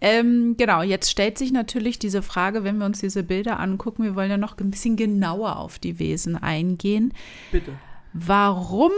Ähm, 0.00 0.54
genau, 0.56 0.82
jetzt 0.82 1.10
stellt 1.10 1.36
sich 1.36 1.52
natürlich 1.52 1.98
diese 1.98 2.22
Frage, 2.22 2.64
wenn 2.64 2.78
wir 2.78 2.86
uns 2.86 3.00
diese 3.00 3.22
Bilder 3.24 3.60
angucken, 3.60 4.04
wir 4.04 4.14
wollen 4.14 4.30
ja 4.30 4.38
noch 4.38 4.56
ein 4.58 4.70
bisschen 4.70 4.96
genauer 4.96 5.56
auf 5.58 5.78
die 5.78 5.98
Wesen 5.98 6.34
eingehen. 6.36 7.12
Bitte. 7.52 7.72
Warum 8.14 8.92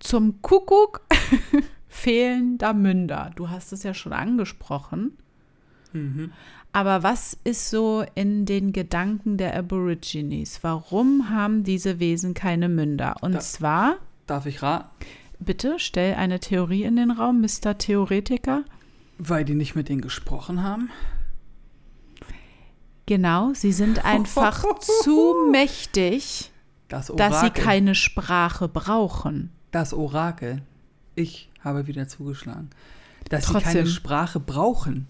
zum 0.00 0.42
Kuckuck 0.42 1.02
fehlen 1.88 2.58
da 2.58 2.72
Münder? 2.72 3.30
Du 3.36 3.48
hast 3.48 3.72
es 3.72 3.84
ja 3.84 3.94
schon 3.94 4.12
angesprochen. 4.12 5.16
Mhm. 5.92 6.32
Aber 6.74 7.04
was 7.04 7.38
ist 7.44 7.70
so 7.70 8.04
in 8.16 8.46
den 8.46 8.72
Gedanken 8.72 9.36
der 9.36 9.56
Aborigines? 9.56 10.58
Warum 10.62 11.30
haben 11.30 11.62
diese 11.62 12.00
Wesen 12.00 12.34
keine 12.34 12.68
Münder? 12.68 13.14
Und 13.20 13.34
Da- 13.34 13.38
zwar, 13.40 13.94
Darf 14.26 14.46
ich 14.46 14.60
raten? 14.60 14.88
bitte 15.38 15.74
stell 15.78 16.14
eine 16.14 16.40
Theorie 16.40 16.82
in 16.82 16.96
den 16.96 17.12
Raum, 17.12 17.40
Mr. 17.40 17.78
Theoretiker. 17.78 18.64
Weil 19.18 19.44
die 19.44 19.54
nicht 19.54 19.76
mit 19.76 19.88
denen 19.88 20.00
gesprochen 20.00 20.64
haben? 20.64 20.90
Genau, 23.06 23.52
sie 23.54 23.72
sind 23.72 24.04
einfach 24.04 24.78
zu 24.80 25.34
mächtig, 25.52 26.50
Das 26.88 27.12
dass 27.14 27.40
sie 27.40 27.50
keine 27.50 27.94
Sprache 27.94 28.68
brauchen. 28.68 29.52
Das 29.70 29.92
Orakel. 29.94 30.62
ich 31.14 31.50
habe 31.60 31.86
wieder 31.86 32.08
zugeschlagen. 32.08 32.70
Dass 33.30 33.46
sie 33.46 33.52
Trotzdem. 33.52 33.72
keine 33.72 33.86
Sprache 33.86 34.40
brauchen. 34.40 35.06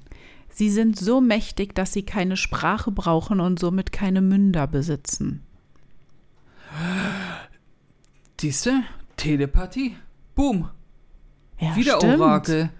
Sie 0.54 0.70
sind 0.70 0.96
so 0.96 1.20
mächtig, 1.20 1.74
dass 1.74 1.92
sie 1.92 2.04
keine 2.04 2.36
Sprache 2.36 2.92
brauchen 2.92 3.40
und 3.40 3.58
somit 3.58 3.90
keine 3.90 4.20
Münder 4.20 4.68
besitzen. 4.68 5.42
Siehste? 8.40 8.84
Telepathie. 9.16 9.96
Boom. 10.36 10.70
Ja, 11.58 11.74
wieder 11.74 11.96
stimmt. 11.96 12.20
Orakel. 12.20 12.70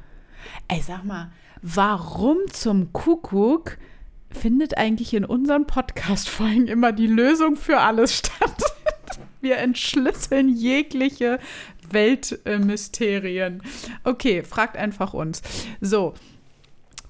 Ey, 0.69 0.83
sag 0.83 1.05
mal, 1.05 1.33
warum 1.63 2.37
zum 2.53 2.93
Kuckuck 2.93 3.77
findet 4.31 4.79
eigentlich 4.79 5.13
in 5.13 5.25
unseren 5.25 5.67
Podcast-Folgen 5.67 6.69
immer 6.69 6.93
die 6.93 7.09
Lösung 7.09 7.57
für 7.57 7.81
alles 7.81 8.19
statt? 8.19 8.63
Wir 9.41 9.59
entschlüsseln 9.59 10.49
jegliche 10.49 11.41
Weltmysterien. 11.91 13.63
Okay, 14.05 14.45
fragt 14.45 14.77
einfach 14.77 15.13
uns. 15.13 15.43
So, 15.81 16.15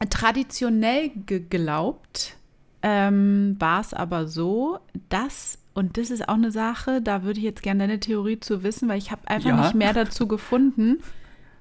traditionell 0.09 1.11
geglaubt 1.26 2.36
ähm, 2.82 3.57
war 3.59 3.80
es 3.80 3.94
aber 3.94 4.26
so, 4.28 4.78
dass, 5.09 5.59
und 5.72 5.96
das 5.96 6.11
ist 6.11 6.28
auch 6.28 6.34
eine 6.34 6.50
Sache, 6.50 7.00
da 7.00 7.22
würde 7.22 7.38
ich 7.38 7.44
jetzt 7.44 7.62
gerne 7.62 7.80
deine 7.86 8.00
Theorie 8.00 8.38
zu 8.40 8.62
wissen, 8.62 8.88
weil 8.88 8.98
ich 8.98 9.11
habe 9.11 9.26
einfach 9.28 9.50
Ja. 9.50 9.61
nicht 9.61 9.74
mehr 9.74 9.92
dazu 9.92 10.28
gefunden, 10.28 10.98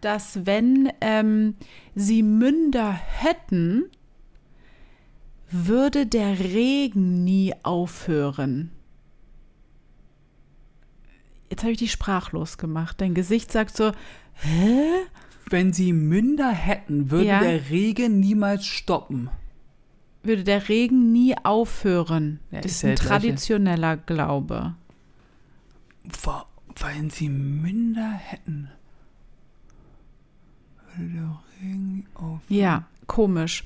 dass 0.02 0.46
wenn 0.46 0.92
ähm, 1.00 1.56
sie 1.96 2.24
Münder 2.24 2.92
hätten, 2.92 3.86
würde 5.50 6.06
der 6.06 6.40
Regen 6.40 7.24
nie 7.24 7.54
aufhören. 7.64 8.72
Jetzt 11.50 11.62
habe 11.62 11.72
ich 11.72 11.78
dich 11.78 11.92
sprachlos 11.92 12.58
gemacht. 12.58 13.00
Dein 13.00 13.14
Gesicht 13.14 13.52
sagt 13.52 13.78
so, 13.78 13.92
hä? 14.34 14.82
Wenn 15.54 15.72
sie 15.72 15.94
Münder 15.94 16.50
hätten, 16.50 17.12
würde 17.12 17.28
Ja. 17.28 17.40
der 17.40 17.70
Regen 17.70 18.20
niemals 18.20 18.66
stoppen. 18.66 19.30
Würde 20.24 20.44
der 20.44 20.68
Regen 20.68 21.12
nie 21.12 21.36
aufhören. 21.44 22.40
Ja, 22.50 22.62
das 22.62 22.72
ist 22.72 22.84
ein 22.84 22.92
das 22.96 23.02
Gleiche. 23.02 23.20
traditioneller 23.22 23.98
Glaube. 23.98 24.74
Wa- 26.24 26.48
Wenn 26.82 27.12
sie 27.12 27.30
Münder 27.30 28.14
hätten, 28.14 28.70
würde 30.98 31.12
der 31.14 31.40
Regen 31.62 31.94
nie 31.98 32.06
aufhören. 32.16 32.42
Ja, 32.50 32.88
komisch. 33.06 33.64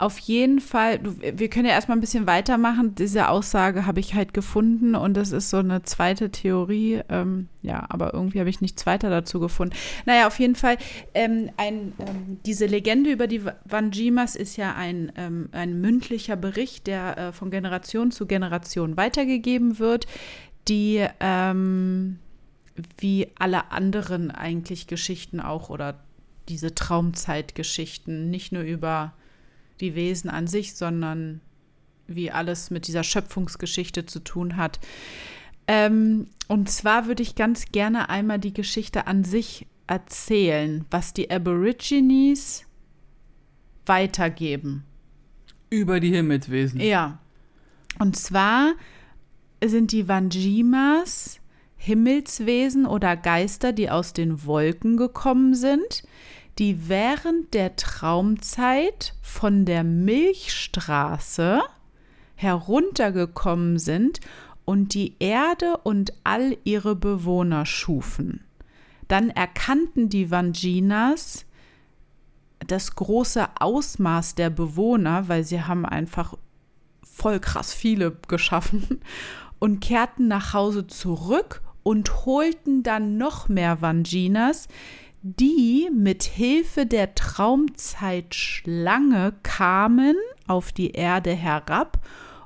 Auf 0.00 0.20
jeden 0.20 0.60
Fall, 0.60 1.00
du, 1.00 1.16
wir 1.20 1.50
können 1.50 1.66
ja 1.66 1.72
erstmal 1.72 1.96
ein 1.96 2.00
bisschen 2.00 2.28
weitermachen. 2.28 2.94
Diese 2.94 3.28
Aussage 3.28 3.84
habe 3.84 3.98
ich 3.98 4.14
halt 4.14 4.32
gefunden 4.32 4.94
und 4.94 5.16
das 5.16 5.32
ist 5.32 5.50
so 5.50 5.56
eine 5.56 5.82
zweite 5.82 6.30
Theorie. 6.30 7.00
Ähm, 7.08 7.48
ja, 7.62 7.84
aber 7.88 8.14
irgendwie 8.14 8.38
habe 8.38 8.48
ich 8.48 8.60
nichts 8.60 8.86
weiter 8.86 9.10
dazu 9.10 9.40
gefunden. 9.40 9.74
Naja, 10.06 10.28
auf 10.28 10.38
jeden 10.38 10.54
Fall, 10.54 10.76
ähm, 11.14 11.50
ein, 11.56 11.94
ähm, 11.98 12.38
diese 12.46 12.66
Legende 12.66 13.10
über 13.10 13.26
die 13.26 13.42
Wanjimas 13.64 14.36
ist 14.36 14.56
ja 14.56 14.76
ein, 14.76 15.10
ähm, 15.16 15.48
ein 15.50 15.80
mündlicher 15.80 16.36
Bericht, 16.36 16.86
der 16.86 17.18
äh, 17.18 17.32
von 17.32 17.50
Generation 17.50 18.12
zu 18.12 18.26
Generation 18.26 18.96
weitergegeben 18.96 19.80
wird, 19.80 20.06
die 20.68 21.04
ähm, 21.18 22.20
wie 22.98 23.26
alle 23.36 23.72
anderen 23.72 24.30
eigentlich 24.30 24.86
Geschichten 24.86 25.40
auch 25.40 25.70
oder 25.70 25.98
diese 26.48 26.74
Traumzeitgeschichten, 26.74 28.30
nicht 28.30 28.52
nur 28.52 28.62
über 28.62 29.12
die 29.80 29.94
Wesen 29.94 30.30
an 30.30 30.46
sich, 30.46 30.74
sondern 30.74 31.40
wie 32.06 32.30
alles 32.30 32.70
mit 32.70 32.86
dieser 32.86 33.04
Schöpfungsgeschichte 33.04 34.06
zu 34.06 34.20
tun 34.20 34.56
hat. 34.56 34.80
Ähm, 35.66 36.28
und 36.48 36.70
zwar 36.70 37.06
würde 37.06 37.22
ich 37.22 37.34
ganz 37.34 37.66
gerne 37.66 38.08
einmal 38.08 38.38
die 38.38 38.54
Geschichte 38.54 39.06
an 39.06 39.24
sich 39.24 39.66
erzählen, 39.86 40.84
was 40.90 41.12
die 41.12 41.30
Aborigines 41.30 42.64
weitergeben. 43.84 44.84
Über 45.70 46.00
die 46.00 46.10
Himmelswesen. 46.14 46.80
Ja. 46.80 47.18
Und 47.98 48.16
zwar 48.16 48.74
sind 49.62 49.92
die 49.92 50.08
Wanjimas 50.08 51.40
Himmelswesen 51.76 52.86
oder 52.86 53.16
Geister, 53.16 53.72
die 53.72 53.88
aus 53.88 54.12
den 54.12 54.44
Wolken 54.44 54.96
gekommen 54.96 55.54
sind, 55.54 56.02
die 56.58 56.88
während 56.88 57.54
der 57.54 57.76
Traumzeit 57.76 59.14
von 59.22 59.64
der 59.64 59.84
Milchstraße 59.84 61.60
heruntergekommen 62.34 63.78
sind 63.78 64.20
und 64.64 64.94
die 64.94 65.14
Erde 65.18 65.78
und 65.78 66.12
all 66.24 66.56
ihre 66.64 66.94
Bewohner 66.94 67.64
schufen. 67.64 68.44
Dann 69.06 69.30
erkannten 69.30 70.08
die 70.08 70.30
Vanginas 70.30 71.46
das 72.66 72.94
große 72.94 73.46
Ausmaß 73.60 74.34
der 74.34 74.50
Bewohner, 74.50 75.28
weil 75.28 75.44
sie 75.44 75.62
haben 75.62 75.86
einfach 75.86 76.34
voll 77.02 77.40
krass 77.40 77.72
viele 77.72 78.16
geschaffen 78.28 79.00
und 79.58 79.80
kehrten 79.80 80.28
nach 80.28 80.52
Hause 80.54 80.86
zurück 80.86 81.62
und 81.82 82.26
holten 82.26 82.82
dann 82.82 83.16
noch 83.16 83.48
mehr 83.48 83.80
Vanginas, 83.80 84.68
die 85.22 85.90
mit 85.92 86.22
Hilfe 86.22 86.86
der 86.86 87.14
Traumzeitschlange 87.14 89.34
kamen 89.42 90.16
auf 90.46 90.72
die 90.72 90.92
Erde 90.92 91.32
herab 91.32 91.98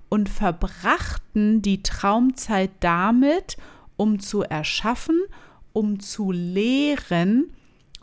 und 0.09 0.29
verbrachten 0.29 1.63
die 1.63 1.83
Traumzeit 1.83 2.71
damit, 2.81 3.57
um 3.97 4.19
zu 4.21 4.43
erschaffen, 4.43 5.21
um 5.73 6.01
zu 6.01 6.33
lehren 6.33 7.53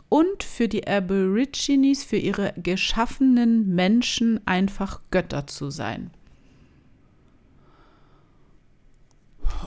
und 0.08 0.42
für 0.42 0.66
die 0.68 0.86
Aborigines, 0.86 2.04
für 2.04 2.16
ihre 2.16 2.54
geschaffenen 2.56 3.74
Menschen 3.74 4.40
einfach 4.46 5.00
Götter 5.10 5.46
zu 5.46 5.70
sein. 5.70 6.10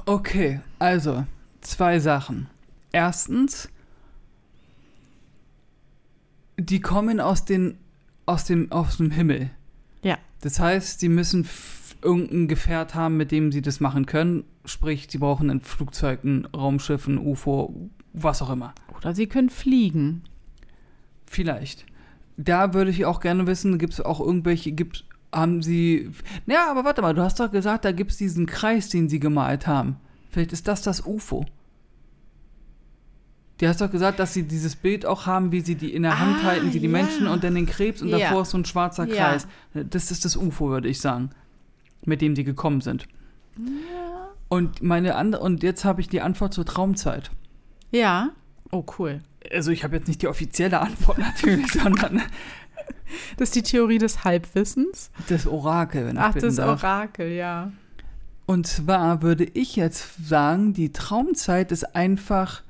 Okay, 0.05 0.61
also 0.79 1.25
zwei 1.61 1.99
Sachen. 1.99 2.47
Erstens, 2.91 3.69
die 6.57 6.79
kommen 6.81 7.19
aus, 7.19 7.45
den, 7.45 7.77
aus, 8.25 8.45
dem, 8.45 8.71
aus 8.71 8.97
dem 8.97 9.11
Himmel. 9.11 9.49
Ja. 10.03 10.17
Das 10.41 10.59
heißt, 10.59 10.99
sie 10.99 11.09
müssen 11.09 11.41
f- 11.41 11.95
irgendein 12.01 12.47
Gefährt 12.47 12.95
haben, 12.95 13.17
mit 13.17 13.31
dem 13.31 13.51
sie 13.51 13.61
das 13.61 13.79
machen 13.79 14.05
können. 14.05 14.43
Sprich, 14.65 15.07
sie 15.09 15.17
brauchen 15.17 15.49
ein 15.49 15.61
Flugzeug, 15.61 16.23
ein 16.23 16.45
Raumschiff, 16.45 17.07
ein 17.07 17.17
UFO, 17.17 17.89
was 18.13 18.41
auch 18.41 18.49
immer. 18.49 18.73
Oder 18.97 19.15
sie 19.15 19.27
können 19.27 19.49
fliegen. 19.49 20.23
Vielleicht. 21.25 21.85
Da 22.37 22.73
würde 22.73 22.91
ich 22.91 23.05
auch 23.05 23.19
gerne 23.19 23.47
wissen, 23.47 23.77
gibt 23.77 23.93
es 23.93 24.01
auch 24.01 24.19
irgendwelche, 24.19 24.71
gibt 24.71 25.05
haben 25.33 25.63
sie. 25.63 26.11
Ja, 26.45 26.69
aber 26.69 26.83
warte 26.85 27.01
mal, 27.01 27.13
du 27.15 27.21
hast 27.23 27.39
doch 27.39 27.49
gesagt, 27.51 27.85
da 27.85 27.91
gibt 27.91 28.11
es 28.11 28.17
diesen 28.17 28.45
Kreis, 28.45 28.89
den 28.89 29.09
sie 29.09 29.19
gemalt 29.19 29.65
haben. 29.65 29.95
Vielleicht 30.29 30.53
ist 30.53 30.67
das 30.67 30.81
das 30.83 31.05
UFO. 31.05 31.45
Du 33.59 33.67
hast 33.67 33.79
doch 33.81 33.91
gesagt, 33.91 34.19
dass 34.19 34.33
sie 34.33 34.43
dieses 34.43 34.75
Bild 34.75 35.05
auch 35.05 35.25
haben, 35.25 35.51
wie 35.51 35.61
sie 35.61 35.75
die 35.75 35.93
in 35.93 36.03
der 36.03 36.19
Hand 36.19 36.37
Ah, 36.41 36.43
halten, 36.47 36.71
die, 36.71 36.79
die 36.79 36.87
ja. 36.87 36.91
Menschen 36.91 37.27
und 37.27 37.43
dann 37.43 37.55
den 37.55 37.65
Krebs 37.65 38.01
und 38.01 38.09
Ja. 38.09 38.17
davor 38.17 38.41
ist 38.41 38.49
so 38.49 38.57
ein 38.57 38.65
schwarzer 38.65 39.05
Ja. 39.07 39.15
Kreis. 39.29 39.47
Das 39.73 40.11
ist 40.11 40.25
das 40.25 40.35
UFO, 40.35 40.69
würde 40.69 40.89
ich 40.89 40.99
sagen, 40.99 41.29
mit 42.03 42.21
dem 42.21 42.35
sie 42.35 42.43
gekommen 42.43 42.81
sind. 42.81 43.07
Und 44.49 44.81
meine 44.81 45.15
andere 45.15 45.41
und 45.43 45.63
jetzt 45.63 45.85
habe 45.85 46.01
ich 46.01 46.09
die 46.09 46.21
Antwort 46.21 46.53
zur 46.53 46.65
Traumzeit. 46.65 47.31
Ja. 47.91 48.29
Oh, 48.71 48.83
cool. 48.97 49.21
Also 49.51 49.71
ich 49.71 49.83
habe 49.83 49.95
jetzt 49.95 50.07
nicht 50.07 50.21
die 50.21 50.27
offizielle 50.27 50.79
Antwort 50.79 51.17
natürlich, 51.19 51.71
sondern 51.71 52.21
Das 53.37 53.49
ist 53.49 53.55
die 53.55 53.61
Theorie 53.63 53.99
des 53.99 54.23
Halbwissens. 54.23 55.11
das 55.29 55.45
Orakel, 55.45 56.07
wenn 56.07 56.15
ich 56.15 56.21
Ach, 56.21 56.33
das 56.33 56.55
darf. 56.55 56.83
Orakel, 56.83 57.31
ja. 57.31 57.71
Und 58.47 58.65
zwar 58.67 59.21
würde 59.21 59.43
ich 59.45 59.75
jetzt 59.75 60.27
sagen, 60.27 60.73
die 60.73 60.91
Traumzeit 60.91 61.71
ist 61.71 61.95
einfach, 61.95 62.63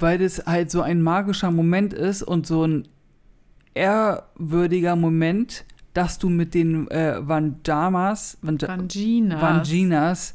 weil 0.00 0.18
das 0.18 0.44
halt 0.46 0.70
so 0.70 0.82
ein 0.82 1.02
magischer 1.02 1.50
Moment 1.50 1.92
ist 1.92 2.22
und 2.22 2.46
so 2.46 2.64
ein 2.64 2.88
ehrwürdiger 3.74 4.96
Moment, 4.96 5.64
dass 5.94 6.18
du 6.18 6.28
mit 6.28 6.54
den 6.54 6.88
äh, 6.90 7.16
Vandamas, 7.26 8.38
Vand 8.42 8.62
Vangina. 8.66 9.40
Vanginas 9.40 10.34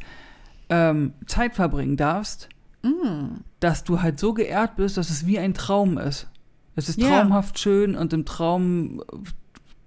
ähm, 0.70 1.14
Zeit 1.28 1.55
verbringen 1.55 1.97
darfst, 1.97 2.49
Mm. 2.86 3.38
dass 3.61 3.86
du 3.86 4.01
halt 4.01 4.20
so 4.20 4.34
geehrt 4.34 4.76
bist, 4.76 4.97
dass 4.97 5.09
es 5.09 5.26
wie 5.26 5.39
ein 5.39 5.53
Traum 5.53 5.97
ist. 5.97 6.28
Es 6.76 6.89
ist 6.89 6.99
Ja. 7.01 7.07
traumhaft 7.22 7.57
schön 7.57 7.95
und 7.95 8.11
im 8.11 8.26
Traum 8.26 9.01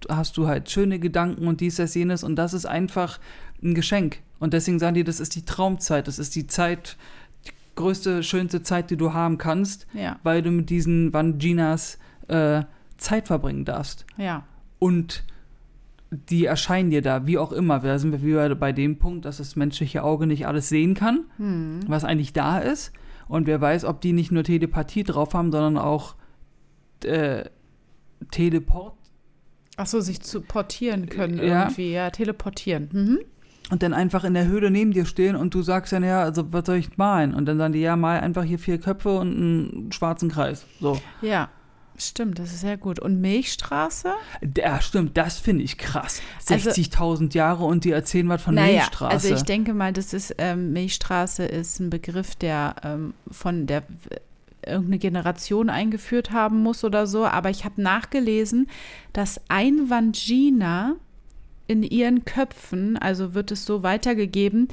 hast 0.09 0.39
du 0.39 0.47
halt 0.47 0.71
schöne 0.71 0.99
Gedanken 0.99 1.47
und 1.47 1.61
dies, 1.61 1.77
das, 1.77 1.95
jenes 1.95 2.25
und 2.25 2.37
das 2.37 2.55
ist 2.55 2.65
einfach 2.65 3.19
ein 3.63 3.75
Geschenk. 3.75 4.21
Und 4.39 4.55
deswegen 4.55 4.79
sagen 4.79 4.95
die, 4.95 5.05
das 5.05 5.21
ist 5.21 5.35
die 5.35 5.45
Traumzeit, 5.45 6.09
das 6.09 6.19
ist 6.19 6.35
die 6.37 6.47
Zeit, 6.47 6.97
die 6.97 6.97
größte, 7.77 8.23
schönste 8.23 8.63
Zeit, 8.63 8.91
die 8.91 8.97
du 8.97 9.13
haben 9.13 9.39
kannst, 9.39 9.87
Ja, 9.95 10.19
weil 10.25 10.43
du 10.43 10.51
mit 10.51 10.69
diesen 10.71 11.13
Vanginas 11.13 11.99
äh, 12.29 12.63
Zeit 12.97 13.27
verbringen 13.29 13.65
darfst. 13.65 14.05
ja. 14.17 14.45
Und 14.79 15.25
die 16.31 16.45
erscheinen 16.45 16.91
dir 16.91 17.03
da, 17.03 17.27
wie 17.27 17.37
auch 17.37 17.51
immer. 17.51 17.81
Da 17.81 17.99
sind 17.99 18.13
wir 18.13 18.23
wieder 18.23 18.55
bei 18.55 18.71
dem 18.73 18.97
Punkt, 18.99 19.25
dass 19.25 19.39
das 19.39 19.57
menschliche 19.57 20.05
Auge 20.05 20.27
nicht 20.29 20.47
alles 20.47 20.69
sehen 20.69 20.95
kann 20.95 21.25
Hm. 21.39 21.81
was 21.89 22.05
eigentlich 22.05 22.33
da 22.33 22.59
ist. 22.59 22.93
Und 23.27 23.47
wer 23.49 23.61
weiß, 23.61 23.85
ob 23.85 24.01
die 24.01 24.13
nicht 24.13 24.31
nur 24.31 24.45
Telepathie 24.45 25.03
drauf 25.03 25.35
haben, 25.35 25.51
sondern 25.51 25.77
auch 25.79 26.15
äh, 27.05 27.45
Teleport. 28.31 28.95
Ach 29.77 29.87
so, 29.87 30.01
sich 30.01 30.21
zu 30.23 30.41
portieren 30.43 31.09
können 31.09 31.39
Ja. 31.39 31.65
irgendwie, 31.65 31.93
ja, 31.93 32.11
teleportieren. 32.11 32.89
Mhm. 32.93 33.19
Und 33.71 33.83
dann 33.83 33.93
einfach 33.93 34.23
in 34.25 34.35
der 34.35 34.47
Höhle 34.47 34.71
neben 34.71 34.93
dir 34.93 35.07
stehen 35.07 35.35
und 35.35 35.53
du 35.53 35.63
sagst 35.63 35.93
dann, 35.93 36.05
ja, 36.05 36.23
also 36.23 36.53
was 36.53 36.67
soll 36.67 36.77
ich 36.77 36.97
malen? 36.97 37.35
Und 37.35 37.47
dann 37.47 37.59
sagen 37.59 37.73
die, 37.73 37.81
ja, 37.81 37.97
mal 37.97 38.21
einfach 38.21 38.45
hier 38.45 38.59
vier 38.61 38.79
Köpfe 38.79 39.19
und 39.19 39.37
einen 39.37 39.93
schwarzen 39.93 40.29
Kreis. 40.29 40.67
So. 40.81 41.01
Ja, 41.21 41.49
stimmt, 41.97 42.39
das 42.39 42.53
ist 42.53 42.61
sehr 42.61 42.77
gut. 42.77 43.01
Und 43.01 43.21
Milchstraße? 43.21 44.11
Ja, 44.57 44.81
stimmt, 44.81 45.17
das 45.17 45.39
finde 45.39 45.65
ich 45.65 45.79
krass. 45.79 46.23
Also- 46.49 46.71
60.000 46.71 47.35
Jahre 47.35 47.65
und 47.65 47.85
die 47.85 47.91
erzählen 47.91 48.29
was 48.29 48.43
von 48.43 48.55
naja, 48.55 48.83
Milchstraße. 48.83 49.13
also 49.13 49.35
ich 49.35 49.43
denke 49.43 49.75
mal, 49.75 49.93
das 49.93 50.13
ist, 50.13 50.35
ähm, 50.39 50.73
Milchstraße 50.73 51.45
ist 51.45 51.81
ein 51.81 51.91
Begriff, 51.91 52.37
der 52.37 52.77
ähm, 52.85 53.15
von 53.31 53.67
der 53.67 53.83
irgendeine 54.65 54.99
Generation 54.99 55.71
eingeführt 55.71 56.31
haben 56.33 56.63
muss 56.63 56.85
oder 56.85 57.07
so. 57.07 57.25
Aber 57.25 57.51
ich 57.51 57.65
habe 57.65 57.81
nachgelesen, 57.81 58.69
dass 59.13 59.41
ein 59.49 59.89
Vangina 59.91 60.97
in 61.67 61.83
ihren 61.83 62.25
Köpfen, 62.25 62.97
also 62.97 63.35
wird 63.35 63.51
es 63.51 63.65
so 63.65 63.83
weitergegeben, 63.83 64.69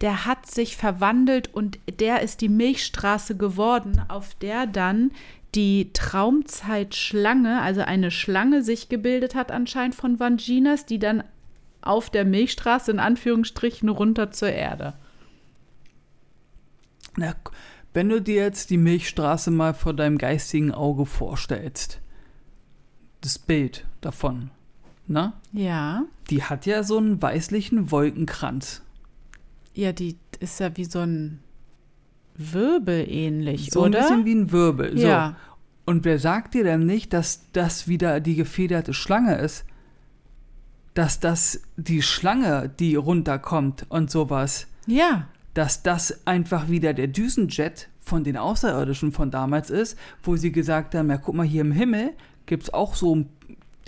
der 0.00 0.26
hat 0.26 0.46
sich 0.46 0.76
verwandelt 0.76 1.52
und 1.52 1.78
der 1.98 2.22
ist 2.22 2.40
die 2.40 2.48
Milchstraße 2.48 3.36
geworden, 3.36 4.00
auf 4.08 4.34
der 4.36 4.66
dann 4.66 5.10
die 5.54 5.92
Traumzeitschlange, 5.92 7.60
also 7.60 7.80
eine 7.80 8.10
Schlange 8.10 8.62
sich 8.62 8.88
gebildet 8.88 9.34
hat 9.34 9.50
anscheinend 9.50 9.94
von 9.94 10.20
Vanginas, 10.20 10.86
die 10.86 10.98
dann 10.98 11.24
auf 11.80 12.10
der 12.10 12.24
Milchstraße 12.24 12.90
in 12.90 12.98
Anführungsstrichen 12.98 13.88
runter 13.88 14.30
zur 14.30 14.50
Erde. 14.50 14.94
Na, 17.16 17.34
wenn 17.94 18.08
du 18.08 18.20
dir 18.20 18.42
jetzt 18.42 18.70
die 18.70 18.76
Milchstraße 18.76 19.50
mal 19.50 19.74
vor 19.74 19.94
deinem 19.94 20.18
geistigen 20.18 20.72
Auge 20.72 21.06
vorstellst, 21.06 22.00
das 23.22 23.38
Bild 23.38 23.86
davon, 24.00 24.50
ne? 25.08 25.32
Ja. 25.52 26.04
Die 26.30 26.42
hat 26.42 26.66
ja 26.66 26.82
so 26.82 26.98
einen 26.98 27.20
weißlichen 27.20 27.90
Wolkenkranz. 27.90 28.82
Ja, 29.74 29.92
die 29.92 30.16
ist 30.40 30.60
ja 30.60 30.76
wie 30.76 30.84
so 30.84 31.00
ein 31.00 31.40
Wirbel 32.36 33.08
ähnlich, 33.10 33.70
So 33.70 33.82
ein 33.82 33.90
oder? 33.90 34.00
bisschen 34.00 34.24
wie 34.24 34.34
ein 34.34 34.52
Wirbel. 34.52 34.96
So. 34.98 35.06
ja. 35.06 35.36
Und 35.86 36.04
wer 36.04 36.18
sagt 36.18 36.54
dir 36.54 36.64
denn 36.64 36.84
nicht, 36.86 37.12
dass 37.12 37.50
das 37.52 37.88
wieder 37.88 38.20
die 38.20 38.34
gefederte 38.34 38.92
Schlange 38.92 39.36
ist? 39.38 39.64
Dass 40.94 41.20
das 41.20 41.62
die 41.76 42.02
Schlange, 42.02 42.70
die 42.78 42.94
runterkommt 42.96 43.86
und 43.88 44.10
sowas, 44.10 44.66
Ja. 44.86 45.28
dass 45.54 45.82
das 45.82 46.26
einfach 46.26 46.68
wieder 46.68 46.92
der 46.92 47.06
Düsenjet 47.08 47.88
von 48.00 48.24
den 48.24 48.36
Außerirdischen 48.36 49.12
von 49.12 49.30
damals 49.30 49.70
ist, 49.70 49.96
wo 50.22 50.36
sie 50.36 50.50
gesagt 50.52 50.94
haben, 50.94 51.10
ja 51.10 51.16
guck 51.18 51.34
mal, 51.34 51.46
hier 51.46 51.60
im 51.62 51.72
Himmel 51.72 52.12
gibt 52.46 52.64
es 52.64 52.74
auch 52.74 52.94
so 52.94 53.26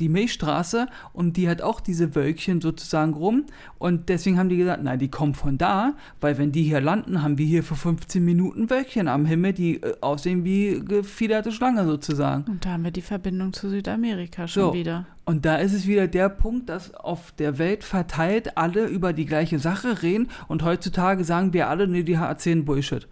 die 0.01 0.09
Milchstraße 0.09 0.87
und 1.13 1.37
die 1.37 1.49
hat 1.49 1.63
auch 1.63 1.81
diese 1.81 2.15
Wölkchen 2.15 2.61
sozusagen 2.61 3.15
rum 3.15 3.45
und 3.79 4.09
deswegen 4.09 4.39
haben 4.39 4.49
die 4.49 4.57
gesagt, 4.57 4.83
nein, 4.83 4.99
die 4.99 5.09
kommen 5.09 5.35
von 5.35 5.59
da, 5.59 5.95
weil 6.21 6.39
wenn 6.39 6.51
die 6.53 6.63
hier 6.65 6.81
landen, 6.81 7.23
haben 7.23 7.39
wir 7.39 7.47
hier 7.47 7.63
für 7.63 7.77
15 7.77 8.25
Minuten 8.25 8.71
Wölkchen 8.71 9.07
am 9.09 9.27
Himmel, 9.27 9.53
die 9.53 9.83
äh, 9.83 9.95
aussehen 10.01 10.45
wie 10.45 10.81
gefiederte 10.85 11.53
Schlange 11.53 11.85
sozusagen. 11.85 12.45
Und 12.51 12.65
da 12.65 12.71
haben 12.71 12.85
wir 12.85 12.91
die 12.91 13.03
Verbindung 13.03 13.53
zu 13.53 13.69
Südamerika 13.69 14.49
schon 14.49 14.63
So. 14.63 14.75
wieder. 14.75 15.07
Und 15.25 15.45
da 15.45 15.57
ist 15.57 15.73
es 15.75 15.87
wieder 15.87 16.09
der 16.09 16.29
Punkt, 16.29 16.69
dass 16.69 16.93
auf 16.95 17.31
der 17.33 17.59
Welt 17.59 17.85
verteilt 17.85 18.57
alle 18.57 18.87
über 18.87 19.13
die 19.13 19.27
gleiche 19.27 19.61
Sache 19.61 20.03
reden 20.03 20.29
und 20.49 20.65
heutzutage 20.65 21.23
sagen 21.23 21.53
wir 21.53 21.69
alle, 21.69 21.87
nee, 21.87 22.03
die 22.03 22.15
erzählen 22.15 22.65
Bullshit. 22.65 23.07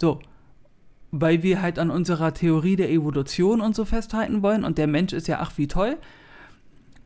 So. 0.00 0.20
Weil 1.10 1.42
wir 1.42 1.62
halt 1.62 1.78
an 1.78 1.90
unserer 1.90 2.34
Theorie 2.34 2.76
der 2.76 2.90
Evolution 2.90 3.60
und 3.60 3.74
so 3.74 3.84
festhalten 3.84 4.42
wollen 4.42 4.64
und 4.64 4.78
der 4.78 4.86
Mensch 4.86 5.12
ist 5.12 5.28
ja 5.28 5.38
ach 5.40 5.52
wie 5.56 5.66
toll. 5.66 5.96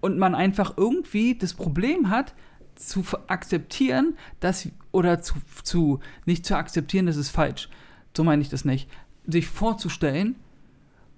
Und 0.01 0.18
man 0.18 0.34
einfach 0.34 0.74
irgendwie 0.76 1.36
das 1.36 1.55
Problem 1.55 2.11
hat, 2.11 2.34
zu 2.74 3.05
akzeptieren, 3.26 4.16
dass, 4.40 4.68
oder 4.92 5.20
zu, 5.20 5.34
zu, 5.62 6.01
nicht 6.24 6.46
zu 6.46 6.57
akzeptieren, 6.57 7.07
das 7.07 7.16
ist 7.16 7.30
falsch. 7.30 7.68
So 8.16 8.24
meine 8.24 8.42
ich 8.42 8.48
das 8.48 8.64
nicht. 8.64 8.88
Sich 9.26 9.46
vorzustellen, 9.48 10.36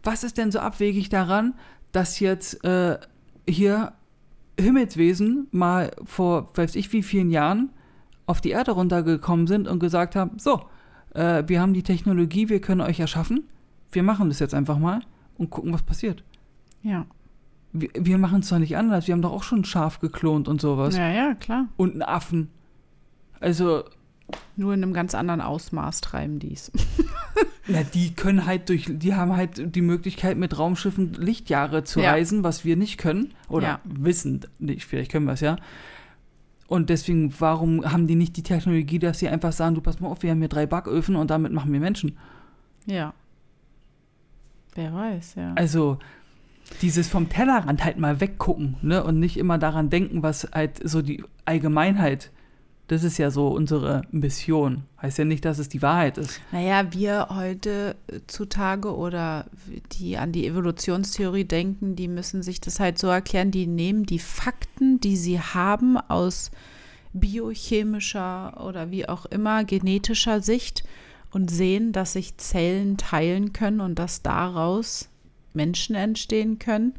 was 0.02 0.24
ist 0.24 0.38
denn 0.38 0.50
so 0.50 0.58
abwegig 0.58 1.08
daran, 1.08 1.54
dass 1.92 2.18
jetzt 2.18 2.64
äh, 2.64 2.98
hier 3.48 3.92
Himmelswesen 4.58 5.46
mal 5.50 5.92
vor, 6.04 6.50
weiß 6.56 6.74
ich 6.74 6.92
wie 6.92 7.02
vielen 7.02 7.30
Jahren 7.30 7.70
auf 8.26 8.40
die 8.40 8.50
Erde 8.50 8.72
runtergekommen 8.72 9.46
sind 9.46 9.68
und 9.68 9.78
gesagt 9.78 10.16
haben, 10.16 10.38
so, 10.38 10.62
äh, 11.14 11.44
wir 11.46 11.60
haben 11.60 11.74
die 11.74 11.82
Technologie, 11.82 12.48
wir 12.48 12.60
können 12.60 12.80
euch 12.80 13.00
erschaffen, 13.00 13.44
wir 13.90 14.02
machen 14.02 14.28
das 14.28 14.38
jetzt 14.38 14.54
einfach 14.54 14.78
mal 14.78 15.00
und 15.38 15.50
gucken, 15.50 15.72
was 15.72 15.82
passiert. 15.82 16.24
Ja. 16.82 17.06
Wir, 17.72 17.88
wir 17.94 18.18
machen 18.18 18.40
es 18.40 18.48
doch 18.48 18.58
nicht 18.58 18.76
anders, 18.76 19.06
wir 19.06 19.12
haben 19.14 19.22
doch 19.22 19.32
auch 19.32 19.42
schon 19.42 19.60
ein 19.60 19.64
Schaf 19.64 19.98
geklont 20.00 20.46
und 20.48 20.60
sowas. 20.60 20.96
Ja, 20.96 21.08
ja, 21.10 21.34
klar. 21.34 21.68
Und 21.76 21.92
einen 21.92 22.02
Affen. 22.02 22.48
Also, 23.40 23.84
Nur 24.56 24.74
in 24.74 24.82
einem 24.82 24.92
ganz 24.92 25.14
anderen 25.14 25.40
Ausmaß 25.40 26.00
treiben 26.00 26.38
die 26.38 26.52
es. 26.52 26.70
na, 27.66 27.82
die 27.82 28.14
können 28.14 28.46
halt 28.46 28.68
durch, 28.68 28.86
die 28.88 29.14
haben 29.14 29.36
halt 29.36 29.74
die 29.74 29.80
Möglichkeit, 29.82 30.36
mit 30.36 30.58
Raumschiffen 30.58 31.14
Lichtjahre 31.14 31.82
zu 31.84 32.00
Ja. 32.00 32.10
reisen, 32.12 32.44
was 32.44 32.64
wir 32.64 32.76
nicht 32.76 32.98
können. 32.98 33.32
Oder 33.48 33.66
Ja. 33.66 33.80
wissen 33.84 34.40
nicht, 34.58 34.84
vielleicht 34.84 35.10
können 35.10 35.26
wir 35.26 35.32
es 35.32 35.40
ja. 35.40 35.56
Und 36.68 36.88
deswegen, 36.88 37.34
warum 37.38 37.84
haben 37.90 38.06
die 38.06 38.14
nicht 38.14 38.36
die 38.36 38.42
Technologie, 38.42 38.98
dass 38.98 39.18
sie 39.18 39.28
einfach 39.28 39.52
sagen, 39.52 39.74
du 39.74 39.80
pass 39.80 39.98
mal 40.00 40.08
auf, 40.08 40.22
wir 40.22 40.30
haben 40.30 40.38
hier 40.38 40.48
drei 40.48 40.66
Backöfen 40.66 41.16
und 41.16 41.30
damit 41.30 41.52
machen 41.52 41.72
wir 41.72 41.80
Menschen. 41.80 42.16
Ja. 42.86 43.12
Wer 44.74 44.94
weiß, 44.94 45.34
ja. 45.34 45.52
Also, 45.54 45.98
dieses 46.80 47.08
vom 47.08 47.28
Tellerrand 47.28 47.84
halt 47.84 47.98
mal 47.98 48.20
weggucken, 48.20 48.76
ne? 48.82 49.02
Und 49.04 49.20
nicht 49.20 49.36
immer 49.36 49.58
daran 49.58 49.90
denken, 49.90 50.22
was 50.22 50.48
halt 50.52 50.80
so 50.88 51.02
die 51.02 51.24
Allgemeinheit, 51.44 52.30
das 52.88 53.04
ist 53.04 53.18
ja 53.18 53.30
so 53.30 53.48
unsere 53.48 54.02
Mission. 54.10 54.84
Heißt 55.00 55.18
ja 55.18 55.24
nicht, 55.24 55.44
dass 55.44 55.58
es 55.58 55.68
die 55.68 55.82
Wahrheit 55.82 56.18
ist. 56.18 56.40
Naja, 56.50 56.92
wir 56.92 57.28
heute 57.30 57.96
äh, 58.08 58.20
zutage 58.26 58.94
oder 58.94 59.46
die 59.92 60.18
an 60.18 60.32
die 60.32 60.46
Evolutionstheorie 60.46 61.44
denken, 61.44 61.96
die 61.96 62.08
müssen 62.08 62.42
sich 62.42 62.60
das 62.60 62.80
halt 62.80 62.98
so 62.98 63.08
erklären, 63.08 63.50
die 63.50 63.66
nehmen 63.66 64.04
die 64.04 64.18
Fakten, 64.18 65.00
die 65.00 65.16
sie 65.16 65.40
haben 65.40 65.96
aus 65.96 66.50
biochemischer 67.12 68.64
oder 68.64 68.90
wie 68.90 69.08
auch 69.08 69.26
immer 69.26 69.64
genetischer 69.64 70.40
Sicht 70.40 70.84
und 71.30 71.50
sehen, 71.50 71.92
dass 71.92 72.14
sich 72.14 72.36
Zellen 72.36 72.96
teilen 72.96 73.52
können 73.52 73.80
und 73.80 73.98
dass 73.98 74.22
daraus 74.22 75.08
Menschen 75.54 75.94
entstehen 75.94 76.58
können. 76.58 76.94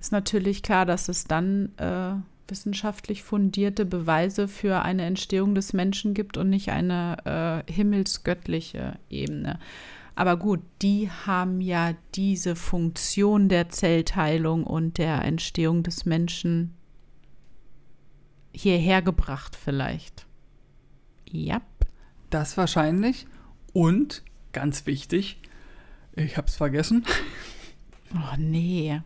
Ist 0.00 0.12
natürlich 0.12 0.62
klar, 0.62 0.86
dass 0.86 1.08
es 1.08 1.24
dann 1.24 1.72
äh, 1.76 2.12
wissenschaftlich 2.48 3.22
fundierte 3.22 3.84
Beweise 3.84 4.48
für 4.48 4.82
eine 4.82 5.04
Entstehung 5.04 5.54
des 5.54 5.72
Menschen 5.72 6.14
gibt 6.14 6.36
und 6.36 6.50
nicht 6.50 6.70
eine 6.70 7.64
äh, 7.66 7.72
himmelsgöttliche 7.72 8.98
Ebene. 9.08 9.58
Aber 10.14 10.36
gut, 10.36 10.60
die 10.82 11.10
haben 11.10 11.60
ja 11.60 11.94
diese 12.14 12.56
Funktion 12.56 13.48
der 13.48 13.70
Zellteilung 13.70 14.64
und 14.64 14.98
der 14.98 15.24
Entstehung 15.24 15.82
des 15.82 16.04
Menschen 16.04 16.74
hierher 18.52 19.00
gebracht 19.00 19.56
vielleicht. 19.56 20.26
Ja. 21.30 21.62
Das 22.28 22.56
wahrscheinlich. 22.56 23.26
Und, 23.72 24.22
ganz 24.52 24.86
wichtig, 24.86 25.39
ich 26.24 26.36
hab's 26.36 26.56
vergessen. 26.56 27.04
Oh 28.14 28.34
nee. 28.38 29.00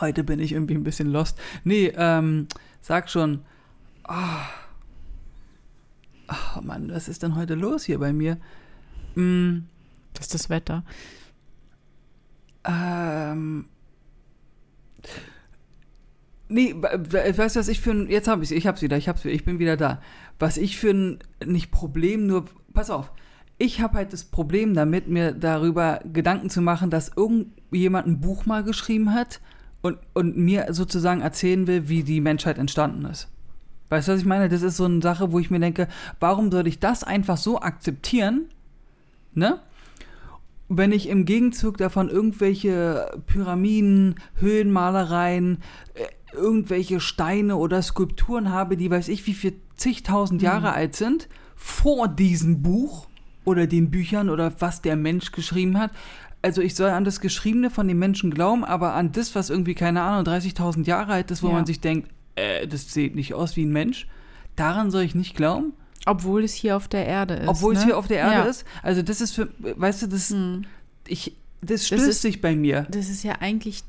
Heute 0.00 0.24
bin 0.24 0.40
ich 0.40 0.52
irgendwie 0.52 0.74
ein 0.74 0.84
bisschen 0.84 1.08
lost. 1.10 1.38
Nee, 1.64 1.92
ähm, 1.96 2.48
sag 2.80 3.10
schon. 3.10 3.44
Ah, 4.04 4.46
Ah, 6.28 6.60
Mann, 6.62 6.90
was 6.90 7.08
ist 7.08 7.22
denn 7.22 7.34
heute 7.36 7.54
los 7.54 7.84
hier 7.84 7.98
bei 7.98 8.12
mir? 8.12 8.38
Mm, 9.16 9.60
Das 10.14 10.26
ist 10.26 10.34
das 10.34 10.50
Wetter. 10.50 10.82
ähm. 12.64 13.66
Nee, 16.48 16.74
weißt 16.78 17.56
du, 17.56 17.60
was 17.60 17.68
ich 17.68 17.80
für 17.80 17.90
ein. 17.92 18.08
Jetzt 18.10 18.28
habe 18.28 18.44
ich 18.44 18.52
ich 18.52 18.66
hab's 18.66 18.82
wieder, 18.82 18.96
ich 18.96 19.08
hab's 19.08 19.24
wieder, 19.24 19.34
ich 19.34 19.44
bin 19.44 19.58
wieder 19.58 19.76
da. 19.76 20.00
Was 20.38 20.56
ich 20.58 20.76
für 20.78 20.90
ein. 20.90 21.18
Nicht 21.44 21.70
Problem, 21.70 22.26
nur. 22.26 22.44
Pass 22.72 22.90
auf. 22.90 23.10
Ich 23.62 23.80
habe 23.80 23.98
halt 23.98 24.12
das 24.12 24.24
Problem 24.24 24.74
damit, 24.74 25.06
mir 25.06 25.30
darüber 25.30 26.00
Gedanken 26.12 26.50
zu 26.50 26.60
machen, 26.60 26.90
dass 26.90 27.12
irgendjemand 27.16 28.08
ein 28.08 28.20
Buch 28.20 28.44
mal 28.44 28.64
geschrieben 28.64 29.14
hat 29.14 29.40
und, 29.82 29.98
und 30.14 30.36
mir 30.36 30.66
sozusagen 30.70 31.20
erzählen 31.20 31.68
will, 31.68 31.88
wie 31.88 32.02
die 32.02 32.20
Menschheit 32.20 32.58
entstanden 32.58 33.04
ist. 33.04 33.28
Weißt 33.88 34.08
du, 34.08 34.12
was 34.14 34.18
ich 34.18 34.26
meine? 34.26 34.48
Das 34.48 34.62
ist 34.62 34.78
so 34.78 34.84
eine 34.84 35.00
Sache, 35.00 35.30
wo 35.30 35.38
ich 35.38 35.48
mir 35.48 35.60
denke, 35.60 35.86
warum 36.18 36.50
soll 36.50 36.66
ich 36.66 36.80
das 36.80 37.04
einfach 37.04 37.36
so 37.36 37.60
akzeptieren, 37.60 38.46
ne? 39.32 39.60
Wenn 40.68 40.90
ich 40.90 41.08
im 41.08 41.24
Gegenzug 41.24 41.76
davon 41.76 42.08
irgendwelche 42.08 43.12
Pyramiden, 43.28 44.16
Höhlenmalereien, 44.40 45.58
äh, 45.94 46.34
irgendwelche 46.34 46.98
Steine 46.98 47.54
oder 47.54 47.80
Skulpturen 47.80 48.50
habe, 48.50 48.76
die 48.76 48.90
weiß 48.90 49.06
ich 49.06 49.24
wie 49.28 49.34
viel 49.34 49.54
zigtausend 49.76 50.42
Jahre 50.42 50.72
alt 50.72 50.96
sind, 50.96 51.28
vor 51.54 52.08
diesem 52.08 52.62
Buch, 52.62 53.06
oder 53.44 53.66
den 53.66 53.90
Büchern 53.90 54.28
oder 54.30 54.52
was 54.60 54.82
der 54.82 54.96
Mensch 54.96 55.32
geschrieben 55.32 55.78
hat. 55.78 55.90
Also 56.42 56.60
ich 56.60 56.74
soll 56.74 56.90
an 56.90 57.04
das 57.04 57.20
Geschriebene 57.20 57.70
von 57.70 57.86
den 57.88 57.98
Menschen 57.98 58.30
glauben, 58.32 58.64
aber 58.64 58.94
an 58.94 59.12
das, 59.12 59.34
was 59.34 59.48
irgendwie, 59.50 59.74
keine 59.74 60.02
Ahnung, 60.02 60.24
30.000 60.26 60.86
Jahre 60.86 61.12
alt 61.12 61.30
ist, 61.30 61.42
wo 61.42 61.48
Ja. 61.48 61.52
man 61.54 61.66
sich 61.66 61.80
denkt, 61.80 62.10
äh, 62.34 62.66
das 62.66 62.92
sieht 62.92 63.14
nicht 63.14 63.34
aus 63.34 63.56
wie 63.56 63.64
ein 63.64 63.72
Mensch, 63.72 64.08
daran 64.56 64.90
soll 64.90 65.02
ich 65.02 65.14
nicht 65.14 65.36
glauben, 65.36 65.72
Obwohl 66.06 66.42
es 66.42 66.52
hier 66.54 66.76
auf 66.76 66.88
der 66.88 67.06
Erde 67.06 67.34
ist. 67.34 67.48
obwohl 67.48 67.74
ne? 67.74 67.78
es 67.78 67.84
hier 67.84 67.96
auf 67.96 68.08
der 68.08 68.18
Erde 68.18 68.34
ja. 68.36 68.42
ist. 68.44 68.64
Also 68.82 69.02
das 69.02 69.20
ist 69.20 69.34
für, 69.34 69.48
weißt 69.58 70.02
du, 70.02 70.06
das, 70.08 70.30
Hm. 70.30 70.64
ich, 71.06 71.36
das 71.60 71.86
stößt 71.86 72.08
ist- 72.08 72.22
sich 72.22 72.40
bei 72.40 72.56
mir. 72.56 72.86
Das 72.90 73.08
ist 73.08 73.22
ja 73.22 73.34
eigentlich 73.40 73.82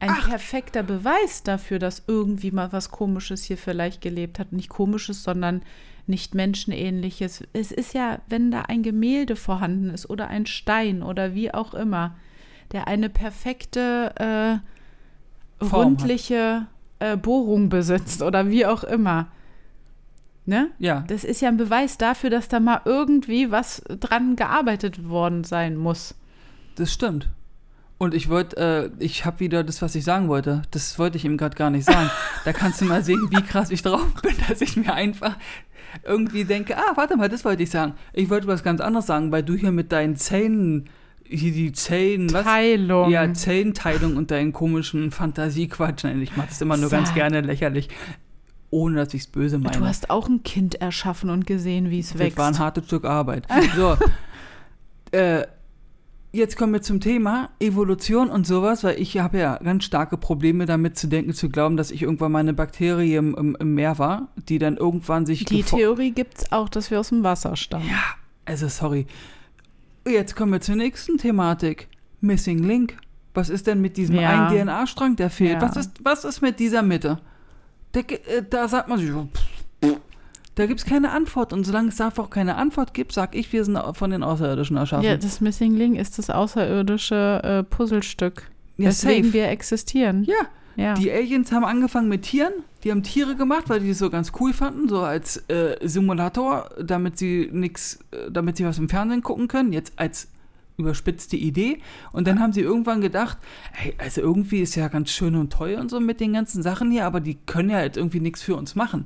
ein 0.00 0.10
Ach. 0.10 0.28
perfekter 0.30 0.82
Beweis 0.82 1.42
dafür, 1.44 1.78
dass 1.78 2.04
irgendwie 2.06 2.50
mal 2.52 2.72
was 2.72 2.90
Komisches 2.90 3.44
hier 3.44 3.58
vielleicht 3.58 4.00
gelebt 4.00 4.38
hat. 4.38 4.52
Nicht 4.52 4.68
Komisches, 4.70 5.22
sondern 5.22 5.62
nicht 6.06 6.34
Menschenähnliches. 6.34 7.44
Es 7.52 7.72
ist 7.72 7.94
ja, 7.94 8.20
wenn 8.28 8.50
da 8.50 8.62
ein 8.62 8.82
Gemälde 8.82 9.36
vorhanden 9.36 9.90
ist 9.90 10.08
oder 10.08 10.28
ein 10.28 10.46
Stein 10.46 11.02
oder 11.02 11.34
wie 11.34 11.52
auch 11.52 11.74
immer, 11.74 12.16
der 12.72 12.88
eine 12.88 13.08
perfekte 13.08 14.60
äh, 15.60 15.64
rundliche 15.64 16.66
äh, 16.98 17.16
Bohrung 17.16 17.68
besitzt 17.68 18.22
oder 18.22 18.50
wie 18.50 18.66
auch 18.66 18.84
immer. 18.84 19.28
Ne? 20.44 20.70
Ja, 20.78 21.04
Das 21.06 21.22
ist 21.22 21.40
ja 21.40 21.48
ein 21.48 21.56
Beweis 21.56 21.98
dafür, 21.98 22.30
dass 22.30 22.48
da 22.48 22.58
mal 22.58 22.80
irgendwie 22.84 23.50
was 23.50 23.82
dran 24.00 24.34
gearbeitet 24.34 25.08
worden 25.08 25.44
sein 25.44 25.76
muss. 25.76 26.14
das 26.76 26.92
stimmt. 26.92 27.28
Und 27.98 28.14
ich 28.14 28.28
wollte, 28.28 28.56
äh, 28.56 28.90
ich 28.98 29.24
habe 29.24 29.38
wieder 29.38 29.62
das, 29.62 29.80
was 29.80 29.94
ich 29.94 30.02
sagen 30.02 30.26
wollte. 30.26 30.62
Das 30.72 30.98
wollte 30.98 31.16
ich 31.16 31.24
ihm 31.24 31.36
gerade 31.36 31.54
gar 31.54 31.70
nicht 31.70 31.84
sagen. 31.84 32.10
da 32.44 32.52
kannst 32.52 32.80
du 32.80 32.84
mal 32.84 33.04
sehen, 33.04 33.28
wie 33.30 33.42
krass 33.42 33.70
ich 33.70 33.82
drauf 33.82 34.12
bin, 34.20 34.34
dass 34.48 34.60
ich 34.60 34.76
mir 34.76 34.92
einfach 34.92 35.36
irgendwie 36.04 36.44
denke, 36.44 36.76
ah, 36.76 36.92
warte 36.96 37.16
mal, 37.16 37.28
das 37.28 37.44
wollte 37.44 37.62
ich 37.62 37.70
sagen. 37.70 37.94
Ich 38.12 38.30
wollte 38.30 38.46
was 38.46 38.62
ganz 38.62 38.80
anderes 38.80 39.06
sagen, 39.06 39.30
weil 39.32 39.42
du 39.42 39.54
hier 39.54 39.72
mit 39.72 39.92
deinen 39.92 40.16
Zähnen, 40.16 40.88
hier 41.24 41.52
die 41.52 41.72
Zähnen, 41.72 42.32
was? 42.32 42.44
Teilung. 42.44 43.10
Ja, 43.10 43.32
Zellenteilung 43.32 44.16
und 44.16 44.30
deinen 44.30 44.52
komischen 44.52 45.10
Fantasiequatsch. 45.10 46.04
Nein, 46.04 46.20
ich 46.22 46.36
mache 46.36 46.48
das 46.48 46.60
immer 46.60 46.76
nur 46.76 46.90
ganz 46.90 47.08
Sag. 47.08 47.16
gerne 47.16 47.40
lächerlich, 47.40 47.88
ohne 48.70 48.96
dass 48.96 49.14
ich 49.14 49.22
es 49.22 49.26
böse 49.28 49.58
meine. 49.58 49.76
Du 49.78 49.84
hast 49.84 50.10
auch 50.10 50.28
ein 50.28 50.42
Kind 50.42 50.76
erschaffen 50.76 51.30
und 51.30 51.46
gesehen, 51.46 51.90
wie 51.90 52.00
es 52.00 52.10
Das 52.10 52.18
wächst. 52.18 52.38
war 52.38 52.48
ein 52.48 52.58
hartes 52.58 52.86
Stück 52.86 53.04
Arbeit. 53.04 53.46
So, 53.76 53.96
äh, 55.12 55.46
jetzt 56.32 56.56
kommen 56.56 56.72
wir 56.72 56.82
zum 56.82 57.00
Thema 57.00 57.50
Evolution 57.60 58.30
und 58.30 58.46
sowas, 58.46 58.82
weil 58.84 59.00
ich 59.00 59.18
habe 59.18 59.38
ja 59.38 59.56
ganz 59.58 59.84
starke 59.84 60.16
Probleme 60.16 60.66
damit 60.66 60.96
zu 60.98 61.06
denken, 61.06 61.32
zu 61.34 61.48
glauben, 61.48 61.76
dass 61.76 61.90
ich 61.90 62.02
irgendwann 62.02 62.32
mal 62.32 62.40
eine 62.40 62.54
Bakterie 62.54 63.16
im, 63.16 63.34
im, 63.34 63.56
im 63.58 63.74
Meer 63.74 63.98
war, 63.98 64.28
die 64.36 64.58
dann 64.58 64.76
irgendwann 64.76 65.26
sich 65.26 65.44
Die 65.44 65.62
Theorie 65.62 66.10
gibt 66.12 66.38
es 66.38 66.52
auch, 66.52 66.68
dass 66.68 66.90
wir 66.90 67.00
aus 67.00 67.10
dem 67.10 67.22
Wasser 67.22 67.56
stammen. 67.56 67.86
Ja, 67.88 68.02
also 68.44 68.68
sorry. 68.68 69.06
Jetzt 70.06 70.34
kommen 70.34 70.52
wir 70.52 70.60
zur 70.60 70.76
nächsten 70.76 71.18
Thematik. 71.18 71.88
Missing 72.20 72.58
Link. 72.62 72.96
Was 73.34 73.48
ist 73.48 73.66
denn 73.66 73.80
mit 73.80 73.96
diesem 73.96 74.16
Ja. 74.16 74.48
einen 74.48 74.66
DNA-Strang, 74.66 75.16
der 75.16 75.30
fehlt? 75.30 75.54
Ja. 75.54 75.62
Was, 75.62 75.76
ist, 75.76 75.92
was 76.02 76.24
ist 76.24 76.40
mit 76.42 76.58
dieser 76.60 76.82
Mitte? 76.82 77.18
Der, 77.94 78.10
äh, 78.10 78.42
da 78.48 78.68
sagt 78.68 78.88
man 78.88 78.98
sich, 78.98 79.10
so, 79.10 79.28
pff, 79.32 79.90
pff. 79.90 80.00
Da 80.54 80.66
gibt 80.66 80.80
es 80.80 80.86
keine 80.86 81.10
Antwort. 81.10 81.52
Und 81.52 81.64
solange 81.64 81.88
es 81.88 81.96
dafür 81.96 82.24
auch 82.24 82.30
keine 82.30 82.56
Antwort 82.56 82.94
gibt, 82.94 83.12
sag 83.12 83.34
ich, 83.34 83.52
wir 83.52 83.64
sind 83.64 83.78
von 83.94 84.10
den 84.10 84.22
Außerirdischen 84.22 84.76
erschaffen. 84.76 85.04
Ja, 85.04 85.16
das 85.16 85.40
Missing 85.40 85.74
Link 85.74 85.98
ist 85.98 86.18
das 86.18 86.30
außerirdische 86.30 87.40
äh, 87.42 87.62
Puzzlestück, 87.62 88.50
Ja, 88.76 88.88
weswegen 88.88 89.24
safe. 89.24 89.34
wir 89.34 89.48
existieren. 89.48 90.24
Ja, 90.24 90.34
Ja. 90.76 90.94
die 90.94 91.10
Aliens 91.10 91.52
haben 91.52 91.64
angefangen 91.64 92.08
mit 92.08 92.22
Tieren. 92.22 92.52
Die 92.84 92.90
haben 92.90 93.02
Tiere 93.02 93.36
gemacht, 93.36 93.68
weil 93.68 93.80
die 93.80 93.90
es 93.90 93.98
so 93.98 94.10
ganz 94.10 94.32
cool 94.40 94.52
fanden, 94.52 94.88
so 94.88 95.00
als 95.02 95.36
äh, 95.48 95.76
Simulator, 95.86 96.68
damit 96.82 97.16
sie 97.16 97.48
nix, 97.52 98.00
äh, 98.10 98.30
damit 98.30 98.56
sie 98.56 98.64
was 98.64 98.78
im 98.78 98.88
Fernsehen 98.88 99.22
gucken 99.22 99.46
können. 99.48 99.72
Jetzt 99.72 99.92
als 99.96 100.28
überspitzte 100.78 101.36
Idee. 101.36 101.78
Und 102.12 102.26
dann 102.26 102.40
haben 102.40 102.52
sie 102.52 102.60
irgendwann 102.62 103.00
gedacht, 103.00 103.38
hey, 103.72 103.94
also 103.98 104.20
irgendwie 104.22 104.60
ist 104.60 104.74
ja 104.74 104.88
ganz 104.88 105.10
schön 105.10 105.36
und 105.36 105.52
toll 105.52 105.76
und 105.80 105.90
so 105.90 106.00
mit 106.00 106.18
den 106.18 106.32
ganzen 106.32 106.62
Sachen 106.62 106.90
hier, 106.90 107.04
aber 107.06 107.20
die 107.20 107.36
können 107.46 107.70
ja 107.70 107.82
jetzt 107.82 107.96
irgendwie 107.98 108.20
nichts 108.20 108.42
für 108.42 108.56
uns 108.56 108.74
machen. 108.74 109.04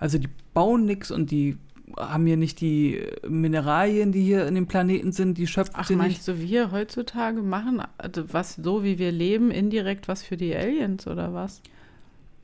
Also 0.00 0.18
die 0.18 0.28
bauen 0.54 0.84
nichts 0.86 1.10
und 1.12 1.30
die 1.30 1.56
haben 1.96 2.26
hier 2.26 2.36
nicht 2.36 2.60
die 2.60 3.02
Mineralien, 3.28 4.12
die 4.12 4.22
hier 4.22 4.46
in 4.46 4.54
dem 4.54 4.66
Planeten 4.66 5.12
sind, 5.12 5.38
die 5.38 5.46
schöpfen 5.46 5.74
Ach, 5.76 5.86
sie 5.86 5.94
nicht. 5.96 6.02
meinst 6.02 6.28
du, 6.28 6.38
wir 6.38 6.72
heutzutage 6.72 7.42
machen 7.42 7.82
also 7.98 8.32
was 8.32 8.54
so, 8.54 8.82
wie 8.84 8.98
wir 8.98 9.12
leben, 9.12 9.50
indirekt 9.50 10.08
was 10.08 10.22
für 10.22 10.36
die 10.36 10.54
Aliens 10.54 11.06
oder 11.06 11.34
was? 11.34 11.60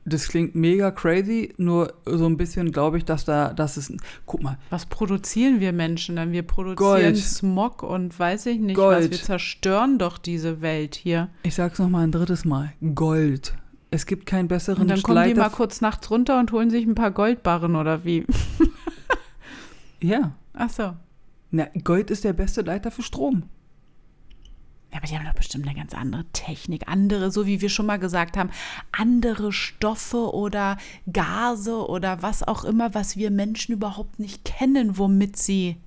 Das 0.03 0.29
klingt 0.29 0.55
mega 0.55 0.89
crazy, 0.91 1.53
nur 1.57 1.93
so 2.05 2.25
ein 2.27 2.37
bisschen 2.37 2.71
glaube 2.71 2.97
ich, 2.97 3.05
dass 3.05 3.25
da, 3.25 3.51
dass 3.53 3.75
es, 3.77 3.91
guck 4.25 4.41
mal, 4.41 4.57
Was 4.69 4.85
produzieren 4.85 5.59
wir 5.59 5.73
Menschen 5.73 6.15
dann? 6.17 6.31
Wir 6.31 6.43
produzieren 6.43 6.77
Gold. 6.77 7.17
Smog 7.17 7.83
und 7.83 8.17
weiß 8.17 8.45
ich 8.45 8.59
nicht 8.59 8.75
Gold. 8.75 9.03
was. 9.05 9.11
Wir 9.11 9.17
zerstören 9.17 9.97
doch 9.97 10.17
diese 10.17 10.61
Welt 10.61 10.95
hier. 10.95 11.29
ich 11.43 11.55
sag's 11.55 11.79
noch 11.79 11.89
mal 11.89 12.03
ein 12.03 12.11
drittes 12.11 12.45
Mal, 12.45 12.71
Gold. 12.95 13.53
Es 13.89 14.05
gibt 14.05 14.25
keinen 14.25 14.47
besseren 14.47 14.81
Und 14.83 14.87
dann 14.89 15.01
kommen 15.01 15.23
die 15.23 15.29
Leiter- 15.29 15.41
mal 15.41 15.49
kurz 15.49 15.79
nachts 15.81 16.09
runter 16.11 16.39
und 16.39 16.51
holen 16.51 16.69
sich 16.69 16.85
ein 16.85 16.95
paar 16.95 17.11
Goldbarren 17.11 17.75
oder 17.75 18.03
wie? 18.05 18.25
Ja, 19.99 20.33
Ach 20.53 20.69
so. 20.69 20.93
na, 21.49 21.67
Gold 21.83 22.11
ist 22.11 22.23
der 22.23 22.33
beste 22.33 22.61
Leiter 22.61 22.91
für 22.91 23.01
Strom. 23.01 23.43
Ja, 24.91 24.99
aber 24.99 25.07
die 25.07 25.17
haben 25.17 25.25
doch 25.25 25.33
bestimmt 25.33 25.67
eine 25.67 25.75
ganz 25.75 25.93
andere 25.93 26.23
Technik, 26.33 26.87
andere, 26.87 27.31
so 27.31 27.45
wie 27.47 27.61
wir 27.61 27.69
schon 27.69 27.87
mal 27.87 27.97
gesagt 27.97 28.37
haben, 28.37 28.51
andere 28.91 29.51
Stoffe 29.51 30.33
oder 30.33 30.77
Gase 31.11 31.87
oder 31.89 32.21
was 32.21 32.43
auch 32.47 32.63
immer, 32.63 32.93
was 32.93 33.17
wir 33.17 33.31
Menschen 33.31 33.73
überhaupt 33.73 34.19
nicht 34.19 34.45
kennen, 34.45 34.97
womit 34.97 35.35
sie 35.35 35.77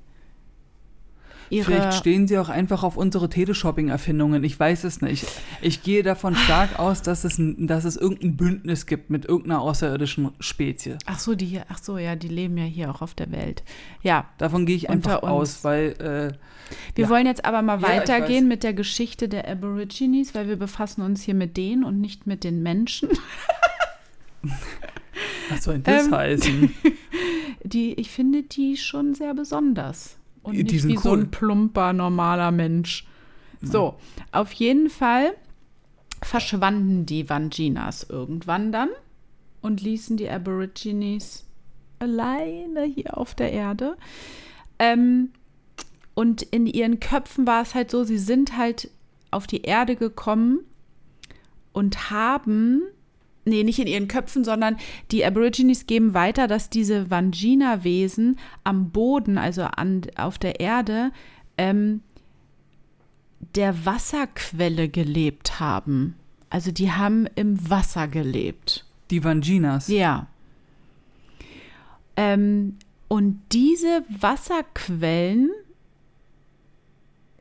ihre 1.51 1.65
Vielleicht 1.67 1.95
stehen 1.95 2.27
sie 2.29 2.39
auch 2.39 2.49
einfach 2.49 2.83
auf 2.85 2.97
unsere 2.97 3.29
Teleshopping-Erfindungen. 3.29 4.43
Ich 4.45 4.59
weiß 4.59 4.85
es 4.85 5.01
nicht. 5.03 5.27
Ich 5.61 5.83
gehe 5.83 6.03
davon 6.03 6.35
stark 6.37 6.79
aus, 6.79 7.03
dass 7.03 7.25
es, 7.25 7.41
dass 7.59 7.85
es 7.85 7.97
irgendein 7.97 8.37
Bündnis 8.37 8.87
gibt 8.87 9.11
mit 9.11 9.25
irgendeiner 9.27 9.61
außerirdischen 9.61 10.31
Spezie. 10.41 10.97
Ach 11.07 11.19
so, 11.19 11.35
die 11.35 11.47
hier, 11.47 11.67
ach 11.69 11.79
so, 11.83 11.99
ja, 11.99 12.17
die 12.17 12.29
leben 12.29 12.57
ja 12.57 12.65
hier 12.65 12.91
auch 12.91 13.03
auf 13.03 13.15
der 13.15 13.31
Welt. 13.33 13.63
Ja, 14.03 14.27
Davon 14.39 14.65
gehe 14.67 14.77
ich 14.77 14.89
einfach 14.89 15.23
uns. 15.23 15.31
aus, 15.31 15.65
weil 15.65 15.91
äh, 15.99 16.33
wir 16.95 17.05
Ja. 17.05 17.11
wollen 17.11 17.27
jetzt 17.27 17.45
aber 17.45 17.63
mal 17.63 17.81
Ja, 17.81 17.89
weitergehen 17.89 18.47
mit 18.49 18.63
der 18.63 18.73
Geschichte 18.75 19.29
der 19.29 19.49
Aborigines, 19.49 20.35
weil 20.35 20.49
wir 20.49 20.57
befassen 20.57 21.03
uns 21.03 21.23
hier 21.23 21.35
mit 21.35 21.57
denen 21.57 21.83
und 21.85 22.01
nicht 22.01 22.27
mit 22.27 22.45
den 22.45 22.63
Menschen. 22.63 23.09
was 25.51 25.65
soll 25.65 25.79
denn 25.81 25.83
das 25.83 26.07
Ähm, 26.07 26.13
heißen? 26.13 26.75
Die, 27.63 27.93
ich 27.95 28.11
finde 28.11 28.43
die 28.43 28.77
schon 28.79 29.15
sehr 29.15 29.35
besonders. 29.35 30.17
Und 30.43 30.55
Die 30.55 30.63
nicht 30.63 30.87
wie 30.87 30.97
so 30.97 31.11
cool. 31.11 31.21
ein 31.21 31.31
plumper, 31.31 31.93
normaler 31.93 32.51
Mensch. 32.51 33.07
So, 33.63 33.97
auf 34.33 34.53
jeden 34.53 34.89
Fall 34.89 35.33
verschwanden 36.23 37.05
die 37.05 37.29
Vanginas 37.29 38.05
irgendwann 38.09 38.73
dann 38.73 38.89
und 39.61 39.83
ließen 39.83 40.17
die 40.17 40.31
Aborigines 40.31 41.47
alleine 41.99 42.85
hier 42.85 43.19
auf 43.19 43.35
der 43.35 43.53
Erde. 43.53 43.97
Ähm, 44.79 45.31
und 46.15 46.43
in 46.43 46.67
ihren 46.67 47.01
Köpfen 47.01 47.47
war 47.47 47.63
es 47.63 47.75
halt 47.75 47.91
so, 47.91 48.05
sie 48.05 48.19
sind 48.19 48.57
halt 48.57 48.91
auf 49.31 49.47
die 49.47 49.63
Erde 49.63 49.97
gekommen 49.97 50.61
und 51.73 52.11
haben, 52.11 52.83
nee, 53.45 53.65
nicht 53.65 53.79
in 53.79 53.87
ihren 53.87 54.09
Köpfen, 54.09 54.45
sondern 54.45 54.77
die 55.11 55.25
Aborigines 55.25 55.87
geben 55.87 56.15
weiter, 56.15 56.47
dass 56.47 56.71
diese 56.71 57.11
Vangina-Wesen 57.11 58.39
am 58.65 58.91
Boden, 58.91 59.39
also 59.39 59.63
an, 59.63 60.03
auf 60.17 60.39
der 60.39 60.61
Erde, 60.61 61.13
ähm, 61.59 62.03
der 63.55 63.85
Wasserquelle 63.85 64.89
gelebt 64.89 65.61
haben. 65.61 66.17
Also 66.51 66.73
die 66.73 66.93
haben 66.93 67.27
im 67.37 67.71
Wasser 67.71 68.09
gelebt. 68.09 68.87
Die 69.11 69.25
Vanginas. 69.25 69.89
Ja. 69.89 70.27
Ähm, 72.17 72.77
und 73.09 73.41
diese 73.53 74.05
Wasserquellen 74.09 75.51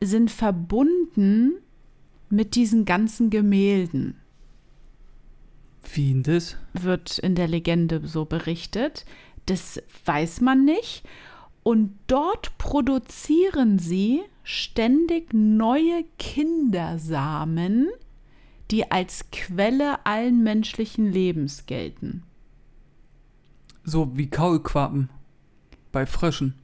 sind 0.00 0.30
verbunden 0.30 1.52
mit 2.30 2.54
diesen 2.54 2.84
ganzen 2.84 3.30
Gemälden, 3.30 4.19
Wie 5.92 6.12
denn 6.12 6.22
das? 6.22 6.56
wird 6.72 7.18
in 7.18 7.34
der 7.34 7.48
Legende 7.48 8.06
so 8.06 8.24
berichtet. 8.24 9.04
Das 9.46 9.82
weiß 10.04 10.40
man 10.40 10.64
nicht. 10.64 11.04
Und 11.62 11.98
dort 12.06 12.56
produzieren 12.58 13.78
sie 13.78 14.22
ständig 14.42 15.32
neue 15.32 16.04
Kindersamen, 16.18 17.88
die 18.70 18.90
als 18.90 19.30
Quelle 19.30 20.04
allen 20.06 20.42
menschlichen 20.42 21.10
Lebens 21.10 21.66
gelten. 21.66 22.22
So 23.84 24.16
wie 24.16 24.28
Kaulquappen 24.28 25.10
bei 25.92 26.06
Fröschen. 26.06 26.54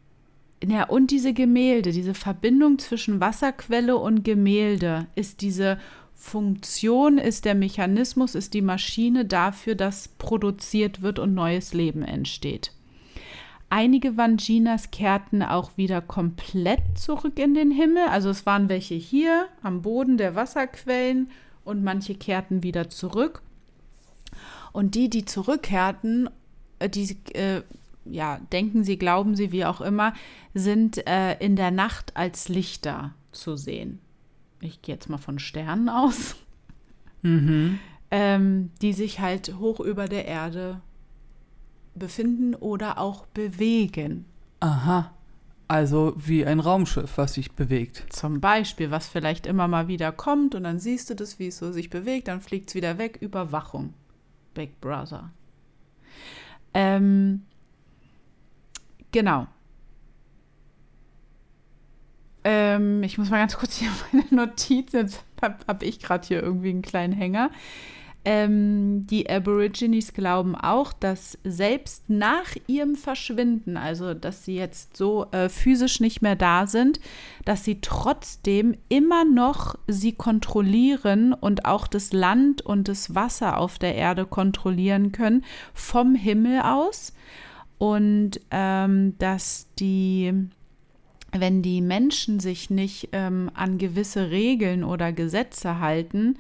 Ja, 0.65 0.85
und 0.85 1.11
diese 1.11 1.35
Gemälde, 1.35 1.93
diese 1.93 2.15
Verbindung 2.15 2.79
zwischen 2.79 3.21
Wasserquelle 3.21 3.97
und 3.97 4.25
Gemälde 4.25 5.07
ist 5.15 5.43
diese 5.43 5.79
Funktion, 6.17 7.19
ist 7.19 7.45
der 7.45 7.55
Mechanismus, 7.55 8.35
ist 8.35 8.55
die 8.55 8.63
Maschine 8.63 9.27
dafür, 9.27 9.75
dass 9.75 10.09
produziert 10.09 11.03
wird 11.03 11.19
und 11.19 11.35
neues 11.35 11.75
Leben 11.75 12.03
entsteht. 12.03 12.73
Einige 13.69 14.17
Vanginas 14.17 14.91
kehrten 14.91 15.43
auch 15.43 15.77
wieder 15.77 16.01
komplett 16.01 16.81
zurück 16.97 17.39
in 17.39 17.55
den 17.55 17.71
Himmel. 17.71 18.05
Also 18.09 18.31
es 18.31 18.47
waren 18.47 18.69
welche 18.69 18.95
hier 18.95 19.49
am 19.63 19.83
Boden 19.83 20.17
der 20.19 20.35
Wasserquellen 20.35 21.31
und 21.65 21.85
manche 21.85 22.15
kehrten 22.15 22.63
wieder 22.63 22.89
zurück. 22.89 23.43
Und 24.73 24.95
die, 24.95 25.11
die 25.11 25.25
zurückkehrten, 25.25 26.31
äh, 26.79 26.89
die 26.89 27.17
äh, 27.35 27.63
ja, 28.05 28.39
denken 28.53 28.85
sie, 28.85 28.99
glauben 28.99 29.35
sie, 29.35 29.53
wie 29.53 29.65
auch 29.65 29.81
immer, 29.81 30.15
sind 30.55 31.07
äh, 31.07 31.37
in 31.39 31.57
der 31.57 31.71
Nacht 31.71 32.17
als 32.17 32.49
Lichter 32.49 33.15
zu 33.33 33.57
sehen. 33.57 34.01
Ich 34.61 34.83
gehe 34.83 34.95
jetzt 34.95 35.09
mal 35.09 35.19
von 35.19 35.39
Sternen 35.39 35.89
aus. 35.89 36.37
Mhm. 37.23 37.79
Ähm, 38.11 38.71
die 38.81 38.93
sich 38.93 39.21
halt 39.21 39.55
hoch 39.59 39.81
über 39.81 40.07
der 40.07 40.27
Erde 40.27 40.81
befinden 41.95 42.55
oder 42.55 42.99
auch 42.99 43.27
bewegen. 43.27 44.27
Aha. 44.61 45.13
Also 45.69 46.15
wie 46.17 46.47
ein 46.47 46.61
Raumschiff, 46.61 47.19
was 47.19 47.35
sich 47.35 47.53
bewegt. 47.53 48.05
Zum 48.11 48.41
Beispiel, 48.41 48.93
was 48.93 49.09
vielleicht 49.09 49.47
immer 49.47 49.67
mal 49.67 49.89
wieder 49.89 50.13
kommt 50.13 50.55
und 50.55 50.63
dann 50.63 50.79
siehst 50.79 51.11
du 51.11 51.17
das, 51.17 51.41
wie 51.41 51.49
es 51.49 51.59
so 51.59 51.73
sich 51.73 51.91
bewegt, 51.91 52.29
dann 52.29 52.41
fliegt 52.41 52.69
es 52.69 52.77
wieder 52.77 52.99
weg. 52.99 53.19
Überwachung. 53.21 53.93
Big 54.55 54.81
Brother. 54.81 55.33
Ähm, 56.73 57.43
genau. 59.11 59.49
Ähm, 62.49 63.03
ich 63.03 63.19
muss 63.19 63.29
mal 63.29 63.39
ganz 63.39 63.57
kurz 63.59 63.77
hier 63.77 63.91
meine 64.13 64.25
Notizen. 64.31 64.99
Jetzt 64.99 65.25
habe 65.43 65.57
hab 65.67 65.83
ich 65.83 65.99
gerade 65.99 66.29
hier 66.29 66.41
irgendwie 66.41 66.71
einen 66.71 66.83
kleinen 66.83 67.13
Hänger. 67.13 67.51
Ähm, 68.25 69.05
die 69.09 69.29
Aborigines 69.29 70.13
glauben 70.13 70.55
auch, 70.55 70.93
dass 70.93 71.39
selbst 71.43 72.09
nach 72.09 72.55
ihrem 72.69 72.95
Verschwinden, 72.95 73.77
also 73.77 74.15
dass 74.15 74.45
sie 74.45 74.55
jetzt 74.55 74.97
so 74.97 75.27
äh, 75.33 75.49
physisch 75.49 75.99
nicht 75.99 76.23
mehr 76.23 76.37
da 76.37 76.69
sind, 76.69 77.01
dass 77.45 77.65
sie 77.65 77.81
trotzdem 77.81 78.77
immer 78.89 79.25
noch 79.25 79.75
sie 79.89 80.13
kontrollieren 80.13 81.33
und 81.33 81.65
auch 81.65 81.89
das 81.89 82.13
Land 82.13 82.63
und 82.63 82.87
das 82.87 83.17
Wasser 83.17 83.59
auf 83.59 83.79
der 83.81 83.97
Erde 83.97 84.25
kontrollieren 84.25 85.11
können 85.11 85.45
vom 85.75 86.15
Himmel 86.15 86.61
aus. 86.61 87.13
Und 87.79 88.41
ähm, 88.53 89.19
dass 89.19 89.69
die 89.79 90.49
wenn 91.41 91.63
die 91.63 91.81
Menschen 91.81 92.41
sich 92.41 92.71
nicht 92.71 93.11
ähm, 93.13 93.51
an 93.55 93.79
gewisse 93.79 94.31
Regeln 94.31 94.85
oder 94.85 95.13
Gesetze 95.13 95.81
halten, 95.81 96.39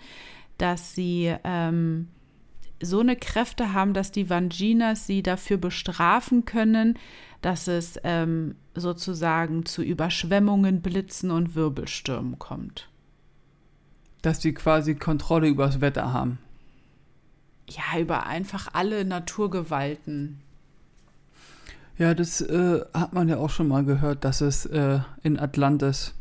dass 0.59 0.95
sie 0.95 1.35
ähm, 1.45 2.09
so 2.81 3.01
eine 3.01 3.17
Kräfte 3.17 3.73
haben, 3.73 3.95
dass 3.95 4.13
die 4.13 4.29
Vanginas 4.29 5.07
sie 5.07 5.23
dafür 5.23 5.57
bestrafen 5.57 6.45
können, 6.45 6.99
dass 7.41 7.69
es 7.69 7.99
ähm, 8.05 8.57
sozusagen 8.75 9.67
zu 9.67 9.83
Überschwemmungen, 9.83 10.83
Blitzen 10.83 11.31
und 11.31 11.55
Wirbelstürmen 11.55 12.39
kommt. 12.39 12.89
Dass 14.23 14.43
sie 14.43 14.53
quasi 14.53 14.95
Kontrolle 14.95 15.49
über 15.49 15.67
das 15.67 15.81
Wetter 15.81 16.13
haben. 16.13 16.39
Ja, 17.69 18.01
über 18.01 18.27
einfach 18.27 18.69
alle 18.73 19.05
Naturgewalten. 19.05 20.41
Ja, 21.99 22.15
das 22.15 22.41
äh, 22.41 22.81
hat 22.93 23.13
man 23.13 23.29
ja 23.29 23.39
auch 23.39 23.51
schon 23.51 23.69
mal 23.69 23.85
gehört, 23.85 24.25
dass 24.25 24.41
es 24.41 24.67
äh, 24.67 25.01
in 25.23 25.39
Atlantis 25.39 26.15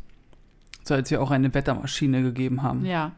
soll 0.86 1.00
es 1.00 1.10
ja 1.10 1.20
auch 1.20 1.30
eine 1.30 1.52
Wettermaschine 1.52 2.22
gegeben 2.22 2.62
haben. 2.62 2.84
Ja, 2.84 3.12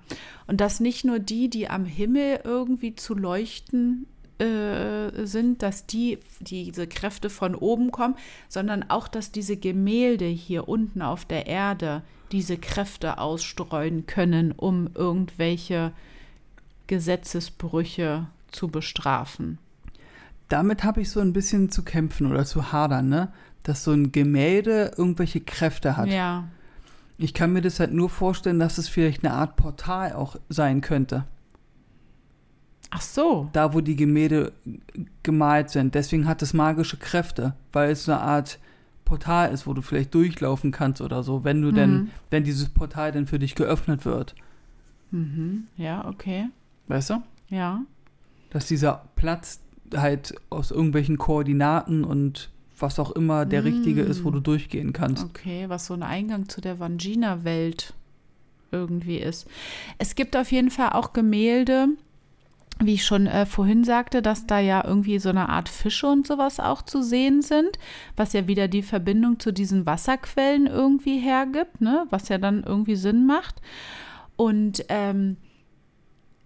und 0.47 0.61
dass 0.61 0.81
nicht 0.81 1.05
nur 1.05 1.19
die, 1.19 1.51
die 1.51 1.69
am 1.69 1.85
Himmel 1.85 2.41
irgendwie 2.45 2.95
zu 2.95 3.15
leuchten 3.15 4.07
äh, 4.39 5.27
sind, 5.27 5.63
dass 5.63 5.87
die, 5.87 6.19
diese 6.41 6.87
Kräfte 6.87 7.29
von 7.29 7.55
oben 7.55 7.91
kommen, 7.91 8.15
sondern 8.49 8.85
auch, 8.89 9.09
dass 9.09 9.33
diese 9.33 9.57
Gemälde 9.57 10.27
hier 10.27 10.69
unten 10.69 11.03
auf 11.03 11.25
der 11.25 11.47
Erde 11.47 12.03
diese 12.33 12.57
Kräfte 12.57 13.19
ausstreuen 13.19 14.07
können, 14.07 14.53
um 14.53 14.89
irgendwelche 14.95 15.93
Gesetzesbrüche 16.87 18.27
zu 18.51 18.69
bestrafen. 18.69 19.59
Damit 20.49 20.85
habe 20.85 21.01
ich 21.01 21.11
so 21.11 21.21
ein 21.21 21.33
bisschen 21.33 21.71
zu 21.71 21.83
kämpfen 21.83 22.31
oder 22.31 22.45
zu 22.45 22.73
hadern, 22.73 23.09
ne? 23.09 23.33
Dass 23.63 23.85
so 23.85 23.93
ein 23.93 24.13
Gemälde 24.13 24.93
irgendwelche 24.97 25.41
Kräfte 25.41 25.97
hat. 25.97 26.09
Ja. 26.09 26.49
Ich 27.19 27.35
kann 27.35 27.53
mir 27.53 27.61
das 27.61 27.81
halt 27.81 27.93
nur 27.93 28.09
vorstellen, 28.09 28.59
dass 28.59 28.79
es 28.79 28.89
vielleicht 28.89 29.25
eine 29.25 29.35
Art 29.35 29.57
Portal 29.57 30.13
auch 30.13 30.37
sein 30.49 30.81
könnte. 30.81 31.25
Ach 32.91 33.03
so. 33.03 33.51
Da, 33.53 33.75
wo 33.75 33.81
die 33.81 33.97
Gemälde 33.97 34.53
gemalt 35.23 35.71
sind. 35.71 35.95
Deswegen 35.95 36.27
hat 36.27 36.41
es 36.43 36.55
magische 36.55 36.97
Kräfte, 36.97 37.55
weil 37.73 37.91
es 37.91 38.09
eine 38.09 38.21
Art 38.21 38.59
Portal 39.05 39.53
ist, 39.53 39.67
wo 39.67 39.75
du 39.75 39.83
vielleicht 39.83 40.15
durchlaufen 40.15 40.71
kannst 40.71 41.01
oder 41.01 41.23
so, 41.23 41.45
wenn 41.45 41.61
du 41.61 41.69
mhm. 41.69 41.75
denn, 41.75 42.11
wenn 42.31 42.45
dieses 42.45 42.69
Portal 42.69 43.13
denn 43.13 43.27
für 43.27 43.39
dich 43.39 43.55
geöffnet 43.55 44.05
wird. 44.05 44.35
Mhm. 45.11 45.67
Ja, 45.77 46.07
okay. 46.07 46.49
Weißt 46.87 47.11
du? 47.11 47.23
Ja. 47.49 47.83
Dass 48.51 48.67
dieser 48.67 49.05
Platz 49.17 49.61
halt 49.95 50.35
aus 50.51 50.71
irgendwelchen 50.71 51.19
Koordinaten 51.19 52.05
und 52.05 52.51
was 52.79 52.99
auch 52.99 53.11
immer 53.13 53.45
der 53.45 53.63
mm. 53.63 53.65
richtige 53.65 54.03
ist, 54.03 54.25
wo 54.25 54.31
du 54.31 54.41
durchgehen 54.41 54.93
kannst. 54.93 55.25
Okay, 55.25 55.65
was 55.69 55.87
so 55.87 55.95
ein 55.95 56.03
Eingang 56.03 56.49
zu 56.49 56.61
der 56.61 56.79
Vangina-Welt 56.79 57.95
irgendwie 58.71 59.19
ist. 59.19 59.47
Es 59.99 60.15
gibt 60.15 60.37
auf 60.37 60.53
jeden 60.53 60.71
Fall 60.71 60.91
auch 60.91 61.13
Gemälde, 61.13 61.89
wie 62.81 62.95
ich 62.95 63.05
schon 63.05 63.27
äh, 63.27 63.47
vorhin 63.47 63.83
sagte, 63.83 64.23
dass 64.23 64.47
da 64.47 64.61
ja 64.61 64.85
irgendwie 64.85 65.19
so 65.19 65.31
eine 65.31 65.49
Art 65.49 65.69
Fische 65.69 66.07
und 66.07 66.27
sowas 66.27 66.61
auch 66.61 66.83
zu 66.83 67.03
sehen 67.03 67.43
sind, 67.43 67.79
was 68.17 68.33
ja 68.33 68.47
wieder 68.47 68.69
die 68.69 68.83
Verbindung 68.83 69.41
zu 69.41 69.53
diesen 69.53 69.85
Wasserquellen 69.87 70.67
irgendwie 70.67 71.19
hergibt, 71.19 71.81
ne? 71.81 72.07
was 72.11 72.29
ja 72.29 72.39
dann 72.39 72.63
irgendwie 72.63 72.97
Sinn 72.97 73.27
macht. 73.27 73.61
Und 74.37 74.85
ähm, 74.89 75.37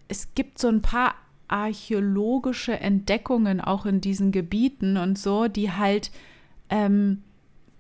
es 0.09 0.35
gibt 0.35 0.59
so 0.59 0.69
ein 0.69 0.81
paar 0.81 1.15
archäologische 1.53 2.81
Entdeckungen 2.81 3.61
auch 3.61 3.85
in 3.85 4.01
diesen 4.01 4.33
Gebieten 4.33 4.97
und 4.97 5.19
so, 5.19 5.49
die 5.49 5.71
halt 5.71 6.11
ähm, 6.71 7.23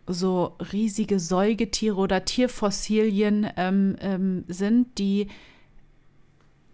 so 0.07 0.57
riesige 0.73 1.19
Säugetiere 1.19 1.97
oder 1.97 2.27
Tierfossilien 2.27 3.49
ähm, 3.57 3.97
ähm, 4.01 4.45
sind, 4.47 4.99
die 4.99 5.29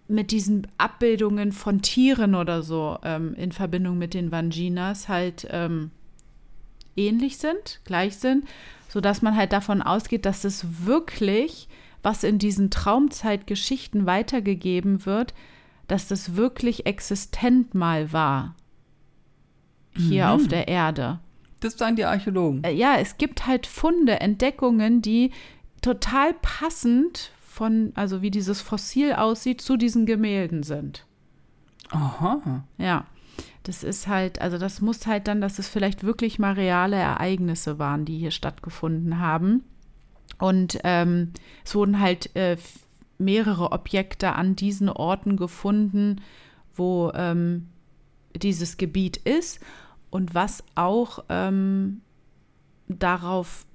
mit 0.08 0.32
diesen 0.32 0.66
Abbildungen 0.76 1.52
von 1.52 1.82
Tieren 1.82 2.34
oder 2.34 2.62
so 2.62 2.98
ähm, 3.04 3.34
in 3.34 3.52
Verbindung 3.52 3.96
mit 3.96 4.12
den 4.12 4.32
Vanginas 4.32 5.08
halt 5.08 5.46
ähm, 5.50 5.92
ähnlich 6.96 7.36
sind, 7.36 7.80
gleich 7.84 8.16
sind, 8.16 8.44
sodass 8.88 9.22
man 9.22 9.36
halt 9.36 9.52
davon 9.52 9.82
ausgeht, 9.82 10.26
dass 10.26 10.42
es 10.44 10.84
wirklich, 10.84 11.68
was 12.02 12.24
in 12.24 12.38
diesen 12.38 12.70
Traumzeitgeschichten 12.70 14.04
weitergegeben 14.04 15.06
wird, 15.06 15.32
dass 15.88 16.06
das 16.06 16.36
wirklich 16.36 16.86
existent 16.86 17.74
mal 17.74 18.12
war. 18.12 18.54
Hier 19.96 20.26
mhm. 20.26 20.30
auf 20.30 20.48
der 20.48 20.68
Erde. 20.68 21.18
Das 21.60 21.76
sagen 21.76 21.96
die 21.96 22.04
Archäologen. 22.04 22.62
Äh, 22.62 22.72
ja, 22.72 22.96
es 22.98 23.18
gibt 23.18 23.46
halt 23.46 23.66
Funde, 23.66 24.20
Entdeckungen, 24.20 25.02
die 25.02 25.32
total 25.82 26.34
passend 26.34 27.32
von, 27.40 27.92
also 27.96 28.22
wie 28.22 28.30
dieses 28.30 28.60
Fossil 28.60 29.14
aussieht, 29.14 29.60
zu 29.60 29.76
diesen 29.76 30.06
Gemälden 30.06 30.62
sind. 30.62 31.04
Aha. 31.90 32.64
Ja. 32.76 33.06
Das 33.64 33.82
ist 33.82 34.06
halt, 34.06 34.40
also 34.40 34.56
das 34.56 34.80
muss 34.80 35.06
halt 35.06 35.28
dann, 35.28 35.40
dass 35.40 35.58
es 35.58 35.68
vielleicht 35.68 36.02
wirklich 36.04 36.38
mal 36.38 36.54
reale 36.54 36.96
Ereignisse 36.96 37.78
waren, 37.78 38.04
die 38.04 38.16
hier 38.16 38.30
stattgefunden 38.30 39.18
haben. 39.18 39.64
Und 40.38 40.78
ähm, 40.84 41.32
es 41.64 41.74
wurden 41.74 42.00
halt 42.00 42.34
äh, 42.36 42.56
mehrere 43.18 43.72
Objekte 43.72 44.34
an 44.34 44.56
diesen 44.56 44.88
Orten 44.88 45.36
gefunden, 45.36 46.20
wo 46.74 47.10
ähm, 47.14 47.68
dieses 48.34 48.76
Gebiet 48.76 49.16
ist 49.16 49.60
und 50.10 50.34
was 50.34 50.64
auch 50.74 51.24
ähm, 51.28 52.00
darauf 52.86 53.66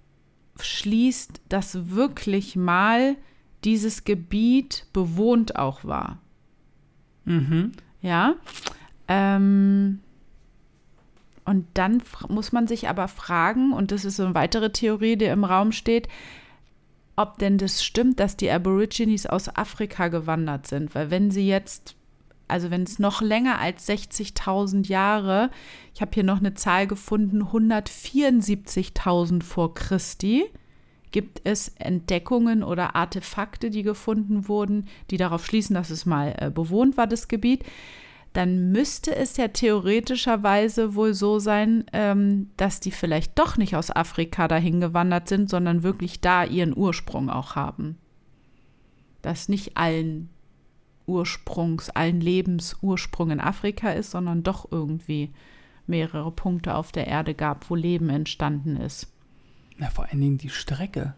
schließt, 0.60 1.42
dass 1.50 1.90
wirklich 1.90 2.56
mal 2.56 3.18
dieses 3.64 4.04
Gebiet 4.04 4.86
bewohnt 4.94 5.56
auch 5.56 5.84
war. 5.84 6.20
Mhm. 7.26 7.72
Ja. 8.02 8.36
Ähm, 9.08 10.00
und 11.46 11.68
dann 11.74 12.02
muss 12.30 12.52
man 12.52 12.68
sich 12.68 12.88
aber 12.88 13.08
fragen, 13.08 13.74
und 13.74 13.92
das 13.92 14.06
ist 14.06 14.18
so 14.18 14.26
eine 14.26 14.36
weitere 14.36 14.72
Theorie, 14.72 15.18
die 15.18 15.26
im 15.26 15.44
Raum 15.44 15.72
steht, 15.72 16.08
ob 17.16 17.38
denn 17.38 17.58
das 17.58 17.84
stimmt, 17.84 18.20
dass 18.20 18.38
die 18.38 18.50
Aborigines 18.50 19.26
aus 19.26 19.56
Afrika 19.56 20.08
gewandert 20.08 20.68
sind. 20.68 20.96
Weil 20.96 21.12
wenn 21.12 21.32
sie 21.32 21.48
jetzt, 21.48 21.96
also 22.48 22.72
wenn 22.72 22.84
es 22.84 23.00
noch 23.00 23.22
länger 23.22 23.60
als 23.60 23.88
60.000 23.88 24.88
Jahre, 24.88 25.50
ich 25.94 26.02
habe 26.02 26.12
hier 26.14 26.24
noch 26.24 26.40
eine 26.40 26.56
Zahl 26.56 26.88
gefunden, 26.88 27.44
174.000 27.44 29.44
vor 29.44 29.74
Christi, 29.74 30.46
gibt 31.12 31.42
es 31.44 31.70
Entdeckungen 31.78 32.64
oder 32.64 32.96
Artefakte, 32.96 33.70
die 33.70 33.84
gefunden 33.84 34.50
wurden, 34.50 34.88
die 35.12 35.18
darauf 35.18 35.46
schließen, 35.46 35.76
dass 35.76 35.92
es 35.92 36.06
mal 36.06 36.36
äh, 36.40 36.50
bewohnt 36.50 36.96
war, 36.98 37.08
das 37.08 37.28
Gebiet, 37.28 37.64
dann 38.34 38.72
müsste 38.72 39.16
es 39.16 39.38
ja 39.38 39.48
theoretischerweise 39.48 40.96
wohl 40.96 41.14
so 41.14 41.38
sein, 41.38 41.86
ähm, 41.94 42.50
dass 42.58 42.80
die 42.80 42.92
vielleicht 42.92 43.38
doch 43.38 43.58
nicht 43.58 43.76
aus 43.76 43.96
Afrika 43.96 44.48
dahin 44.48 44.82
gewandert 44.82 45.28
sind, 45.30 45.50
sondern 45.50 45.84
wirklich 45.84 46.20
da 46.20 46.44
ihren 46.44 46.76
Ursprung 46.76 47.30
auch 47.30 47.56
haben. 47.56 47.98
Dass 49.22 49.50
nicht 49.50 49.78
allen 49.78 50.30
Ursprungs, 51.06 51.92
allen 51.92 52.22
Lebensursprung 52.22 53.30
in 53.30 53.40
Afrika 53.40 53.92
ist, 53.92 54.12
sondern 54.12 54.42
doch 54.42 54.72
irgendwie 54.72 55.32
mehrere 55.86 56.32
Punkte 56.32 56.76
auf 56.76 56.92
der 56.92 57.08
Erde 57.08 57.36
gab, 57.36 57.70
wo 57.70 57.76
Leben 57.76 58.10
entstanden 58.10 58.78
ist. 58.78 59.12
Ja, 59.78 59.90
vor 59.90 60.06
allen 60.06 60.22
Dingen 60.22 60.38
die 60.38 60.50
Strecke 60.50 61.14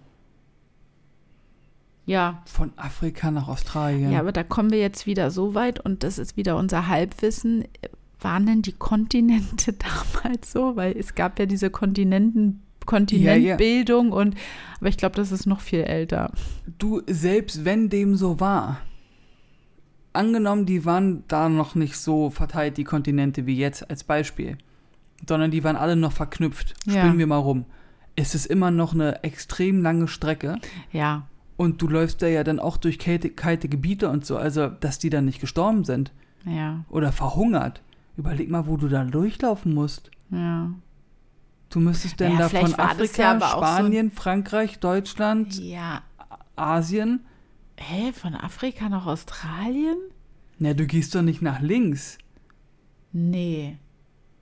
Ja, 2.05 2.43
von 2.45 2.71
Afrika 2.75 3.31
nach 3.31 3.47
Australien. 3.47 4.11
ja, 4.11 4.19
aber 4.19 4.31
da 4.31 4.43
kommen 4.43 4.71
wir 4.71 4.79
jetzt 4.79 5.07
wieder 5.07 5.31
so 5.31 5.55
weit 5.55 5.79
und 5.79 6.03
das 6.03 6.19
ist 6.19 6.37
wieder 6.37 6.55
unser 6.57 6.87
Halbwissen. 6.87 7.65
Waren 8.19 8.45
denn 8.45 8.61
die 8.61 8.73
Kontinente 8.73 9.73
damals 10.23 10.51
so? 10.51 10.75
Weil 10.75 10.95
es 10.97 11.15
gab 11.15 11.39
ja 11.39 11.45
diese 11.45 11.69
Kontinenten, 11.69 12.61
Kontinentbildung 12.85 14.11
und 14.11 14.35
aber 14.79 14.89
ich 14.89 14.97
glaube, 14.97 15.15
das 15.15 15.31
ist 15.31 15.47
noch 15.47 15.61
viel 15.61 15.81
älter. 15.81 16.31
Du, 16.77 17.01
selbst 17.07 17.65
wenn 17.65 17.89
dem 17.89 18.15
so 18.15 18.39
war, 18.39 18.81
angenommen, 20.13 20.65
die 20.65 20.85
waren 20.85 21.23
da 21.27 21.49
noch 21.49 21.75
nicht 21.75 21.97
so 21.97 22.29
verteilt, 22.29 22.77
die 22.77 22.83
Kontinente 22.83 23.45
wie 23.45 23.57
jetzt 23.57 23.89
als 23.89 24.03
Beispiel, 24.03 24.57
sondern 25.27 25.51
die 25.51 25.63
waren 25.63 25.75
alle 25.75 25.95
noch 25.95 26.11
verknüpft. 26.11 26.75
Ja. 26.85 27.01
Spielen 27.01 27.17
wir 27.17 27.27
mal 27.27 27.37
rum. 27.37 27.65
Es 28.15 28.33
ist 28.33 28.45
immer 28.45 28.71
noch 28.71 28.93
eine 28.93 29.23
extrem 29.23 29.81
lange 29.81 30.07
Strecke 30.07 30.57
Ja, 30.93 31.27
und 31.57 31.81
du 31.81 31.87
läufst 31.87 32.21
da 32.21 32.27
ja 32.27 32.43
dann 32.43 32.59
auch 32.59 32.77
durch 32.77 32.99
kalte, 32.99 33.29
kalte 33.29 33.67
Gebiete 33.69 34.09
und 34.09 34.25
so, 34.25 34.37
also 34.37 34.67
dass 34.67 34.99
die 34.99 35.09
dann 35.09 35.25
nicht 35.25 35.39
gestorben 35.41 35.83
sind 35.83 36.11
ja, 36.45 36.83
oder 36.89 37.11
verhungert. 37.11 37.81
Überleg 38.17 38.49
mal, 38.49 38.67
wo 38.67 38.77
du 38.77 38.87
da 38.87 39.03
durchlaufen 39.03 39.73
musst. 39.73 40.11
ja. 40.31 40.71
Du 41.69 41.79
müsstest 41.81 42.19
denn 42.19 42.33
Ja, 42.33 42.37
da 42.37 42.49
von 42.49 42.73
Afrika, 42.75 43.21
ja 43.23 43.37
auch 43.37 43.41
so- 43.41 43.57
Spanien, 43.57 44.11
Frankreich, 44.11 44.79
Deutschland, 44.79 45.59
Ja. 45.59 46.03
Asien. 46.55 47.25
Hä, 47.77 48.13
von 48.13 48.33
Afrika 48.35 48.87
nach 48.87 49.05
Australien? 49.07 49.97
Na, 50.59 50.73
du 50.73 50.85
gehst 50.85 51.15
doch 51.15 51.23
nicht 51.23 51.41
nach 51.41 51.59
links. 51.59 52.17
Nee. 53.11 53.77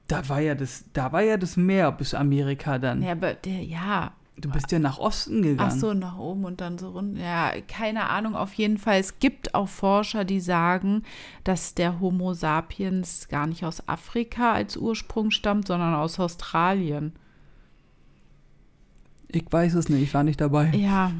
Da 0.08 0.28
war 0.30 0.42
ja 0.42 0.54
das, 0.54 0.84
da 0.94 1.12
war 1.12 1.22
ja 1.24 1.38
das 1.38 1.58
Meer 1.58 1.92
bis 1.94 2.14
Amerika 2.14 2.78
dann. 2.78 3.02
Ja, 3.02 3.14
aber 3.14 3.34
der, 3.34 3.64
ja. 3.64 4.12
Du 4.36 4.50
bist 4.50 4.72
ja 4.72 4.80
nach 4.80 4.98
Osten 4.98 5.44
gegangen. 5.44 5.70
Ach 5.72 5.78
so, 5.78 5.94
nach 5.94 6.18
oben 6.18 6.46
und 6.46 6.60
dann 6.60 6.80
so 6.80 6.90
runter. 6.90 7.22
Ja, 7.22 7.52
keine 7.68 8.10
Ahnung. 8.10 8.36
Auf 8.36 8.54
jeden 8.56 8.80
Fall, 8.80 9.00
es 9.00 9.20
gibt 9.20 9.54
auch 9.54 9.68
Forscher, 9.68 10.26
die 10.26 10.40
sagen, 10.40 11.04
dass 11.44 11.76
der 11.76 12.00
Homo 12.00 12.34
sapiens 12.34 13.28
gar 13.28 13.46
nicht 13.46 13.64
aus 13.64 13.88
Afrika 13.88 14.54
als 14.54 14.76
Ursprung 14.76 15.30
stammt, 15.30 15.68
sondern 15.68 15.94
aus 15.94 16.20
Australien. 16.20 17.14
Ich 19.28 19.46
weiß 19.50 19.76
es 19.76 19.90
nicht, 19.90 20.02
ich 20.02 20.14
war 20.14 20.24
nicht 20.24 20.42
dabei. 20.42 20.72
Ja, 20.76 21.12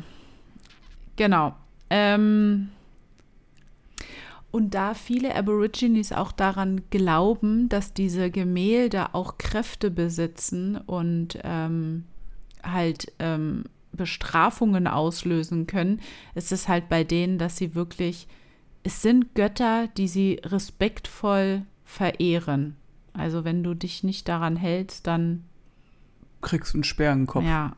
genau. 1.16 1.54
Ähm, 1.92 2.70
und 4.50 4.74
da 4.74 4.96
viele 4.96 5.36
Aborigines 5.36 6.12
auch 6.12 6.32
daran 6.32 6.82
glauben, 6.90 7.70
dass 7.70 7.94
diese 7.94 8.32
Gemälde 8.32 9.14
auch 9.14 9.38
Kräfte 9.38 9.92
besitzen 9.92 10.78
und 10.78 11.40
ähm, 11.44 12.06
halt 12.64 13.12
ähm, 13.20 13.66
Bestrafungen 13.92 14.88
auslösen 14.88 15.68
können, 15.68 16.00
ist 16.36 16.52
es 16.52 16.68
halt 16.68 16.90
bei 16.90 17.04
denen, 17.04 17.38
dass 17.38 17.58
sie 17.58 17.76
wirklich, 17.76 18.28
es 18.84 19.02
sind 19.02 19.36
Götter, 19.36 19.88
die 19.98 20.08
sie 20.08 20.42
respektvoll 20.44 21.64
verehren. 21.86 22.76
Also 23.14 23.44
wenn 23.44 23.64
du 23.64 23.74
dich 23.76 24.04
nicht 24.04 24.28
daran 24.28 24.56
hältst, 24.56 25.06
dann 25.08 25.44
Kriegst 26.42 26.74
einen 26.74 26.84
Sperrenkopf. 26.84 27.46
ja, 27.46 27.74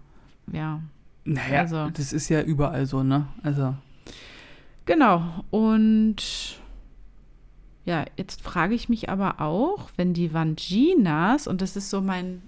ja. 0.51 0.81
Naja, 1.25 1.61
Also- 1.61 1.89
das 1.89 2.13
ist 2.13 2.29
ja 2.29 2.41
überall 2.41 2.85
so, 2.85 3.03
ne? 3.03 3.27
Also, 3.43 3.75
Genau. 4.85 5.43
Und 5.49 6.59
ja, 7.85 8.05
jetzt 8.17 8.41
frage 8.41 8.75
ich 8.75 8.87
mich 8.89 9.09
aber 9.09 9.41
auch, 9.41 9.89
wenn 9.97 10.13
die 10.13 10.33
Vanginas, 10.33 11.47
und 11.47 11.61
das 11.61 11.75
ist 11.75 11.89
so 11.89 12.01
mein 12.01 12.41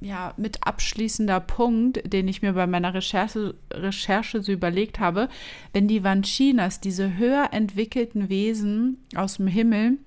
ja, 0.00 0.34
mit 0.36 0.66
abschließender 0.66 1.40
Punkt, 1.40 2.00
den 2.12 2.28
ich 2.28 2.42
mir 2.42 2.52
bei 2.52 2.66
meiner 2.66 2.94
Recherche, 2.94 3.54
Recherche 3.72 4.42
so 4.42 4.52
überlegt 4.52 5.00
habe, 5.00 5.28
wenn 5.72 5.88
die 5.88 6.04
Vanginas, 6.04 6.80
diese 6.80 7.16
höher 7.16 7.48
entwickelten 7.52 8.28
Wesen 8.28 8.98
aus 9.14 9.36
dem 9.36 9.46
Himmel, 9.46 9.98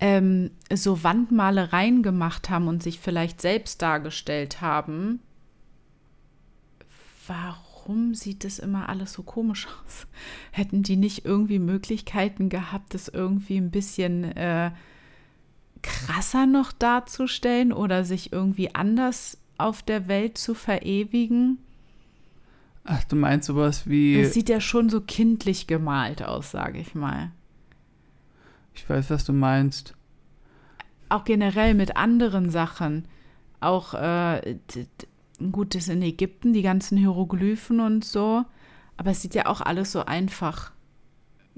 ähm, 0.00 0.50
so 0.72 1.04
Wandmalereien 1.04 2.02
gemacht 2.02 2.50
haben 2.50 2.68
und 2.68 2.82
sich 2.82 2.98
vielleicht 2.98 3.40
selbst 3.40 3.82
dargestellt 3.82 4.60
haben, 4.60 5.20
warum 7.26 8.14
sieht 8.14 8.44
das 8.44 8.58
immer 8.58 8.88
alles 8.88 9.12
so 9.12 9.22
komisch 9.22 9.66
aus? 9.66 10.06
Hätten 10.50 10.82
die 10.82 10.96
nicht 10.96 11.24
irgendwie 11.24 11.58
Möglichkeiten 11.58 12.48
gehabt, 12.48 12.94
das 12.94 13.08
irgendwie 13.08 13.56
ein 13.56 13.70
bisschen 13.70 14.24
äh, 14.36 14.72
krasser 15.82 16.46
noch 16.46 16.72
darzustellen 16.72 17.72
oder 17.72 18.04
sich 18.04 18.32
irgendwie 18.32 18.74
anders 18.74 19.38
auf 19.58 19.82
der 19.82 20.08
Welt 20.08 20.38
zu 20.38 20.54
verewigen? 20.54 21.58
ach, 22.84 23.04
du 23.04 23.16
meinst 23.16 23.46
sowas 23.46 23.88
wie, 23.88 24.20
Es 24.20 24.34
sieht 24.34 24.48
ja 24.48 24.60
schon 24.60 24.88
so 24.88 25.00
kindlich 25.00 25.66
gemalt 25.66 26.22
aus, 26.22 26.50
sage 26.50 26.78
ich 26.78 26.94
mal. 26.94 27.30
ich 28.74 28.88
weiß, 28.88 29.10
was 29.10 29.24
du 29.24 29.32
meinst. 29.32 29.94
Auch 31.08 31.24
generell 31.24 31.74
mit 31.74 31.96
anderen 31.96 32.50
Sachen. 32.50 33.06
Auch, 33.60 33.94
äh, 33.94 34.56
gut, 35.52 35.74
das 35.74 35.88
in 35.88 36.02
Ägypten, 36.02 36.52
die 36.52 36.62
ganzen 36.62 36.96
Hieroglyphen 36.96 37.80
und 37.80 38.04
so. 38.04 38.44
Aber 38.96 39.10
es 39.10 39.22
sieht 39.22 39.34
ja 39.34 39.46
auch 39.46 39.60
alles 39.60 39.92
so 39.92 40.04
einfach 40.04 40.72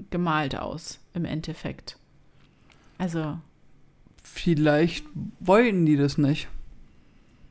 gemalt 0.09 0.57
aus, 0.57 0.99
im 1.13 1.25
Endeffekt. 1.25 1.97
Also, 2.97 3.39
Vielleicht 4.35 5.05
wollten 5.39 5.85
die 5.85 5.95
das 5.95 6.17
nicht. 6.17 6.49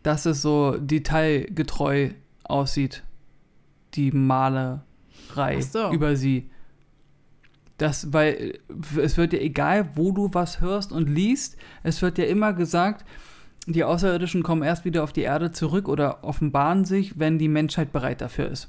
Dass 0.02 0.26
es 0.26 0.42
so 0.42 0.76
detailgetreu 0.76 2.10
aussieht. 2.44 3.02
Die 3.94 4.10
Malerei 4.10 4.82
so. 5.62 5.90
über 5.92 6.14
sie. 6.14 6.50
Das, 7.78 8.12
weil 8.12 8.58
es 8.98 9.16
wird 9.16 9.32
ja 9.32 9.38
egal, 9.38 9.96
wo 9.96 10.12
du 10.12 10.34
was 10.34 10.60
hörst 10.60 10.92
und 10.92 11.08
liest, 11.08 11.56
es 11.82 12.02
wird 12.02 12.18
ja 12.18 12.26
immer 12.26 12.52
gesagt, 12.52 13.06
die 13.66 13.82
Außerirdischen 13.82 14.42
kommen 14.42 14.62
erst 14.62 14.84
wieder 14.84 15.04
auf 15.04 15.14
die 15.14 15.22
Erde 15.22 15.52
zurück 15.52 15.88
oder 15.88 16.22
offenbaren 16.22 16.84
sich, 16.84 17.18
wenn 17.18 17.38
die 17.38 17.48
Menschheit 17.48 17.92
bereit 17.92 18.20
dafür 18.20 18.50
ist. 18.50 18.68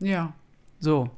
ja. 0.00 0.34
So. 0.80 1.10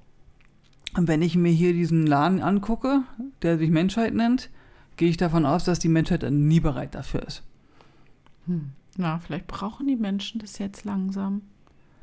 Und 0.94 1.08
wenn 1.08 1.22
ich 1.22 1.36
mir 1.36 1.52
hier 1.52 1.72
diesen 1.72 2.06
Laden 2.06 2.40
angucke, 2.40 3.02
der 3.42 3.58
sich 3.58 3.70
Menschheit 3.70 4.14
nennt, 4.14 4.50
gehe 4.98 5.08
ich 5.08 5.16
davon 5.16 5.46
aus, 5.46 5.64
dass 5.64 5.78
die 5.78 5.88
Menschheit 5.88 6.22
nie 6.30 6.60
bereit 6.60 6.94
dafür 6.94 7.22
ist. 7.22 7.42
Hm. 8.46 8.72
Na, 8.96 9.18
vielleicht 9.18 9.46
brauchen 9.46 9.86
die 9.86 9.96
Menschen 9.96 10.40
das 10.40 10.58
jetzt 10.58 10.84
langsam, 10.84 11.42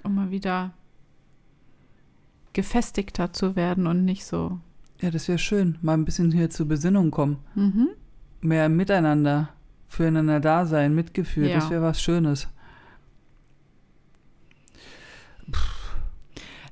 um 0.02 0.16
mal 0.16 0.32
wieder 0.32 0.72
gefestigter 2.54 3.34
zu 3.34 3.56
werden 3.56 3.86
und 3.86 4.06
nicht 4.06 4.26
so. 4.26 4.60
Ja, 5.02 5.12
das 5.12 5.28
wäre 5.28 5.38
schön, 5.38 5.78
mal 5.82 5.94
ein 5.94 6.06
bisschen 6.06 6.32
hier 6.32 6.50
zur 6.50 6.68
Besinnung 6.68 7.12
kommen. 7.12 7.38
Mhm. 7.54 7.90
Mehr 8.40 8.70
miteinander, 8.70 9.50
füreinander 9.88 10.40
da 10.40 10.66
sein, 10.66 10.96
Mitgefühl, 10.96 11.50
Ja. 11.50 11.56
das 11.56 11.70
wäre 11.70 11.82
was 11.82 12.02
Schönes. 12.02 12.48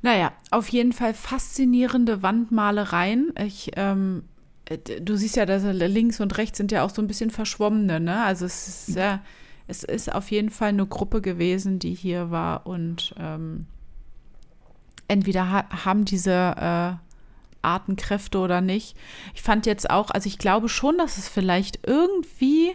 Naja, 0.01 0.31
auf 0.51 0.67
jeden 0.69 0.93
Fall 0.93 1.13
faszinierende 1.13 2.21
Wandmalereien. 2.23 3.33
Ich, 3.45 3.71
ähm, 3.75 4.23
äh, 4.23 4.32
du 5.01 5.15
siehst 5.15 5.35
ja, 5.35 5.45
dass 5.45 5.63
links 5.63 6.19
und 6.19 6.37
rechts 6.37 6.57
sind 6.57 6.71
ja 6.71 6.83
auch 6.83 6.89
so 6.89 7.01
ein 7.01 7.07
bisschen 7.07 7.29
verschwommene, 7.29 7.99
ne? 7.99 8.23
Also 8.23 8.45
es 8.45 8.87
ist 8.87 8.95
ja, 8.95 9.21
es 9.67 9.83
ist 9.83 10.13
auf 10.13 10.31
jeden 10.31 10.49
Fall 10.49 10.69
eine 10.69 10.85
Gruppe 10.85 11.21
gewesen, 11.21 11.79
die 11.79 11.93
hier 11.93 12.31
war 12.31 12.65
und 12.65 13.13
ähm, 13.17 13.65
entweder 15.07 15.51
ha 15.51 15.85
haben 15.85 16.05
diese 16.05 16.31
äh, 16.31 16.93
Arten 17.61 17.95
Kräfte 17.95 18.39
oder 18.39 18.61
nicht. 18.61 18.97
Ich 19.33 19.41
fand 19.41 19.65
jetzt 19.65 19.89
auch, 19.89 20.11
also 20.11 20.27
ich 20.27 20.37
glaube 20.37 20.69
schon, 20.69 20.97
dass 20.97 21.17
es 21.17 21.29
vielleicht 21.29 21.87
irgendwie 21.87 22.71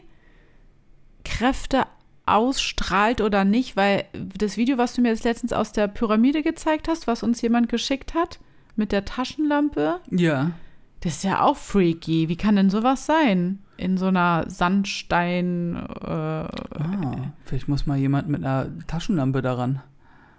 Kräfte 1.24 1.84
ausstrahlt 2.24 3.20
oder 3.20 3.44
nicht, 3.44 3.76
weil 3.76 4.04
das 4.12 4.56
Video, 4.56 4.78
was 4.78 4.94
du 4.94 5.00
mir 5.00 5.08
jetzt 5.08 5.24
letztens 5.24 5.52
aus 5.52 5.72
der 5.72 5.88
Pyramide 5.88 6.42
gezeigt 6.42 6.88
hast, 6.88 7.06
was 7.06 7.22
uns 7.22 7.40
jemand 7.40 7.68
geschickt 7.68 8.14
hat, 8.14 8.38
mit 8.76 8.92
der 8.92 9.04
Taschenlampe, 9.04 10.00
Ja. 10.10 10.52
Das 11.00 11.16
ist 11.16 11.24
ja 11.24 11.42
auch 11.42 11.56
freaky. 11.56 12.28
Wie 12.28 12.36
kann 12.36 12.56
denn 12.56 12.70
sowas 12.70 13.06
sein? 13.06 13.60
In 13.76 13.96
so 13.96 14.06
einer 14.06 14.44
Sandstein. 14.48 15.76
Äh, 16.02 16.08
Ah, 16.08 17.32
vielleicht 17.44 17.68
muss 17.68 17.86
mal 17.86 17.96
jemand 17.98 18.28
mit 18.28 18.44
einer 18.44 18.66
Taschenlampe 18.86 19.42
daran. 19.42 19.80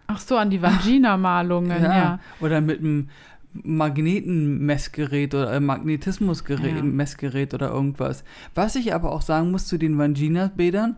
ach 0.07 0.20
so, 0.20 0.38
an 0.38 0.49
die 0.49 0.62
Vagina-Malungen, 0.62 1.84
ja. 1.84 2.20
Oder 2.41 2.62
mit 2.62 2.80
einem 2.80 3.10
Magnetenmessgerät 3.53 5.34
oder 5.36 5.53
äh, 5.53 5.60
Magnetismusgerät, 5.60 6.78
Ja. 6.78 6.84
Messgerät 6.84 7.53
oder 7.53 7.70
irgendwas. 7.70 8.24
Was 8.55 8.76
ich 8.76 8.93
aber 8.93 9.12
auch 9.12 9.22
sagen 9.22 9.51
muss 9.51 9.68
zu 9.68 9.78
den 9.78 9.97
Vangina-Bädern, 9.97 10.97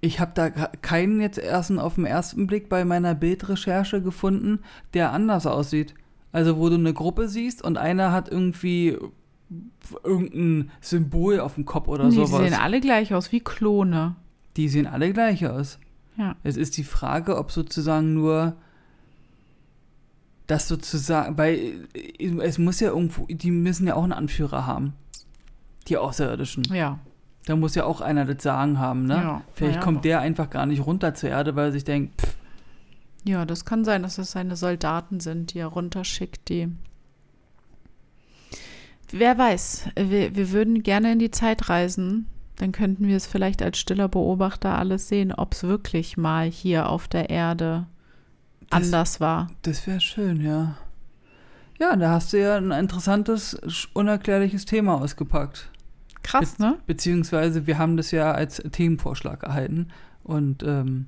ich 0.00 0.18
habe 0.20 0.32
da 0.34 0.48
keinen 0.50 1.20
jetzt 1.20 1.38
erst 1.38 1.70
auf 1.78 1.96
den 1.96 2.06
ersten 2.06 2.46
Blick 2.46 2.68
bei 2.68 2.84
meiner 2.84 3.14
Bildrecherche 3.14 4.00
gefunden, 4.02 4.60
der 4.94 5.12
anders 5.12 5.46
aussieht. 5.46 5.94
Also 6.32 6.56
wo 6.58 6.68
du 6.68 6.76
eine 6.76 6.92
Gruppe 6.92 7.28
siehst 7.28 7.62
und 7.62 7.76
einer 7.78 8.12
hat 8.12 8.28
irgendwie 8.30 8.96
irgendein 10.04 10.70
Symbol 10.80 11.40
auf 11.40 11.56
dem 11.56 11.64
Kopf 11.64 11.88
oder 11.88 12.04
Nee, 12.04 12.10
die 12.10 12.16
sowas. 12.26 12.40
sehen 12.42 12.54
alle 12.54 12.80
gleich 12.80 13.12
aus, 13.14 13.32
wie 13.32 13.40
Klone. 13.40 14.14
Die 14.56 14.68
sehen 14.68 14.86
alle 14.86 15.12
gleich 15.12 15.46
aus. 15.46 15.78
Ja. 16.16 16.36
Es 16.42 16.56
ist 16.56 16.76
die 16.76 16.84
Frage, 16.84 17.36
ob 17.36 17.50
sozusagen 17.50 18.14
nur 18.14 18.54
das 20.46 20.68
sozusagen, 20.68 21.38
weil 21.38 21.88
äh, 21.94 22.38
es 22.42 22.58
muss 22.58 22.80
ja 22.80 22.88
irgendwo, 22.90 23.26
die 23.26 23.50
müssen 23.50 23.86
ja 23.86 23.94
auch 23.94 24.02
einen 24.02 24.12
Anführer 24.12 24.66
haben. 24.66 24.94
Die 25.88 25.96
Außerirdischen. 25.96 26.64
Ja. 26.72 26.98
Da 27.46 27.56
muss 27.56 27.74
ja 27.74 27.84
auch 27.84 28.00
einer 28.00 28.24
das 28.26 28.42
Sagen 28.42 28.78
haben, 28.78 29.06
ne? 29.06 29.14
Ja, 29.14 29.42
Vielleicht 29.54 29.76
ja, 29.76 29.82
kommt 29.82 30.04
der 30.04 30.20
einfach 30.20 30.50
gar 30.50 30.66
nicht 30.66 30.84
runter 30.86 31.14
zur 31.14 31.30
Erde, 31.30 31.56
weil 31.56 31.66
er 31.66 31.72
sich 31.72 31.84
denkt, 31.84 32.20
pff, 32.20 32.36
Ja, 33.24 33.44
das 33.44 33.64
kann 33.64 33.84
sein, 33.84 34.02
dass 34.02 34.18
es 34.18 34.30
seine 34.32 34.56
Soldaten 34.56 35.20
sind, 35.20 35.52
die 35.54 35.58
er 35.58 35.66
runterschickt, 35.66 36.48
die. 36.48 36.68
Wer 39.12 39.36
weiß, 39.36 39.88
wir, 39.96 40.36
wir 40.36 40.52
würden 40.52 40.82
gerne 40.82 41.12
in 41.12 41.18
die 41.18 41.30
Zeit 41.30 41.68
reisen. 41.68 42.26
Dann 42.56 42.72
könnten 42.72 43.06
wir 43.08 43.16
es 43.16 43.26
vielleicht 43.26 43.62
als 43.62 43.78
stiller 43.78 44.08
Beobachter 44.08 44.76
alles 44.78 45.08
sehen, 45.08 45.32
ob 45.32 45.54
es 45.54 45.62
wirklich 45.64 46.16
mal 46.16 46.46
hier 46.50 46.88
auf 46.88 47.08
der 47.08 47.30
Erde 47.30 47.86
Das- 48.68 48.82
anders 48.84 49.20
war. 49.20 49.48
das 49.62 49.86
wäre 49.86 50.00
schön, 50.00 50.40
ja. 50.42 50.76
Ja, 51.80 51.96
da 51.96 52.10
hast 52.10 52.32
du 52.34 52.40
ja 52.40 52.56
ein 52.56 52.70
interessantes, 52.72 53.54
unerklärliches 53.94 54.66
Thema 54.66 55.00
ausgepackt. 55.00 55.70
Krass, 56.22 56.58
ne? 56.58 56.76
Beziehungsweise 56.86 57.66
wir 57.66 57.78
haben 57.78 57.96
das 57.96 58.10
ja 58.10 58.32
als 58.32 58.56
Themenvorschlag 58.70 59.42
erhalten 59.42 59.88
und 60.22 60.62
ähm, 60.62 61.06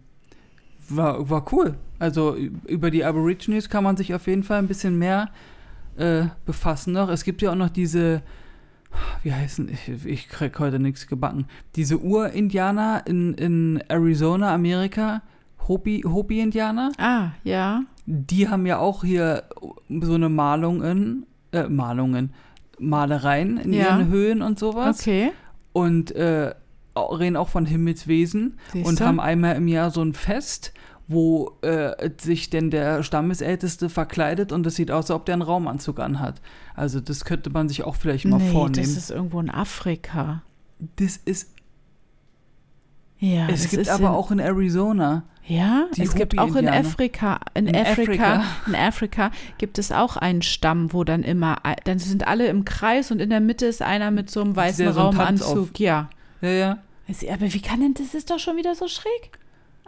war, 0.89 1.29
war 1.31 1.45
cool. 1.53 1.75
Also 1.99 2.35
über 2.67 2.91
die 2.91 3.05
Aborigines 3.05 3.69
kann 3.69 3.85
man 3.85 3.97
sich 3.97 4.15
auf 4.15 4.27
jeden 4.27 4.43
Fall 4.43 4.59
ein 4.59 4.69
bisschen 4.69 4.99
mehr 4.99 5.31
äh, 5.97 6.25
befassen 6.47 6.93
noch. 6.95 7.09
Es 7.09 7.25
gibt 7.25 7.43
ja 7.43 7.51
auch 7.53 7.57
noch 7.57 7.71
diese, 7.71 8.23
wie 9.23 9.33
heißen, 9.33 9.69
ich, 9.69 10.05
ich 10.07 10.29
krieg 10.29 10.59
heute 10.59 10.79
nichts 10.79 11.07
gebacken, 11.07 11.47
diese 11.77 12.01
Ur-Indianer 12.01 13.03
in, 13.07 13.35
in 13.35 13.83
Arizona, 13.89 14.53
Amerika, 14.55 15.23
Hopi- 15.69 16.03
Hopi-Indianer, 16.05 16.91
Ah, 16.99 17.29
ja. 17.45 17.83
die 18.07 18.49
haben 18.49 18.67
ja 18.67 18.79
auch 18.79 19.05
hier 19.05 19.45
so 20.01 20.15
eine 20.15 20.29
Malungen, 20.29 21.27
äh, 21.53 21.69
Malungen, 21.69 22.33
Malereien 22.81 23.59
in 23.59 23.73
Ja. 23.73 23.97
ihren 23.97 24.09
Höhen 24.09 24.43
und 24.43 24.59
sowas 24.59 25.01
Okay. 25.01 25.31
und 25.73 26.11
äh, 26.17 26.53
reden 26.97 27.37
auch 27.37 27.49
von 27.49 27.67
Himmelswesen 27.67 28.59
Siehst 28.73 28.87
und 28.89 29.01
haben 29.01 29.21
einmal 29.21 29.57
im 29.57 29.69
Jahr 29.69 29.91
so 29.91 30.03
ein 30.03 30.13
Fest, 30.13 30.73
wo 31.09 31.59
äh, 31.63 32.11
sich 32.21 32.49
denn 32.51 32.71
der 32.71 33.03
Stammesälteste 33.03 33.89
verkleidet 33.89 34.53
und 34.53 34.67
es 34.67 34.77
sieht 34.77 34.91
aus, 34.91 35.05
als 35.05 35.11
ob 35.11 35.27
der 35.27 35.35
einen 35.35 35.43
Raumanzug 35.43 36.01
anhat. 36.01 36.41
Also 36.75 37.01
das 37.01 37.25
könnte 37.25 37.51
man 37.51 37.69
sich 37.69 37.83
auch 37.85 37.97
vielleicht 37.97 38.25
mal 38.25 38.39
nee, 38.39 38.51
vornehmen. 38.51 38.87
das 38.87 38.97
ist 38.97 39.11
irgendwo 39.11 39.41
in 39.41 39.51
Afrika. 39.51 40.43
Das 40.97 41.17
ist, 41.17 41.51
Ja, 43.19 43.47
es 43.49 43.63
das 43.63 43.71
gibt 43.71 43.89
aber 43.89 44.09
in, 44.09 44.15
auch 44.15 44.31
in 44.31 44.39
Arizona. 44.39 45.25
Ja, 45.45 45.87
es 45.99 46.15
gibt 46.15 46.39
auch 46.39 46.55
in. 46.55 46.69
Afrika, 46.69 47.41
in, 47.55 47.67
In 47.67 47.75
Afrika, 47.77 48.35
Afrika. 48.37 48.45
in 48.69 48.75
Afrika 48.77 49.31
gibt 49.59 49.79
es 49.79 49.91
auch 49.91 50.17
einen 50.17 50.43
Stamm, 50.43 50.93
wo 50.93 51.03
dann 51.05 51.25
immer, 51.25 51.65
ein- 51.65 51.77
dann 51.85 51.99
sind 51.99 52.27
alle 52.29 52.47
im 52.47 52.65
Kreis 52.65 53.11
und 53.11 53.21
in 53.21 53.29
der 53.31 53.41
Mitte 53.41 53.67
ist 53.67 53.83
einer 53.83 54.11
mit 54.13 54.31
so 54.31 54.41
einem 54.41 54.55
weißen 54.55 54.85
Der 54.85 54.93
so 54.95 55.01
Raumanzug. 55.01 55.79
Ja. 55.81 56.09
Ja, 56.43 56.49
ja. 56.51 56.79
Aber 57.33 57.53
wie 57.53 57.61
kann 57.63 57.81
denn, 57.81 57.95
das 57.95 58.15
ist 58.15 58.31
doch 58.31 58.39
schon 58.39 58.57
wieder 58.57 58.75
so 58.75 58.89
schräg. 58.89 59.39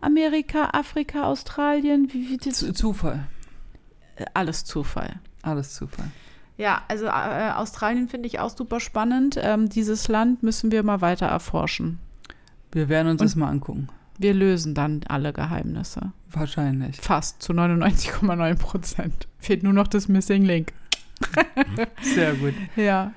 Amerika, 0.00 0.70
Afrika, 0.72 1.24
Australien, 1.24 2.08
wie, 2.12 2.28
wie 2.30 2.36
das, 2.36 2.58
Zufall. 2.74 3.26
äh, 4.16 4.24
alles 4.34 4.64
Zufall. 4.64 5.20
Alles 5.42 5.74
Zufall. 5.74 6.10
Ja, 6.56 6.82
also 6.88 7.06
äh, 7.06 7.50
Australien 7.54 8.08
finde 8.08 8.26
ich 8.28 8.38
auch 8.40 8.50
super 8.56 8.80
spannend. 8.80 9.38
Ähm, 9.40 9.68
dieses 9.68 10.08
Land 10.08 10.42
müssen 10.42 10.70
wir 10.72 10.82
mal 10.82 11.00
weiter 11.00 11.26
erforschen. 11.26 11.98
Wir 12.72 12.88
werden 12.88 13.08
uns 13.08 13.20
Und- 13.20 13.26
das 13.26 13.36
mal 13.36 13.48
angucken. 13.48 13.88
Wir 14.16 14.32
lösen 14.32 14.74
dann 14.74 15.00
alle 15.08 15.32
Geheimnisse. 15.32 16.12
Wahrscheinlich. 16.30 17.00
Fast 17.00 17.42
zu 17.42 17.52
99,9 17.52 18.54
Prozent. 18.56 19.26
Fehlt 19.40 19.64
nur 19.64 19.72
noch 19.72 19.88
das 19.88 20.06
Missing 20.06 20.44
Link. 20.44 20.72
Sehr 22.00 22.34
gut. 22.34 22.54
Ja. 22.76 23.12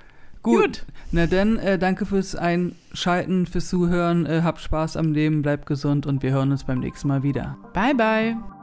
Gut. 0.47 0.85
Na 1.11 1.25
dann, 1.25 1.57
äh, 1.57 1.79
danke 1.79 2.05
fürs 2.05 2.35
Einschalten, 2.35 3.45
fürs 3.45 3.69
Zuhören. 3.69 4.25
Äh, 4.25 4.41
habt 4.43 4.59
Spaß 4.59 4.97
am 4.97 5.13
Leben, 5.13 5.41
bleibt 5.41 5.65
gesund 5.65 6.05
und 6.05 6.21
wir 6.21 6.31
hören 6.31 6.51
uns 6.51 6.65
beim 6.65 6.79
nächsten 6.79 7.07
Mal 7.07 7.23
wieder. 7.23 7.57
Bye, 7.73 7.95
bye. 7.95 8.56